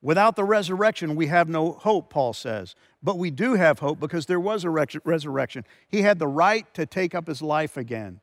Without 0.00 0.36
the 0.36 0.44
resurrection, 0.44 1.16
we 1.16 1.26
have 1.26 1.48
no 1.48 1.72
hope, 1.72 2.10
Paul 2.10 2.32
says. 2.32 2.74
But 3.02 3.18
we 3.18 3.30
do 3.30 3.54
have 3.54 3.80
hope 3.80 3.98
because 3.98 4.26
there 4.26 4.40
was 4.40 4.64
a 4.64 4.70
resurrection. 4.70 5.64
He 5.88 6.02
had 6.02 6.18
the 6.18 6.28
right 6.28 6.72
to 6.74 6.86
take 6.86 7.14
up 7.14 7.26
his 7.26 7.42
life 7.42 7.76
again 7.76 8.20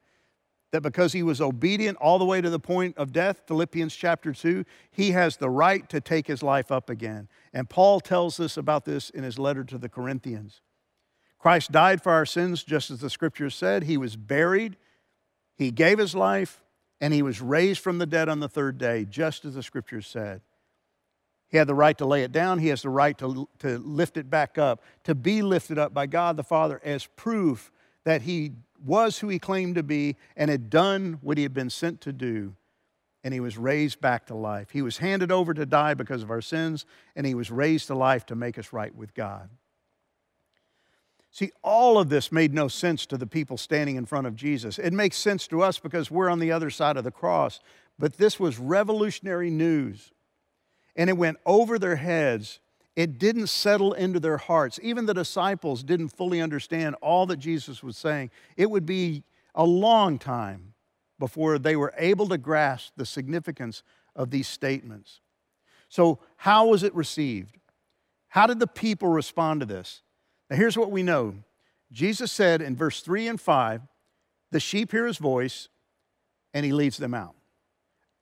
that 0.76 0.82
because 0.82 1.14
he 1.14 1.24
was 1.24 1.40
obedient 1.40 1.98
all 2.00 2.20
the 2.20 2.26
way 2.26 2.42
to 2.42 2.50
the 2.50 2.60
point 2.60 2.98
of 2.98 3.14
death, 3.14 3.44
Philippians 3.48 3.96
chapter 3.96 4.34
2, 4.34 4.66
he 4.92 5.12
has 5.12 5.38
the 5.38 5.50
right 5.50 5.88
to 5.88 6.02
take 6.02 6.28
his 6.28 6.44
life 6.44 6.70
up 6.70 6.90
again. 6.90 7.30
And 7.54 7.70
Paul 7.70 8.02
tells 8.02 8.42
us 8.42 8.58
about 8.58 8.84
this 8.84 9.10
in 9.10 9.24
his 9.24 9.40
letter 9.40 9.64
to 9.64 9.78
the 9.78 9.88
Corinthians. 9.88 10.60
Christ 11.40 11.72
died 11.72 12.04
for 12.04 12.12
our 12.12 12.26
sins, 12.26 12.62
just 12.62 12.92
as 12.92 13.00
the 13.00 13.10
scriptures 13.10 13.56
said. 13.56 13.84
He 13.84 13.96
was 13.96 14.18
buried, 14.18 14.76
he 15.56 15.72
gave 15.72 15.98
his 15.98 16.14
life, 16.14 16.62
and 17.00 17.14
he 17.14 17.22
was 17.22 17.40
raised 17.40 17.80
from 17.80 17.98
the 17.98 18.06
dead 18.06 18.28
on 18.28 18.42
the 18.42 18.50
third 18.50 18.78
day, 18.78 19.06
just 19.06 19.46
as 19.46 19.56
the 19.56 19.64
scriptures 19.64 20.08
said. 20.08 20.42
He 21.56 21.58
had 21.58 21.68
the 21.68 21.74
right 21.74 21.98
to 22.00 22.06
lay 22.06 22.24
it 22.24 22.34
down. 22.34 22.60
He 22.60 22.68
has 22.68 22.82
the 22.82 22.90
right 22.90 23.18
to, 23.18 23.48
to 23.60 23.78
lift 23.78 24.18
it 24.18 24.30
back 24.30 24.58
up, 24.58 24.84
to 25.06 25.16
be 25.16 25.42
lifted 25.42 25.80
up 25.80 25.94
by 25.94 26.06
God 26.06 26.36
the 26.36 26.44
Father 26.44 26.82
as 26.84 27.06
proof 27.16 27.72
that 28.04 28.24
he 28.24 28.52
was 28.86 29.20
who 29.20 29.30
he 29.30 29.40
claimed 29.40 29.76
to 29.76 29.82
be 29.84 30.18
and 30.36 30.52
had 30.52 30.70
done 30.70 31.18
what 31.22 31.38
he 31.38 31.44
had 31.44 31.54
been 31.54 31.70
sent 31.70 32.02
to 32.02 32.12
do, 32.12 32.56
and 33.24 33.34
he 33.34 33.40
was 33.40 33.58
raised 33.58 34.02
back 34.02 34.26
to 34.26 34.36
life. 34.36 34.72
He 34.72 34.82
was 34.82 34.98
handed 34.98 35.32
over 35.32 35.54
to 35.54 35.66
die 35.66 35.94
because 35.94 36.24
of 36.24 36.30
our 36.30 36.42
sins, 36.42 36.86
and 37.16 37.26
he 37.26 37.34
was 37.34 37.50
raised 37.50 37.88
to 37.88 37.96
life 37.96 38.26
to 38.26 38.36
make 38.36 38.60
us 38.60 38.74
right 38.74 38.94
with 38.94 39.14
God. 39.14 39.50
See, 41.32 41.54
all 41.64 41.98
of 41.98 42.10
this 42.10 42.34
made 42.34 42.54
no 42.54 42.68
sense 42.68 43.06
to 43.06 43.18
the 43.18 43.28
people 43.28 43.56
standing 43.56 43.96
in 43.96 44.06
front 44.06 44.28
of 44.28 44.36
Jesus. 44.36 44.78
It 44.78 44.92
makes 44.92 45.16
sense 45.16 45.48
to 45.48 45.62
us 45.62 45.80
because 45.80 46.12
we're 46.12 46.30
on 46.30 46.40
the 46.40 46.52
other 46.52 46.70
side 46.70 46.98
of 46.98 47.06
the 47.06 47.12
cross, 47.12 47.62
but 47.98 48.18
this 48.18 48.42
was 48.42 48.60
revolutionary 48.60 49.50
news. 49.50 50.12
And 50.96 51.10
it 51.10 51.18
went 51.18 51.38
over 51.46 51.78
their 51.78 51.98
heads 51.98 52.60
it 52.96 53.20
didn't 53.20 53.48
settle 53.48 53.94
into 53.94 54.20
their 54.20 54.38
hearts. 54.38 54.80
Even 54.82 55.06
the 55.06 55.14
disciples 55.14 55.84
didn't 55.84 56.10
fully 56.10 56.40
understand 56.42 56.96
all 57.02 57.26
that 57.26 57.38
Jesus 57.38 57.84
was 57.84 57.98
saying. 57.98 58.32
It 58.56 58.70
would 58.70 58.86
be 58.86 59.24
a 59.54 59.66
long 59.66 60.18
time 60.18 60.74
before 61.20 61.60
they 61.60 61.76
were 61.76 61.94
able 61.98 62.28
to 62.30 62.38
grasp 62.38 62.94
the 62.96 63.06
significance 63.06 63.84
of 64.16 64.32
these 64.32 64.48
statements. 64.48 65.20
So, 65.90 66.20
how 66.38 66.68
was 66.68 66.84
it 66.84 66.96
received? 66.96 67.58
How 68.30 68.48
did 68.48 68.60
the 68.60 68.68
people 68.68 69.10
respond 69.10 69.60
to 69.60 69.66
this? 69.66 70.02
Now, 70.50 70.56
here's 70.56 70.78
what 70.78 70.92
we 70.92 71.04
know 71.04 71.36
Jesus 71.92 72.32
said 72.32 72.62
in 72.62 72.76
verse 72.76 73.02
3 73.02 73.28
and 73.28 73.42
5 73.42 73.82
the 74.52 74.60
sheep 74.60 74.92
hear 74.92 75.06
his 75.06 75.18
voice, 75.18 75.68
and 76.54 76.66
he 76.66 76.72
leads 76.72 76.96
them 76.96 77.14
out. 77.14 77.36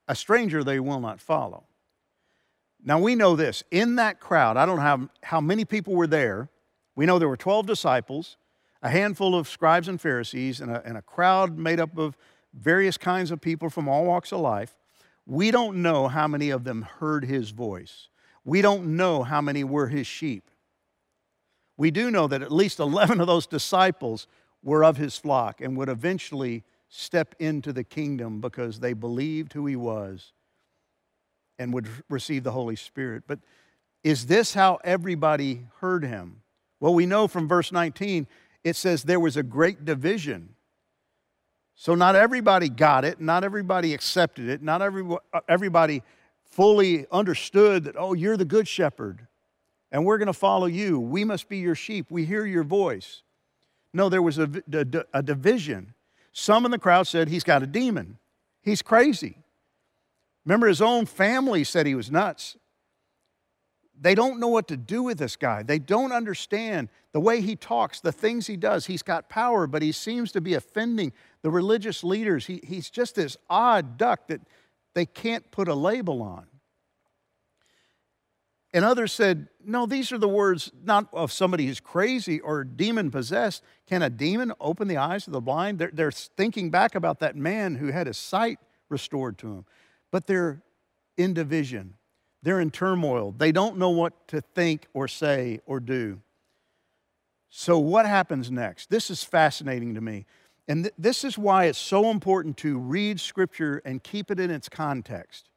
A 0.07 0.15
stranger 0.15 0.63
they 0.63 0.79
will 0.79 0.99
not 0.99 1.19
follow. 1.19 1.65
Now 2.83 2.99
we 2.99 3.15
know 3.15 3.35
this. 3.35 3.63
In 3.71 3.95
that 3.95 4.19
crowd, 4.19 4.57
I 4.57 4.65
don't 4.65 4.75
know 4.75 4.81
how, 4.81 5.09
how 5.23 5.41
many 5.41 5.63
people 5.63 5.95
were 5.95 6.07
there. 6.07 6.49
We 6.95 7.05
know 7.05 7.17
there 7.17 7.29
were 7.29 7.37
12 7.37 7.65
disciples. 7.65 8.37
a 8.81 8.89
handful 8.89 9.35
of 9.35 9.47
scribes 9.47 9.87
and 9.87 9.99
Pharisees 9.99 10.59
and 10.59 10.69
a, 10.69 10.85
and 10.85 10.97
a 10.97 11.01
crowd 11.01 11.57
made 11.57 11.79
up 11.79 11.97
of 11.97 12.17
various 12.53 12.97
kinds 12.97 13.31
of 13.31 13.39
people 13.39 13.69
from 13.69 13.87
all 13.87 14.05
walks 14.05 14.31
of 14.33 14.41
life. 14.41 14.75
We 15.25 15.51
don't 15.51 15.81
know 15.81 16.09
how 16.09 16.27
many 16.27 16.49
of 16.49 16.65
them 16.65 16.81
heard 16.81 17.23
his 17.23 17.51
voice. 17.51 18.09
We 18.43 18.61
don't 18.61 18.97
know 18.97 19.23
how 19.23 19.39
many 19.39 19.63
were 19.63 19.87
his 19.87 20.05
sheep. 20.05 20.51
We 21.77 21.89
do 21.91 22.11
know 22.11 22.27
that 22.27 22.41
at 22.41 22.51
least 22.51 22.79
11 22.79 23.21
of 23.21 23.27
those 23.27 23.47
disciples 23.47 24.27
were 24.61 24.83
of 24.83 24.97
his 24.97 25.17
flock 25.17 25.61
and 25.61 25.77
would 25.77 25.89
eventually 25.89 26.63
step 26.89 27.33
into 27.39 27.71
the 27.71 27.85
kingdom 27.85 28.41
because 28.41 28.81
they 28.81 28.93
believed 28.93 29.53
who 29.53 29.65
he 29.65 29.77
was 29.77 30.33
and 31.59 31.73
would 31.73 31.87
receive 32.09 32.43
the 32.43 32.51
Holy 32.51 32.75
Spirit. 32.75 33.23
But 33.27 33.39
is 34.03 34.25
this 34.25 34.53
how 34.53 34.79
everybody 34.83 35.67
heard 35.79 36.03
him? 36.03 36.41
Well, 36.79 36.93
we 36.93 37.05
know 37.05 37.27
from 37.27 37.47
verse 37.47 37.71
19, 37.71 38.27
it 38.63 38.75
says 38.75 39.03
there 39.03 39.19
was 39.19 39.37
a 39.37 39.43
great 39.43 39.85
division. 39.85 40.55
So, 41.75 41.95
not 41.95 42.15
everybody 42.15 42.69
got 42.69 43.03
it, 43.03 43.19
not 43.19 43.43
everybody 43.43 43.93
accepted 43.93 44.47
it, 44.47 44.61
not 44.61 44.81
every, 44.81 45.03
uh, 45.33 45.39
everybody 45.49 46.03
fully 46.43 47.07
understood 47.11 47.85
that, 47.85 47.95
oh, 47.97 48.13
you're 48.13 48.37
the 48.37 48.45
good 48.45 48.67
shepherd 48.67 49.27
and 49.93 50.03
we're 50.03 50.17
going 50.17 50.27
to 50.27 50.33
follow 50.33 50.65
you. 50.65 50.99
We 50.99 51.23
must 51.23 51.47
be 51.47 51.59
your 51.59 51.75
sheep. 51.75 52.07
We 52.09 52.25
hear 52.25 52.45
your 52.45 52.63
voice. 52.63 53.21
No, 53.93 54.09
there 54.09 54.23
was 54.23 54.39
a, 54.39 54.49
a, 54.73 55.05
a 55.13 55.21
division. 55.21 55.93
Some 56.33 56.65
in 56.65 56.71
the 56.71 56.79
crowd 56.79 57.05
said, 57.05 57.29
He's 57.29 57.43
got 57.43 57.61
a 57.61 57.67
demon. 57.67 58.17
He's 58.61 58.81
crazy. 58.81 59.37
Remember, 60.45 60.67
his 60.67 60.81
own 60.81 61.05
family 61.05 61.63
said 61.63 61.85
he 61.85 61.95
was 61.95 62.11
nuts. 62.11 62.57
They 63.99 64.15
don't 64.15 64.39
know 64.39 64.47
what 64.49 64.67
to 64.67 64.77
do 64.77 65.03
with 65.03 65.17
this 65.17 65.35
guy. 65.35 65.63
They 65.63 65.79
don't 65.79 66.11
understand 66.11 66.89
the 67.13 67.19
way 67.19 67.41
he 67.41 67.55
talks, 67.55 68.01
the 68.01 68.11
things 68.11 68.47
he 68.47 68.57
does. 68.57 68.87
He's 68.87 69.03
got 69.03 69.29
power, 69.29 69.67
but 69.67 69.81
he 69.81 69.91
seems 69.91 70.31
to 70.33 70.41
be 70.41 70.55
offending 70.55 71.13
the 71.41 71.51
religious 71.51 72.03
leaders. 72.03 72.47
He, 72.47 72.59
he's 72.63 72.89
just 72.89 73.15
this 73.15 73.37
odd 73.49 73.97
duck 73.97 74.27
that 74.27 74.41
they 74.93 75.05
can't 75.05 75.49
put 75.51 75.67
a 75.67 75.75
label 75.75 76.21
on. 76.21 76.47
And 78.73 78.83
others 78.83 79.13
said, 79.13 79.49
No, 79.63 79.85
these 79.85 80.11
are 80.11 80.17
the 80.17 80.27
words 80.27 80.71
not 80.83 81.07
of 81.13 81.31
somebody 81.31 81.67
who's 81.67 81.79
crazy 81.79 82.39
or 82.39 82.63
demon 82.63 83.11
possessed. 83.11 83.63
Can 83.87 84.01
a 84.01 84.09
demon 84.09 84.51
open 84.59 84.87
the 84.87 84.97
eyes 84.97 85.27
of 85.27 85.33
the 85.33 85.41
blind? 85.41 85.77
They're, 85.77 85.91
they're 85.93 86.11
thinking 86.11 86.71
back 86.71 86.95
about 86.95 87.19
that 87.19 87.35
man 87.35 87.75
who 87.75 87.87
had 87.87 88.07
his 88.07 88.17
sight 88.17 88.57
restored 88.89 89.37
to 89.39 89.47
him. 89.47 89.65
But 90.13 90.27
they're 90.27 90.61
in 91.17 91.33
division, 91.33 91.95
they're 92.43 92.59
in 92.59 92.69
turmoil. 92.69 93.33
They 93.35 93.51
don't 93.51 93.79
know 93.79 93.89
what 93.89 94.27
to 94.27 94.41
think 94.41 94.85
or 94.93 95.07
say 95.07 95.59
or 95.65 95.79
do. 95.79 96.21
So, 97.49 97.79
what 97.79 98.05
happens 98.05 98.51
next? 98.51 98.91
This 98.91 99.09
is 99.09 99.23
fascinating 99.23 99.95
to 99.95 100.01
me. 100.01 100.25
And 100.67 100.85
th- 100.85 100.93
this 100.99 101.23
is 101.23 101.37
why 101.37 101.65
it's 101.65 101.79
so 101.79 102.11
important 102.11 102.57
to 102.57 102.77
read 102.77 103.19
Scripture 103.19 103.81
and 103.85 104.03
keep 104.03 104.29
it 104.29 104.39
in 104.39 104.51
its 104.51 104.69
context. 104.69 105.49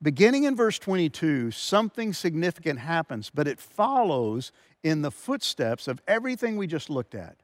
Beginning 0.00 0.44
in 0.44 0.56
verse 0.56 0.78
22, 0.78 1.50
something 1.50 2.14
significant 2.14 2.78
happens, 2.78 3.30
but 3.34 3.46
it 3.46 3.60
follows 3.60 4.52
in 4.82 5.02
the 5.02 5.10
footsteps 5.10 5.86
of 5.86 6.00
everything 6.08 6.56
we 6.56 6.66
just 6.66 6.88
looked 6.88 7.14
at 7.14 7.36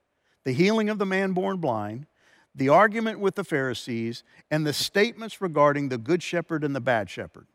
the 0.44 0.52
healing 0.52 0.88
of 0.88 0.98
the 0.98 1.06
man 1.06 1.32
born 1.32 1.58
blind, 1.58 2.06
the 2.54 2.68
argument 2.68 3.18
with 3.18 3.34
the 3.34 3.44
Pharisees, 3.44 4.22
and 4.50 4.66
the 4.66 4.72
statements 4.72 5.40
regarding 5.40 5.88
the 5.88 5.98
good 5.98 6.22
shepherd 6.22 6.62
and 6.62 6.74
the 6.74 6.80
bad 6.80 7.10
shepherd. 7.10 7.48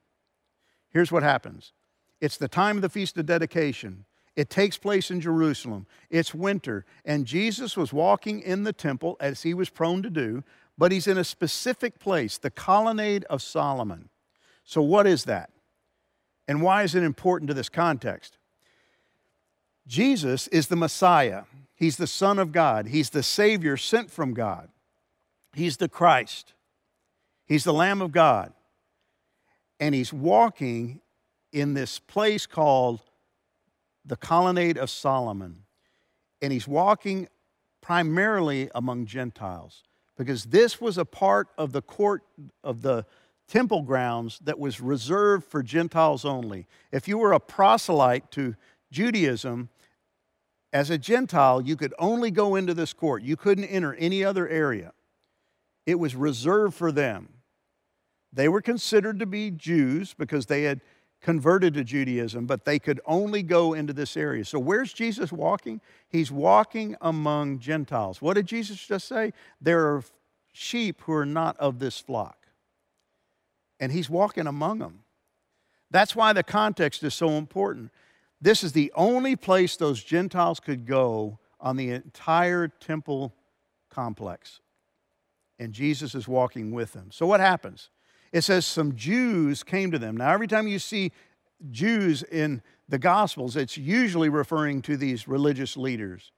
Here's 0.90 1.12
what 1.12 1.24
happens 1.24 1.74
it's 2.22 2.38
the 2.38 2.48
time 2.48 2.78
of 2.78 2.82
the 2.82 2.90
Feast 2.90 3.18
of 3.18 3.26
Dedication. 3.26 4.06
It 4.36 4.50
takes 4.50 4.78
place 4.78 5.12
in 5.12 5.20
Jerusalem. 5.20 5.86
It's 6.10 6.34
winter, 6.34 6.86
and 7.04 7.26
Jesus 7.26 7.76
was 7.76 7.92
walking 7.92 8.40
in 8.42 8.64
the 8.64 8.72
temple 8.72 9.18
as 9.20 9.44
he 9.44 9.54
was 9.54 9.70
prone 9.70 10.02
to 10.04 10.10
do, 10.10 10.44
but 10.78 10.92
he's 10.94 11.08
in 11.08 11.18
a 11.18 11.24
specific 11.24 12.00
place, 12.00 12.38
the 12.38 12.52
colonnade 12.52 13.26
of 13.26 13.42
Solomon. 13.42 14.10
So, 14.64 14.82
what 14.82 15.08
is 15.08 15.26
that? 15.26 15.50
And 16.48 16.62
why 16.62 16.84
is 16.84 16.96
it 16.96 17.04
important 17.04 17.50
to 17.50 17.54
this 17.54 17.70
context? 17.70 18.38
Jesus 19.88 20.48
is 20.48 20.68
the 20.68 20.76
Messiah. 20.76 21.44
He's 21.76 21.98
the 21.98 22.08
Son 22.08 22.40
of 22.40 22.52
God. 22.52 22.88
He's 22.88 23.10
the 23.10 23.24
Savior 23.24 23.78
sent 23.78 24.12
from 24.12 24.34
God. 24.34 24.70
He's 25.60 25.76
the 25.76 25.90
Christ. 25.90 26.54
He's 27.46 27.66
the 27.66 27.74
Lamb 27.74 28.02
of 28.02 28.14
God. 28.14 28.54
And 29.78 29.94
he's 29.94 30.14
walking 30.14 31.02
in 31.52 31.74
this 31.74 32.00
place 32.00 32.46
called 32.46 33.02
the 34.06 34.16
Colonnade 34.16 34.78
of 34.78 34.90
Solomon. 34.90 35.64
And 36.42 36.54
he's 36.54 36.66
walking 36.66 37.28
primarily 37.82 38.70
among 38.74 39.06
Gentiles 39.06 39.84
because 40.18 40.46
this 40.46 40.80
was 40.80 40.98
a 40.98 41.04
part 41.04 41.50
of 41.58 41.74
the 41.74 41.82
court 41.82 42.24
of 42.64 42.82
the 42.82 43.06
temple 43.50 43.82
grounds 43.82 44.40
that 44.46 44.60
was 44.60 44.80
reserved 44.80 45.44
for 45.44 45.62
Gentiles 45.62 46.24
only. 46.24 46.68
If 46.90 47.06
you 47.06 47.18
were 47.18 47.34
a 47.34 47.40
proselyte 47.42 48.32
to 48.32 48.56
Judaism, 48.94 49.68
as 50.72 50.90
a 50.90 50.98
Gentile, 50.98 51.62
you 51.62 51.76
could 51.76 51.94
only 52.00 52.32
go 52.32 52.56
into 52.56 52.74
this 52.74 52.94
court. 52.94 53.24
You 53.24 53.36
couldn't 53.36 53.66
enter 53.66 53.94
any 53.96 54.24
other 54.24 54.48
area. 54.48 54.94
It 55.90 55.98
was 55.98 56.16
reserved 56.16 56.76
for 56.76 56.92
them. 56.92 57.30
They 58.32 58.48
were 58.48 58.62
considered 58.62 59.18
to 59.20 59.26
be 59.26 59.50
Jews 59.50 60.14
because 60.14 60.46
they 60.46 60.64
had 60.64 60.82
converted 61.20 61.74
to 61.74 61.84
Judaism, 61.84 62.46
but 62.46 62.64
they 62.64 62.78
could 62.78 63.02
only 63.08 63.42
go 63.42 63.74
into 63.74 63.92
this 63.92 64.16
area. 64.16 64.46
So, 64.46 64.60
where's 64.60 64.94
Jesus 64.94 65.32
walking? 65.32 65.82
He's 66.08 66.32
walking 66.32 66.96
among 67.02 67.58
Gentiles. 67.58 68.22
What 68.22 68.36
did 68.36 68.46
Jesus 68.46 68.78
just 68.78 69.08
say? 69.08 69.34
There 69.60 69.88
are 69.88 70.04
sheep 70.54 71.02
who 71.02 71.14
are 71.14 71.26
not 71.26 71.58
of 71.58 71.80
this 71.80 72.00
flock 72.00 72.38
and 73.80 73.92
he's 73.92 74.12
walking 74.12 74.46
among 74.46 74.78
them. 74.78 75.00
That's 75.90 76.16
why 76.16 76.34
the 76.34 76.44
context 76.44 77.02
is 77.02 77.16
so 77.16 77.30
important. 77.32 77.92
This 78.40 78.64
is 78.64 78.74
the 78.74 78.92
only 78.94 79.36
place 79.36 79.76
those 79.76 80.04
Gentiles 80.04 80.60
could 80.60 80.86
go 80.86 81.40
on 81.60 81.78
the 81.78 81.90
entire 81.90 82.68
temple 82.68 83.34
complex. 83.90 84.62
And 85.60 85.74
Jesus 85.74 86.16
is 86.16 86.28
walking 86.28 86.72
with 86.72 86.94
them. 86.94 87.10
So 87.12 87.26
what 87.26 87.40
happens? 87.40 87.90
It 88.32 88.42
says 88.42 88.66
some 88.66 88.96
Jews 88.96 89.64
came 89.64 89.92
to 89.92 90.00
them. 90.00 90.16
Now, 90.16 90.32
every 90.32 90.48
time 90.48 90.68
you 90.68 90.80
see 90.80 91.12
Jews 91.70 92.24
in 92.24 92.62
the 92.88 93.00
Gospels, 93.00 93.56
it's 93.56 93.78
usually 93.78 94.30
referring 94.30 94.82
to 94.84 94.96
these 94.96 95.28
religious 95.28 95.76
leaders 95.76 96.32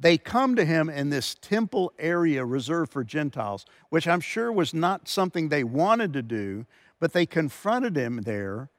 they 0.00 0.16
come 0.16 0.54
to 0.54 0.64
him 0.64 0.88
in 0.88 1.10
this 1.10 1.34
temple 1.34 1.92
area 1.98 2.44
reserved 2.44 2.92
for 2.92 3.02
Gentiles, 3.02 3.66
which 3.90 4.06
I'm 4.06 4.20
sure 4.20 4.52
was 4.52 4.72
not 4.72 5.08
something 5.08 5.48
they 5.48 5.64
wanted 5.64 6.12
to 6.12 6.22
do, 6.22 6.66
but 7.00 7.12
they 7.12 7.26
confronted 7.26 7.96
him 7.96 8.22
there 8.22 8.70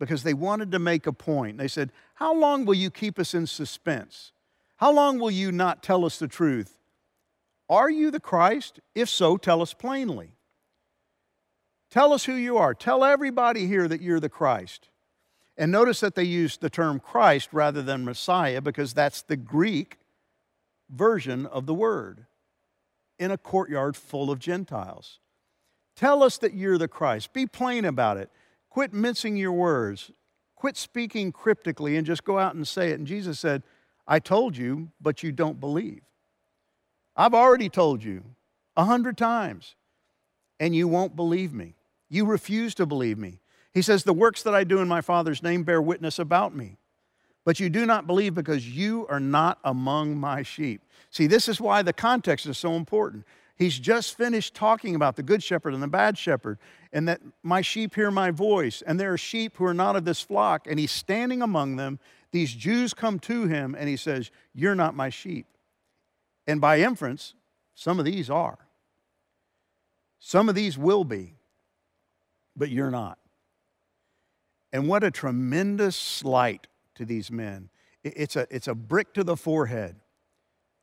because 0.00 0.24
they 0.24 0.34
wanted 0.34 0.72
to 0.72 0.78
make 0.80 1.06
a 1.06 1.12
point. 1.12 1.58
They 1.58 1.68
said, 1.68 1.92
How 2.14 2.34
long 2.34 2.64
will 2.64 2.74
you 2.74 2.90
keep 2.90 3.18
us 3.18 3.34
in 3.34 3.46
suspense? 3.46 4.32
How 4.76 4.92
long 4.92 5.20
will 5.20 5.30
you 5.30 5.52
not 5.52 5.82
tell 5.82 6.04
us 6.04 6.18
the 6.18 6.26
truth? 6.26 6.76
Are 7.72 7.88
you 7.88 8.10
the 8.10 8.20
Christ? 8.20 8.80
If 8.94 9.08
so, 9.08 9.38
tell 9.38 9.62
us 9.62 9.72
plainly. 9.72 10.36
Tell 11.90 12.12
us 12.12 12.26
who 12.26 12.34
you 12.34 12.58
are. 12.58 12.74
Tell 12.74 13.02
everybody 13.02 13.66
here 13.66 13.88
that 13.88 14.02
you're 14.02 14.20
the 14.20 14.28
Christ. 14.28 14.90
And 15.56 15.72
notice 15.72 16.00
that 16.00 16.14
they 16.14 16.24
used 16.24 16.60
the 16.60 16.68
term 16.68 17.00
Christ 17.00 17.48
rather 17.50 17.80
than 17.80 18.04
Messiah 18.04 18.60
because 18.60 18.92
that's 18.92 19.22
the 19.22 19.38
Greek 19.38 19.96
version 20.90 21.46
of 21.46 21.64
the 21.64 21.72
word 21.72 22.26
in 23.18 23.30
a 23.30 23.38
courtyard 23.38 23.96
full 23.96 24.30
of 24.30 24.38
Gentiles. 24.38 25.18
Tell 25.96 26.22
us 26.22 26.36
that 26.38 26.52
you're 26.52 26.76
the 26.76 26.88
Christ. 26.88 27.32
Be 27.32 27.46
plain 27.46 27.86
about 27.86 28.18
it. 28.18 28.28
Quit 28.68 28.92
mincing 28.92 29.38
your 29.38 29.52
words. 29.52 30.10
Quit 30.56 30.76
speaking 30.76 31.32
cryptically 31.32 31.96
and 31.96 32.06
just 32.06 32.22
go 32.22 32.38
out 32.38 32.54
and 32.54 32.68
say 32.68 32.90
it. 32.90 32.98
And 32.98 33.06
Jesus 33.06 33.40
said, 33.40 33.62
I 34.06 34.18
told 34.18 34.58
you, 34.58 34.90
but 35.00 35.22
you 35.22 35.32
don't 35.32 35.58
believe. 35.58 36.02
I've 37.16 37.34
already 37.34 37.68
told 37.68 38.02
you 38.02 38.22
a 38.76 38.84
hundred 38.84 39.18
times, 39.18 39.74
and 40.58 40.74
you 40.74 40.88
won't 40.88 41.16
believe 41.16 41.52
me. 41.52 41.74
You 42.08 42.24
refuse 42.26 42.74
to 42.76 42.86
believe 42.86 43.18
me. 43.18 43.40
He 43.72 43.82
says, 43.82 44.04
The 44.04 44.12
works 44.12 44.42
that 44.42 44.54
I 44.54 44.64
do 44.64 44.78
in 44.78 44.88
my 44.88 45.00
Father's 45.00 45.42
name 45.42 45.62
bear 45.62 45.80
witness 45.80 46.18
about 46.18 46.54
me 46.54 46.76
but 47.44 47.60
you 47.60 47.68
do 47.68 47.86
not 47.86 48.06
believe 48.06 48.34
because 48.34 48.68
you 48.68 49.06
are 49.08 49.20
not 49.20 49.58
among 49.64 50.16
my 50.16 50.42
sheep. 50.42 50.82
See, 51.10 51.26
this 51.26 51.48
is 51.48 51.60
why 51.60 51.82
the 51.82 51.92
context 51.92 52.46
is 52.46 52.56
so 52.56 52.74
important. 52.74 53.24
He's 53.56 53.78
just 53.78 54.16
finished 54.16 54.54
talking 54.54 54.94
about 54.94 55.16
the 55.16 55.22
good 55.22 55.42
shepherd 55.42 55.74
and 55.74 55.82
the 55.82 55.88
bad 55.88 56.16
shepherd, 56.16 56.58
and 56.92 57.06
that 57.08 57.20
my 57.42 57.60
sheep 57.60 57.94
hear 57.94 58.10
my 58.10 58.30
voice, 58.30 58.82
and 58.86 58.98
there 58.98 59.12
are 59.12 59.18
sheep 59.18 59.56
who 59.56 59.64
are 59.64 59.74
not 59.74 59.96
of 59.96 60.04
this 60.04 60.20
flock, 60.20 60.66
and 60.68 60.78
he's 60.78 60.90
standing 60.90 61.42
among 61.42 61.76
them. 61.76 61.98
These 62.30 62.54
Jews 62.54 62.94
come 62.94 63.18
to 63.20 63.46
him, 63.46 63.76
and 63.78 63.88
he 63.88 63.96
says, 63.96 64.30
You're 64.54 64.74
not 64.74 64.94
my 64.94 65.10
sheep. 65.10 65.46
And 66.46 66.60
by 66.60 66.80
inference, 66.80 67.34
some 67.74 67.98
of 67.98 68.04
these 68.04 68.28
are. 68.30 68.58
Some 70.18 70.48
of 70.48 70.54
these 70.54 70.78
will 70.78 71.04
be, 71.04 71.34
but 72.56 72.70
you're 72.70 72.90
not. 72.90 73.18
And 74.72 74.88
what 74.88 75.04
a 75.04 75.10
tremendous 75.10 75.96
slight 75.96 76.66
to 76.94 77.04
these 77.04 77.30
men. 77.30 77.68
It's 78.04 78.36
a, 78.36 78.46
it's 78.50 78.68
a 78.68 78.74
brick 78.74 79.14
to 79.14 79.24
the 79.24 79.36
forehead. 79.36 79.96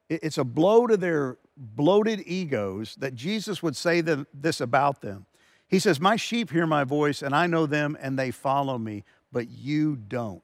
It's 0.10 0.38
a 0.38 0.44
blow 0.44 0.88
to 0.88 0.98
their 0.98 1.38
bloated 1.56 2.24
egos 2.26 2.96
that 3.00 3.16
Jesus 3.16 3.62
would 3.62 3.76
say 3.76 4.02
this 4.02 4.62
about 4.62 5.02
them. 5.02 5.26
He 5.68 5.80
says, 5.80 6.00
My 6.00 6.16
sheep 6.16 6.52
hear 6.52 6.66
my 6.66 6.84
voice, 6.84 7.22
and 7.22 7.36
I 7.36 7.48
know 7.48 7.66
them, 7.66 7.98
and 8.02 8.18
they 8.18 8.32
follow 8.32 8.78
me, 8.78 9.04
but 9.32 9.50
you 9.50 9.96
don't, 9.96 10.42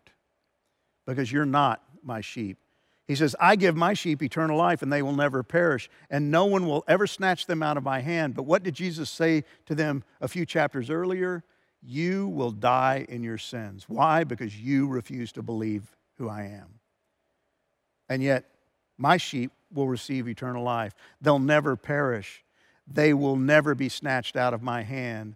because 1.08 1.32
you're 1.32 1.46
not 1.46 1.82
my 2.04 2.22
sheep. 2.22 2.60
He 3.08 3.16
says, 3.16 3.36
I 3.40 3.56
give 3.56 3.76
my 3.76 3.94
sheep 3.94 4.24
eternal 4.24 4.58
life, 4.58 4.82
and 4.82 4.92
they 4.92 5.04
will 5.04 5.16
never 5.16 5.44
perish, 5.44 5.90
and 6.10 6.32
no 6.32 6.46
one 6.46 6.66
will 6.66 6.84
ever 6.88 7.06
snatch 7.06 7.46
them 7.46 7.62
out 7.62 7.78
of 7.78 7.84
my 7.84 8.00
hand. 8.00 8.34
But 8.34 8.44
what 8.44 8.64
did 8.64 8.74
Jesus 8.74 9.10
say 9.10 9.44
to 9.68 9.76
them 9.76 10.04
a 10.22 10.28
few 10.28 10.46
chapters 10.46 10.90
earlier? 10.90 11.44
You 11.84 12.28
will 12.28 12.50
die 12.50 13.06
in 13.08 13.22
your 13.22 13.38
sins. 13.38 13.86
Why? 13.88 14.24
Because 14.24 14.60
you 14.60 14.88
refuse 14.88 15.32
to 15.34 15.44
believe 15.44 15.96
who 16.18 16.28
I 16.28 16.44
am. 16.46 16.80
And 18.10 18.24
yet, 18.24 18.46
my 18.98 19.18
sheep 19.18 19.52
will 19.72 19.88
receive 19.88 20.28
eternal 20.28 20.64
life. 20.64 20.96
They'll 21.22 21.38
never 21.38 21.76
perish. 21.76 22.44
They 22.88 23.14
will 23.14 23.36
never 23.36 23.76
be 23.76 23.90
snatched 23.90 24.36
out 24.36 24.54
of 24.54 24.64
my 24.64 24.82
hand. 24.82 25.36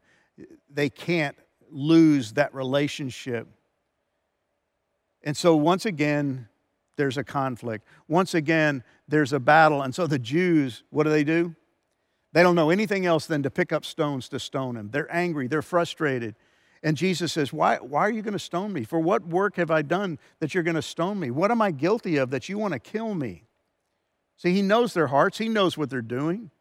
They 0.72 0.90
can't 0.90 1.36
lose 1.70 2.34
that 2.34 2.54
relationship. 2.56 3.48
And 5.24 5.38
so, 5.38 5.56
once 5.56 5.86
again, 5.86 6.48
there's 7.00 7.18
a 7.18 7.24
conflict. 7.24 7.88
Once 8.10 8.34
again, 8.34 8.84
there's 9.08 9.32
a 9.32 9.40
battle. 9.40 9.82
And 9.82 9.96
so, 9.96 10.06
the 10.06 10.20
Jews, 10.20 10.84
what 10.90 11.06
do 11.06 11.10
they 11.10 11.24
do? 11.24 11.56
They 12.34 12.44
don't 12.44 12.56
know 12.56 12.70
anything 12.70 13.06
else 13.06 13.26
than 13.26 13.42
to 13.44 13.50
pick 13.50 13.72
up 13.72 13.86
stones 13.86 14.28
to 14.30 14.40
stone 14.40 14.76
him. 14.76 14.90
They're 14.92 15.12
angry, 15.12 15.48
they're 15.48 15.62
frustrated. 15.62 16.36
And 16.84 16.98
Jesus 16.98 17.32
says, 17.32 17.54
Why, 17.54 17.78
why 17.78 18.02
are 18.02 18.12
you 18.12 18.22
going 18.22 18.34
to 18.34 18.40
stone 18.40 18.74
me? 18.74 18.84
For 18.84 19.00
what 19.00 19.26
work 19.26 19.56
have 19.56 19.72
I 19.72 19.82
done 19.82 20.20
that 20.42 20.54
you're 20.54 20.64
going 20.64 20.76
to 20.76 20.82
stone 20.82 21.22
me? 21.22 21.32
What 21.32 21.52
am 21.52 21.62
I 21.62 21.72
guilty 21.72 22.18
of 22.18 22.32
that 22.32 22.50
you 22.50 22.58
want 22.58 22.74
to 22.74 22.80
kill 22.80 23.16
me? 23.16 23.46
See, 24.36 24.52
he 24.52 24.62
knows 24.62 24.94
their 24.94 25.08
hearts, 25.08 25.38
he 25.38 25.48
knows 25.48 25.78
what 25.78 25.90
they're 25.90 26.02
doing. 26.02 26.52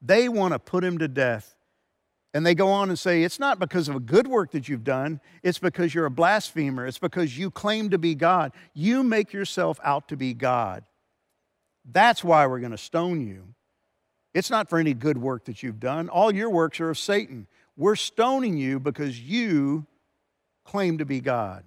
They 0.00 0.30
want 0.30 0.54
to 0.54 0.58
put 0.58 0.82
him 0.82 0.96
to 0.98 1.08
death. 1.08 1.54
And 2.32 2.46
they 2.46 2.54
go 2.54 2.68
on 2.68 2.88
and 2.88 2.98
say, 2.98 3.22
It's 3.22 3.40
not 3.40 3.58
because 3.58 3.88
of 3.88 3.96
a 3.96 4.00
good 4.00 4.26
work 4.26 4.52
that 4.52 4.68
you've 4.68 4.84
done, 4.84 5.20
it's 5.42 5.58
because 5.58 5.94
you're 5.94 6.06
a 6.06 6.10
blasphemer, 6.10 6.86
it's 6.86 6.98
because 6.98 7.36
you 7.36 7.50
claim 7.50 7.90
to 7.90 7.98
be 7.98 8.14
God. 8.14 8.52
You 8.74 9.02
make 9.02 9.32
yourself 9.32 9.80
out 9.82 10.08
to 10.08 10.16
be 10.16 10.34
God. 10.34 10.84
That's 11.90 12.22
why 12.22 12.46
we're 12.46 12.60
going 12.60 12.70
to 12.70 12.78
stone 12.78 13.26
you. 13.26 13.54
It's 14.32 14.50
not 14.50 14.68
for 14.68 14.78
any 14.78 14.94
good 14.94 15.18
work 15.18 15.46
that 15.46 15.62
you've 15.62 15.80
done. 15.80 16.08
All 16.08 16.32
your 16.32 16.50
works 16.50 16.80
are 16.80 16.90
of 16.90 16.98
Satan. 16.98 17.48
We're 17.76 17.96
stoning 17.96 18.56
you 18.56 18.78
because 18.78 19.20
you 19.20 19.86
claim 20.64 20.98
to 20.98 21.04
be 21.04 21.20
God. 21.20 21.64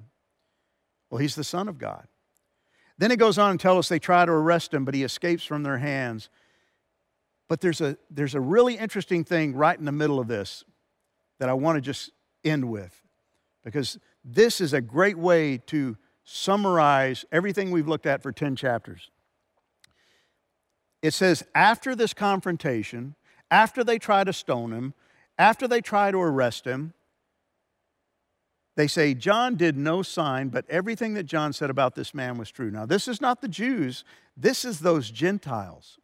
Well, 1.10 1.20
he's 1.20 1.36
the 1.36 1.44
Son 1.44 1.68
of 1.68 1.78
God. 1.78 2.08
Then 2.98 3.12
it 3.12 3.20
goes 3.20 3.38
on 3.38 3.52
and 3.52 3.60
tells 3.60 3.80
us 3.80 3.90
they 3.90 4.00
try 4.00 4.26
to 4.26 4.32
arrest 4.32 4.74
him, 4.74 4.86
but 4.86 4.94
he 4.94 5.04
escapes 5.04 5.44
from 5.44 5.64
their 5.64 5.80
hands. 5.80 6.30
But 7.54 7.62
there's 7.62 7.82
a, 7.82 8.00
there's 8.10 8.34
a 8.34 8.42
really 8.42 8.80
interesting 8.80 9.24
thing 9.24 9.54
right 9.54 9.78
in 9.78 9.86
the 9.86 9.92
middle 9.92 10.20
of 10.20 10.28
this 10.28 10.64
that 11.38 11.50
I 11.50 11.54
want 11.54 11.76
to 11.76 11.82
just 11.82 12.10
end 12.44 12.68
with, 12.68 13.00
because 13.64 14.00
this 14.26 14.60
is 14.60 14.74
a 14.74 14.82
great 14.82 15.20
way 15.20 15.60
to 15.68 15.96
summarize 16.24 17.26
everything 17.32 17.70
we've 17.70 17.88
looked 17.88 18.08
at 18.08 18.24
for 18.24 18.32
10 18.32 18.56
chapters. 18.56 19.12
It 21.04 21.14
says, 21.14 21.44
after 21.54 21.96
this 21.96 22.12
confrontation, 22.12 23.14
after 23.52 23.84
they 23.84 24.00
try 24.00 24.24
to 24.24 24.34
stone 24.34 24.72
him, 24.72 24.96
after 25.38 25.68
they 25.68 25.80
try 25.80 26.10
to 26.10 26.18
arrest 26.18 26.66
him, 26.66 26.96
they 28.76 28.88
say, 28.88 29.14
John 29.14 29.58
did 29.58 29.78
no 29.78 30.02
sign, 30.02 30.50
but 30.50 30.68
everything 30.72 31.14
that 31.14 31.28
John 31.28 31.54
said 31.54 31.70
about 31.70 31.94
this 31.94 32.16
man 32.16 32.40
was 32.40 32.50
true. 32.50 32.72
Now, 32.72 32.88
this 32.88 33.08
is 33.08 33.22
not 33.22 33.42
the 33.42 33.48
Jews, 33.48 34.04
this 34.36 34.66
is 34.66 34.80
those 34.80 35.12
Gentiles 35.12 36.00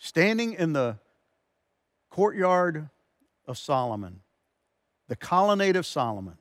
standing 0.00 0.54
in 0.54 0.72
the 0.72 0.98
courtyard 2.10 2.88
of 3.46 3.56
Solomon, 3.56 4.20
the 5.06 5.14
colonnade 5.14 5.76
of 5.76 5.86
Solomon. 5.86 6.38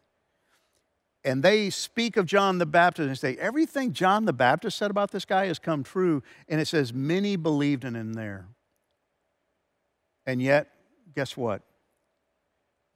And 1.25 1.43
they 1.43 1.69
speak 1.69 2.15
of 2.15 2.25
John 2.25 2.57
the 2.57 2.65
Baptist 2.65 3.07
and 3.07 3.17
say, 3.19 3.35
everything 3.35 3.91
John 3.91 4.23
the 4.23 4.33
Baptist 4.33 4.77
said 4.77 4.89
about 4.89 5.11
this 5.11 5.25
guy 5.25 5.47
has 5.47 5.59
come 5.59 5.83
true. 5.83 6.23
And 6.47 6.61
it 6.61 6.67
says, 6.67 6.93
many 6.93 7.35
believed 7.35 7.83
in 7.83 7.95
him 7.95 8.13
there. 8.13 8.47
And 10.25 10.41
yet, 10.41 10.69
guess 11.13 11.35
what? 11.35 11.61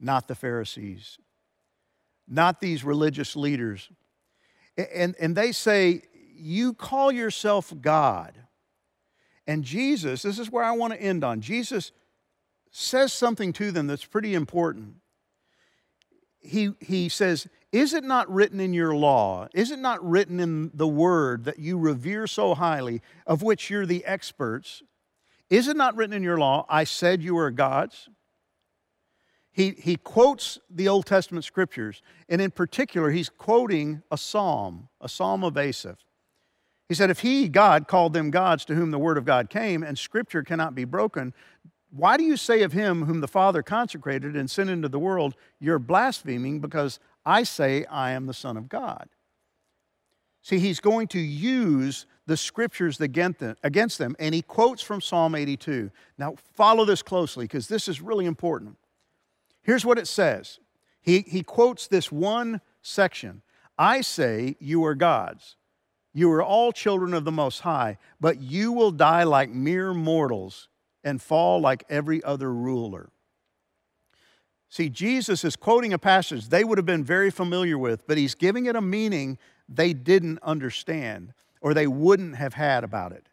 Not 0.00 0.26
the 0.26 0.34
Pharisees, 0.34 1.18
not 2.26 2.60
these 2.60 2.82
religious 2.82 3.36
leaders. 3.36 3.90
And, 4.76 5.14
and 5.20 5.36
they 5.36 5.52
say, 5.52 6.02
You 6.34 6.72
call 6.72 7.12
yourself 7.12 7.72
God. 7.80 8.43
And 9.46 9.64
Jesus, 9.64 10.22
this 10.22 10.38
is 10.38 10.50
where 10.50 10.64
I 10.64 10.72
want 10.72 10.92
to 10.92 11.00
end 11.00 11.24
on. 11.24 11.40
Jesus 11.40 11.92
says 12.70 13.12
something 13.12 13.52
to 13.54 13.70
them 13.70 13.86
that's 13.86 14.04
pretty 14.04 14.34
important. 14.34 14.96
He, 16.40 16.72
he 16.80 17.08
says, 17.08 17.46
Is 17.72 17.94
it 17.94 18.04
not 18.04 18.30
written 18.32 18.60
in 18.60 18.72
your 18.72 18.94
law? 18.94 19.48
Is 19.54 19.70
it 19.70 19.78
not 19.78 20.04
written 20.06 20.40
in 20.40 20.70
the 20.74 20.88
word 20.88 21.44
that 21.44 21.58
you 21.58 21.78
revere 21.78 22.26
so 22.26 22.54
highly, 22.54 23.02
of 23.26 23.42
which 23.42 23.70
you're 23.70 23.86
the 23.86 24.04
experts? 24.04 24.82
Is 25.50 25.68
it 25.68 25.76
not 25.76 25.94
written 25.94 26.14
in 26.14 26.22
your 26.22 26.38
law, 26.38 26.66
I 26.68 26.84
said 26.84 27.22
you 27.22 27.36
are 27.36 27.50
gods? 27.50 28.08
he, 29.54 29.70
he 29.78 29.94
quotes 29.94 30.58
the 30.68 30.88
Old 30.88 31.06
Testament 31.06 31.44
scriptures, 31.44 32.02
and 32.28 32.42
in 32.42 32.50
particular, 32.50 33.12
he's 33.12 33.28
quoting 33.28 34.02
a 34.10 34.18
psalm, 34.18 34.88
a 35.00 35.08
psalm 35.08 35.44
of 35.44 35.56
Asaph. 35.56 36.04
He 36.88 36.94
said, 36.94 37.10
If 37.10 37.20
he, 37.20 37.48
God, 37.48 37.88
called 37.88 38.12
them 38.12 38.30
gods 38.30 38.64
to 38.66 38.74
whom 38.74 38.90
the 38.90 38.98
word 38.98 39.18
of 39.18 39.24
God 39.24 39.50
came, 39.50 39.82
and 39.82 39.98
scripture 39.98 40.42
cannot 40.42 40.74
be 40.74 40.84
broken, 40.84 41.32
why 41.90 42.16
do 42.16 42.24
you 42.24 42.36
say 42.36 42.62
of 42.62 42.72
him 42.72 43.04
whom 43.04 43.20
the 43.20 43.28
Father 43.28 43.62
consecrated 43.62 44.34
and 44.36 44.50
sent 44.50 44.70
into 44.70 44.88
the 44.88 44.98
world, 44.98 45.34
You're 45.60 45.78
blaspheming 45.78 46.60
because 46.60 46.98
I 47.24 47.44
say 47.44 47.84
I 47.86 48.10
am 48.10 48.26
the 48.26 48.34
Son 48.34 48.56
of 48.56 48.68
God? 48.68 49.08
See, 50.42 50.58
he's 50.58 50.80
going 50.80 51.08
to 51.08 51.18
use 51.18 52.04
the 52.26 52.36
scriptures 52.36 53.00
against 53.00 53.98
them, 53.98 54.16
and 54.18 54.34
he 54.34 54.42
quotes 54.42 54.82
from 54.82 55.00
Psalm 55.00 55.34
82. 55.34 55.90
Now, 56.18 56.34
follow 56.54 56.84
this 56.84 57.02
closely 57.02 57.44
because 57.44 57.68
this 57.68 57.88
is 57.88 58.02
really 58.02 58.26
important. 58.26 58.76
Here's 59.62 59.86
what 59.86 59.98
it 59.98 60.06
says 60.06 60.58
he, 61.00 61.20
he 61.20 61.42
quotes 61.42 61.86
this 61.86 62.12
one 62.12 62.60
section 62.82 63.42
I 63.78 64.00
say, 64.00 64.56
You 64.60 64.84
are 64.84 64.94
gods. 64.94 65.56
You 66.14 66.30
are 66.32 66.42
all 66.42 66.70
children 66.70 67.12
of 67.12 67.24
the 67.24 67.32
Most 67.32 67.60
High, 67.60 67.98
but 68.20 68.40
you 68.40 68.72
will 68.72 68.92
die 68.92 69.24
like 69.24 69.50
mere 69.50 69.92
mortals 69.92 70.68
and 71.02 71.20
fall 71.20 71.60
like 71.60 71.84
every 71.90 72.22
other 72.22 72.52
ruler. 72.52 73.10
See, 74.68 74.88
Jesus 74.88 75.44
is 75.44 75.56
quoting 75.56 75.92
a 75.92 75.98
passage 75.98 76.48
they 76.48 76.64
would 76.64 76.78
have 76.78 76.86
been 76.86 77.04
very 77.04 77.30
familiar 77.30 77.76
with, 77.76 78.06
but 78.06 78.16
he's 78.16 78.34
giving 78.34 78.66
it 78.66 78.76
a 78.76 78.80
meaning 78.80 79.38
they 79.68 79.92
didn't 79.92 80.38
understand 80.42 81.34
or 81.60 81.74
they 81.74 81.86
wouldn't 81.86 82.36
have 82.36 82.54
had 82.54 82.84
about 82.84 83.12
it. 83.12 83.28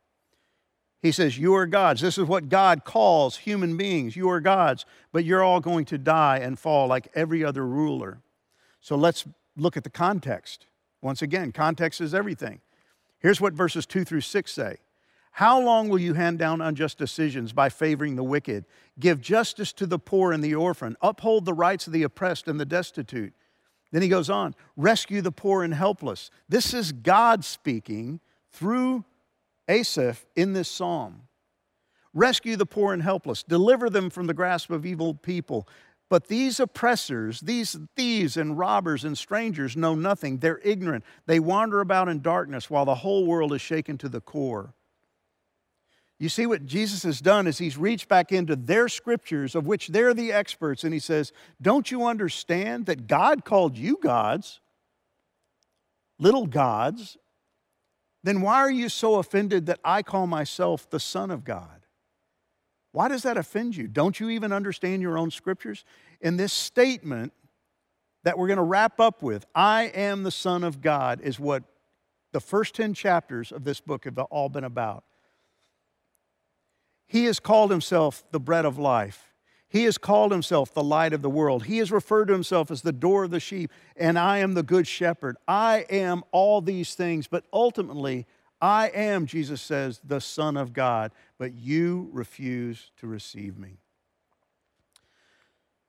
He 1.01 1.11
says, 1.11 1.37
You 1.37 1.55
are 1.55 1.65
gods. 1.65 2.01
This 2.01 2.17
is 2.17 2.25
what 2.25 2.49
God 2.49 2.83
calls 2.83 3.37
human 3.37 3.75
beings. 3.75 4.15
You 4.15 4.29
are 4.29 4.39
gods, 4.39 4.85
but 5.11 5.25
you're 5.25 5.43
all 5.43 5.59
going 5.59 5.85
to 5.85 5.97
die 5.97 6.37
and 6.37 6.57
fall 6.57 6.87
like 6.87 7.07
every 7.15 7.43
other 7.43 7.65
ruler. 7.65 8.21
So 8.79 8.95
let's 8.95 9.25
look 9.57 9.75
at 9.77 9.83
the 9.83 9.89
context. 9.89 10.67
Once 11.01 11.21
again, 11.21 11.51
context 11.51 12.01
is 12.01 12.13
everything. 12.13 12.61
Here's 13.21 13.39
what 13.39 13.53
verses 13.53 13.85
2 13.85 14.03
through 14.03 14.21
6 14.21 14.51
say 14.51 14.77
How 15.31 15.61
long 15.61 15.89
will 15.89 15.99
you 15.99 16.13
hand 16.13 16.39
down 16.39 16.59
unjust 16.59 16.97
decisions 16.97 17.53
by 17.53 17.69
favoring 17.69 18.15
the 18.15 18.23
wicked? 18.23 18.65
Give 18.99 19.21
justice 19.21 19.71
to 19.73 19.85
the 19.85 19.99
poor 19.99 20.31
and 20.31 20.43
the 20.43 20.55
orphan, 20.55 20.97
uphold 21.01 21.45
the 21.45 21.53
rights 21.53 21.87
of 21.87 21.93
the 21.93 22.03
oppressed 22.03 22.47
and 22.47 22.59
the 22.59 22.65
destitute. 22.65 23.33
Then 23.91 24.01
he 24.01 24.07
goes 24.07 24.29
on, 24.29 24.55
rescue 24.75 25.21
the 25.21 25.31
poor 25.31 25.63
and 25.63 25.73
helpless. 25.73 26.31
This 26.49 26.73
is 26.73 26.91
God 26.91 27.43
speaking 27.43 28.21
through 28.51 29.05
Asaph 29.67 30.25
in 30.35 30.53
this 30.53 30.69
psalm. 30.69 31.23
Rescue 32.13 32.57
the 32.57 32.65
poor 32.65 32.93
and 32.93 33.01
helpless, 33.01 33.43
deliver 33.43 33.89
them 33.89 34.09
from 34.09 34.27
the 34.27 34.33
grasp 34.33 34.69
of 34.69 34.85
evil 34.85 35.13
people. 35.13 35.67
But 36.11 36.27
these 36.27 36.59
oppressors, 36.59 37.39
these 37.39 37.79
thieves 37.95 38.35
and 38.35 38.57
robbers 38.57 39.05
and 39.05 39.17
strangers 39.17 39.77
know 39.77 39.95
nothing. 39.95 40.39
They're 40.39 40.59
ignorant. 40.61 41.05
They 41.25 41.39
wander 41.39 41.79
about 41.79 42.09
in 42.09 42.21
darkness 42.21 42.69
while 42.69 42.83
the 42.83 42.95
whole 42.95 43.25
world 43.25 43.53
is 43.53 43.61
shaken 43.61 43.97
to 43.99 44.09
the 44.09 44.19
core. 44.19 44.73
You 46.19 46.27
see, 46.27 46.45
what 46.45 46.65
Jesus 46.65 47.03
has 47.03 47.21
done 47.21 47.47
is 47.47 47.59
he's 47.59 47.77
reached 47.77 48.09
back 48.09 48.33
into 48.33 48.57
their 48.57 48.89
scriptures, 48.89 49.55
of 49.55 49.67
which 49.67 49.87
they're 49.87 50.13
the 50.13 50.33
experts, 50.33 50.83
and 50.83 50.93
he 50.93 50.99
says, 50.99 51.31
Don't 51.61 51.89
you 51.89 52.05
understand 52.05 52.87
that 52.87 53.07
God 53.07 53.45
called 53.45 53.77
you 53.77 53.97
gods, 54.03 54.59
little 56.19 56.45
gods, 56.45 57.17
then 58.21 58.41
why 58.41 58.57
are 58.57 58.69
you 58.69 58.89
so 58.89 59.15
offended 59.15 59.65
that 59.67 59.79
I 59.81 60.03
call 60.03 60.27
myself 60.27 60.89
the 60.89 60.99
Son 60.99 61.31
of 61.31 61.45
God? 61.45 61.80
Why 62.91 63.07
does 63.07 63.23
that 63.23 63.37
offend 63.37 63.75
you? 63.75 63.87
Don't 63.87 64.19
you 64.19 64.29
even 64.29 64.51
understand 64.51 65.01
your 65.01 65.17
own 65.17 65.31
scriptures? 65.31 65.85
In 66.19 66.37
this 66.37 66.51
statement 66.51 67.33
that 68.23 68.37
we're 68.37 68.47
going 68.47 68.57
to 68.57 68.63
wrap 68.63 68.99
up 68.99 69.23
with, 69.23 69.45
I 69.55 69.83
am 69.83 70.23
the 70.23 70.31
Son 70.31 70.63
of 70.63 70.81
God, 70.81 71.21
is 71.21 71.39
what 71.39 71.63
the 72.33 72.41
first 72.41 72.75
10 72.75 72.93
chapters 72.93 73.51
of 73.51 73.63
this 73.63 73.81
book 73.81 74.05
have 74.05 74.17
all 74.17 74.49
been 74.49 74.63
about. 74.63 75.03
He 77.07 77.25
has 77.25 77.39
called 77.39 77.71
himself 77.71 78.23
the 78.31 78.39
bread 78.39 78.65
of 78.65 78.77
life. 78.77 79.33
He 79.67 79.85
has 79.85 79.97
called 79.97 80.33
himself 80.33 80.73
the 80.73 80.83
light 80.83 81.13
of 81.13 81.21
the 81.21 81.29
world. 81.29 81.65
He 81.65 81.77
has 81.77 81.91
referred 81.93 82.25
to 82.25 82.33
himself 82.33 82.71
as 82.71 82.81
the 82.81 82.91
door 82.91 83.23
of 83.23 83.31
the 83.31 83.39
sheep, 83.39 83.71
and 83.95 84.19
I 84.19 84.39
am 84.39 84.53
the 84.53 84.63
good 84.63 84.85
shepherd. 84.85 85.37
I 85.47 85.85
am 85.89 86.23
all 86.31 86.61
these 86.61 86.93
things, 86.93 87.27
but 87.27 87.45
ultimately, 87.53 88.27
I 88.61 88.89
am, 88.89 89.25
Jesus 89.25 89.61
says, 89.61 90.01
the 90.03 90.21
Son 90.21 90.55
of 90.55 90.73
God, 90.73 91.11
but 91.41 91.55
you 91.55 92.07
refuse 92.13 92.91
to 92.97 93.07
receive 93.07 93.57
me. 93.57 93.79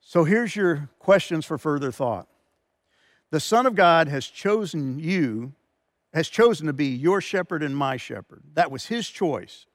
So 0.00 0.24
here's 0.24 0.56
your 0.56 0.88
questions 0.98 1.44
for 1.44 1.58
further 1.58 1.92
thought. 1.92 2.26
The 3.30 3.38
Son 3.38 3.66
of 3.66 3.74
God 3.74 4.08
has 4.08 4.24
chosen 4.26 4.98
you, 4.98 5.52
has 6.14 6.28
chosen 6.28 6.68
to 6.68 6.72
be 6.72 6.86
your 6.86 7.20
shepherd 7.20 7.62
and 7.62 7.76
my 7.76 7.98
shepherd. 7.98 8.42
That 8.54 8.70
was 8.70 8.86
his 8.86 9.06
choice. 9.06 9.66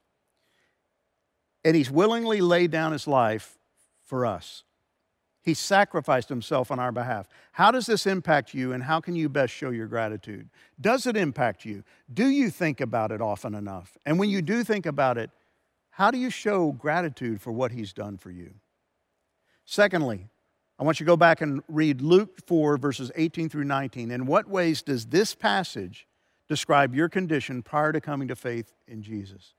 And 1.63 1.75
he's 1.75 1.91
willingly 1.91 2.41
laid 2.41 2.71
down 2.71 2.91
his 2.91 3.05
life 3.05 3.59
for 4.03 4.25
us. 4.25 4.63
He 5.43 5.53
sacrificed 5.53 6.27
himself 6.27 6.71
on 6.71 6.79
our 6.79 6.91
behalf. 6.91 7.29
How 7.51 7.69
does 7.69 7.85
this 7.85 8.07
impact 8.07 8.55
you, 8.55 8.73
and 8.73 8.81
how 8.81 8.99
can 8.99 9.15
you 9.15 9.29
best 9.29 9.53
show 9.53 9.69
your 9.69 9.85
gratitude? 9.85 10.49
Does 10.81 11.05
it 11.05 11.15
impact 11.15 11.65
you? 11.65 11.83
Do 12.11 12.29
you 12.29 12.49
think 12.49 12.81
about 12.81 13.11
it 13.11 13.21
often 13.21 13.53
enough? 13.53 13.95
And 14.07 14.17
when 14.17 14.31
you 14.31 14.41
do 14.41 14.63
think 14.63 14.87
about 14.87 15.19
it, 15.19 15.29
how 15.97 16.11
do 16.11 16.19
you 16.19 16.29
show 16.29 16.73
gratitude 16.73 17.41
for 17.41 17.51
what 17.51 17.71
he's 17.71 17.91
done 17.91 18.19
for 18.19 18.29
you? 18.29 18.53
Secondly, 19.65 20.29
I 20.77 20.83
want 20.83 20.99
you 20.99 21.07
to 21.07 21.09
go 21.09 21.17
back 21.17 21.41
and 21.41 21.63
read 21.67 22.01
Luke 22.01 22.45
4, 22.45 22.77
verses 22.77 23.11
18 23.15 23.49
through 23.49 23.63
19. 23.63 24.11
In 24.11 24.27
what 24.27 24.47
ways 24.47 24.83
does 24.83 25.07
this 25.07 25.33
passage 25.33 26.05
describe 26.47 26.93
your 26.93 27.09
condition 27.09 27.63
prior 27.63 27.91
to 27.91 27.99
coming 27.99 28.27
to 28.27 28.35
faith 28.35 28.75
in 28.87 29.01
Jesus? 29.01 29.55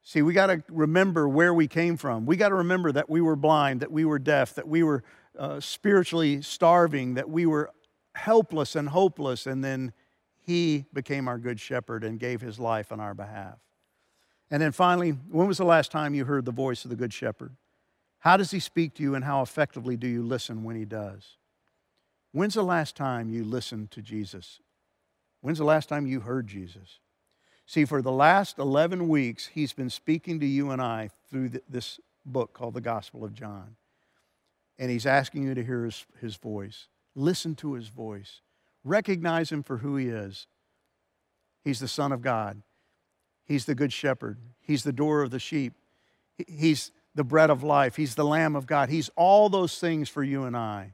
See, 0.00 0.22
we 0.22 0.32
got 0.32 0.46
to 0.46 0.64
remember 0.70 1.28
where 1.28 1.52
we 1.52 1.68
came 1.68 1.98
from. 1.98 2.24
We 2.24 2.38
got 2.38 2.48
to 2.48 2.54
remember 2.54 2.90
that 2.92 3.10
we 3.10 3.20
were 3.20 3.36
blind, 3.36 3.80
that 3.80 3.92
we 3.92 4.06
were 4.06 4.18
deaf, 4.18 4.54
that 4.54 4.66
we 4.66 4.82
were 4.82 5.04
uh, 5.38 5.60
spiritually 5.60 6.40
starving, 6.40 7.12
that 7.12 7.28
we 7.28 7.44
were 7.44 7.72
helpless 8.14 8.74
and 8.74 8.88
hopeless, 8.88 9.46
and 9.46 9.62
then 9.62 9.92
He 10.38 10.86
became 10.94 11.28
our 11.28 11.36
good 11.36 11.60
shepherd 11.60 12.04
and 12.04 12.18
gave 12.18 12.40
His 12.40 12.58
life 12.58 12.90
on 12.90 13.00
our 13.00 13.12
behalf. 13.12 13.58
And 14.50 14.62
then 14.62 14.72
finally, 14.72 15.10
when 15.10 15.48
was 15.48 15.58
the 15.58 15.64
last 15.64 15.90
time 15.90 16.14
you 16.14 16.24
heard 16.24 16.44
the 16.44 16.52
voice 16.52 16.84
of 16.84 16.90
the 16.90 16.96
good 16.96 17.12
shepherd? 17.12 17.56
How 18.20 18.36
does 18.36 18.50
He 18.50 18.60
speak 18.60 18.94
to 18.94 19.02
you, 19.02 19.14
and 19.14 19.24
how 19.24 19.42
effectively 19.42 19.96
do 19.96 20.06
you 20.06 20.22
listen 20.22 20.64
when 20.64 20.76
He 20.76 20.84
does? 20.84 21.36
When's 22.32 22.54
the 22.54 22.62
last 22.62 22.96
time 22.96 23.30
you 23.30 23.44
listened 23.44 23.90
to 23.92 24.02
Jesus? 24.02 24.60
When's 25.40 25.58
the 25.58 25.64
last 25.64 25.88
time 25.88 26.06
you 26.06 26.20
heard 26.20 26.46
Jesus? 26.46 27.00
See, 27.66 27.84
for 27.84 28.00
the 28.00 28.12
last 28.12 28.58
11 28.58 29.08
weeks, 29.08 29.48
he's 29.48 29.72
been 29.72 29.90
speaking 29.90 30.38
to 30.40 30.46
you 30.46 30.70
and 30.70 30.80
I 30.80 31.10
through 31.30 31.50
this 31.68 31.98
book 32.24 32.52
called 32.52 32.74
the 32.74 32.80
Gospel 32.80 33.24
of 33.24 33.34
John. 33.34 33.76
And 34.78 34.90
he's 34.90 35.06
asking 35.06 35.44
you 35.44 35.54
to 35.54 35.64
hear 35.64 35.84
his, 35.84 36.04
his 36.20 36.36
voice. 36.36 36.88
Listen 37.14 37.54
to 37.56 37.72
his 37.72 37.88
voice. 37.88 38.40
Recognize 38.84 39.50
him 39.50 39.62
for 39.62 39.78
who 39.78 39.96
he 39.96 40.08
is. 40.08 40.46
He's 41.64 41.80
the 41.80 41.88
Son 41.88 42.12
of 42.12 42.22
God, 42.22 42.62
he's 43.46 43.64
the 43.64 43.74
Good 43.74 43.92
Shepherd, 43.92 44.36
he's 44.60 44.82
the 44.82 44.92
door 44.92 45.22
of 45.22 45.30
the 45.30 45.38
sheep, 45.38 45.72
he's 46.46 46.90
the 47.14 47.24
bread 47.24 47.48
of 47.48 47.62
life, 47.62 47.96
he's 47.96 48.14
the 48.14 48.24
Lamb 48.24 48.54
of 48.54 48.66
God. 48.66 48.90
He's 48.90 49.08
all 49.16 49.48
those 49.48 49.78
things 49.78 50.08
for 50.08 50.22
you 50.22 50.44
and 50.44 50.54
I. 50.56 50.92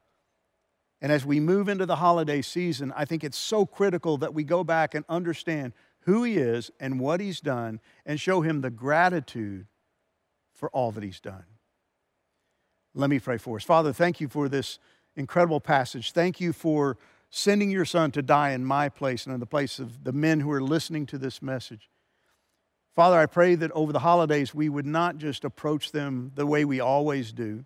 And 1.00 1.10
as 1.10 1.26
we 1.26 1.40
move 1.40 1.68
into 1.68 1.84
the 1.84 1.96
holiday 1.96 2.42
season, 2.42 2.92
I 2.96 3.04
think 3.04 3.24
it's 3.24 3.36
so 3.36 3.66
critical 3.66 4.16
that 4.18 4.32
we 4.32 4.44
go 4.44 4.62
back 4.62 4.94
and 4.94 5.04
understand 5.08 5.72
who 6.02 6.22
he 6.22 6.36
is 6.36 6.70
and 6.78 7.00
what 7.00 7.20
he's 7.20 7.40
done 7.40 7.80
and 8.06 8.20
show 8.20 8.40
him 8.40 8.60
the 8.60 8.70
gratitude 8.70 9.66
for 10.54 10.70
all 10.70 10.92
that 10.92 11.02
he's 11.02 11.18
done. 11.18 11.44
Let 12.94 13.10
me 13.10 13.18
pray 13.18 13.38
for 13.38 13.56
us. 13.56 13.64
Father, 13.64 13.92
thank 13.92 14.20
you 14.20 14.28
for 14.28 14.48
this 14.48 14.78
incredible 15.16 15.60
passage. 15.60 16.12
Thank 16.12 16.40
you 16.40 16.52
for 16.52 16.98
sending 17.30 17.70
your 17.70 17.84
son 17.84 18.12
to 18.12 18.22
die 18.22 18.50
in 18.50 18.64
my 18.64 18.88
place 18.88 19.26
and 19.26 19.34
in 19.34 19.40
the 19.40 19.46
place 19.46 19.80
of 19.80 20.04
the 20.04 20.12
men 20.12 20.38
who 20.38 20.52
are 20.52 20.62
listening 20.62 21.06
to 21.06 21.18
this 21.18 21.42
message. 21.42 21.88
Father, 22.94 23.18
I 23.18 23.26
pray 23.26 23.54
that 23.54 23.70
over 23.72 23.92
the 23.92 24.00
holidays 24.00 24.54
we 24.54 24.68
would 24.68 24.86
not 24.86 25.16
just 25.16 25.44
approach 25.44 25.92
them 25.92 26.32
the 26.34 26.46
way 26.46 26.64
we 26.64 26.78
always 26.78 27.32
do, 27.32 27.64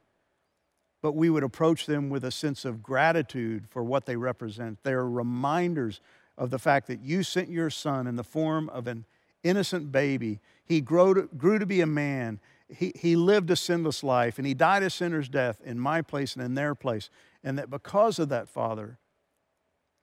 but 1.03 1.13
we 1.13 1.31
would 1.31 1.43
approach 1.43 1.87
them 1.87 2.11
with 2.11 2.25
a 2.25 2.31
sense 2.31 2.65
of 2.65 2.83
gratitude 2.83 3.67
for 3.69 3.83
what 3.83 4.07
they 4.07 4.17
represent. 4.17 4.79
They 4.83 4.93
are 4.93 5.09
reminders 5.09 6.01
of 6.39 6.51
the 6.51 6.59
fact 6.59 6.87
that 6.87 7.01
you 7.01 7.23
sent 7.23 7.49
your 7.49 7.71
son 7.71 8.07
in 8.07 8.17
the 8.17 8.25
form 8.25 8.69
of 8.69 8.87
an 8.87 9.05
innocent 9.43 9.91
baby. 9.91 10.41
He 10.65 10.81
grew 10.81 11.15
to, 11.15 11.23
grew 11.37 11.59
to 11.59 11.67
be 11.67 11.81
a 11.81 11.87
man. 11.87 12.41
He, 12.69 12.93
he 12.95 13.17
lived 13.17 13.51
a 13.51 13.57
sinless 13.57 14.05
life 14.05 14.39
and 14.39 14.47
he 14.47 14.55
died 14.55 14.83
a 14.85 14.91
sinner's 14.91 15.29
death 15.29 15.61
in 15.65 15.79
my 15.79 16.03
place 16.03 16.37
and 16.37 16.45
in 16.45 16.55
their 16.55 16.75
place. 16.75 17.11
And 17.43 17.59
that 17.59 17.71
because 17.71 18.19
of 18.19 18.29
that, 18.29 18.49
Father, 18.49 18.99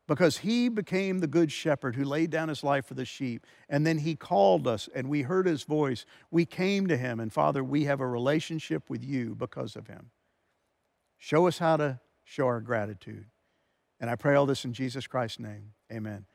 because 0.08 0.40
he 0.40 0.70
became 0.70 1.20
the 1.20 1.28
good 1.28 1.52
shepherd 1.52 1.96
who 1.96 2.04
laid 2.04 2.30
down 2.30 2.50
his 2.50 2.64
life 2.64 2.86
for 2.86 2.94
the 2.94 3.06
sheep, 3.06 3.46
and 3.70 3.88
then 3.88 4.00
he 4.00 4.16
called 4.16 4.68
us 4.68 4.90
and 4.94 5.10
we 5.10 5.22
heard 5.22 5.46
his 5.46 5.64
voice, 5.64 6.06
we 6.30 6.46
came 6.46 6.88
to 6.88 6.98
him. 6.98 7.20
And 7.20 7.32
Father, 7.32 7.64
we 7.64 7.86
have 7.86 8.02
a 8.02 8.08
relationship 8.08 8.90
with 8.90 9.04
you 9.04 9.36
because 9.36 9.76
of 9.76 9.88
him. 9.88 10.12
Show 11.18 11.48
us 11.48 11.58
how 11.58 11.78
to 11.78 12.00
show 12.26 12.48
our 12.48 12.60
gratitude. 12.60 13.26
And 14.00 14.10
I 14.10 14.16
pray 14.16 14.36
all 14.36 14.46
this 14.46 14.66
in 14.66 14.74
Jesus 14.74 15.08
Christ's 15.08 15.40
name. 15.40 15.72
Amen. 15.92 16.26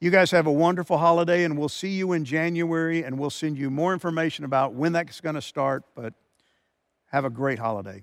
You 0.00 0.10
guys 0.10 0.30
have 0.30 0.46
a 0.46 0.52
wonderful 0.52 0.98
holiday, 0.98 1.44
and 1.44 1.56
we'll 1.56 1.68
see 1.68 1.90
you 1.90 2.12
in 2.12 2.24
January, 2.24 3.04
and 3.04 3.18
we'll 3.18 3.30
send 3.30 3.56
you 3.56 3.70
more 3.70 3.92
information 3.92 4.44
about 4.44 4.74
when 4.74 4.92
that's 4.92 5.20
going 5.20 5.36
to 5.36 5.42
start. 5.42 5.84
But 5.94 6.14
have 7.12 7.24
a 7.24 7.30
great 7.30 7.58
holiday. 7.58 8.02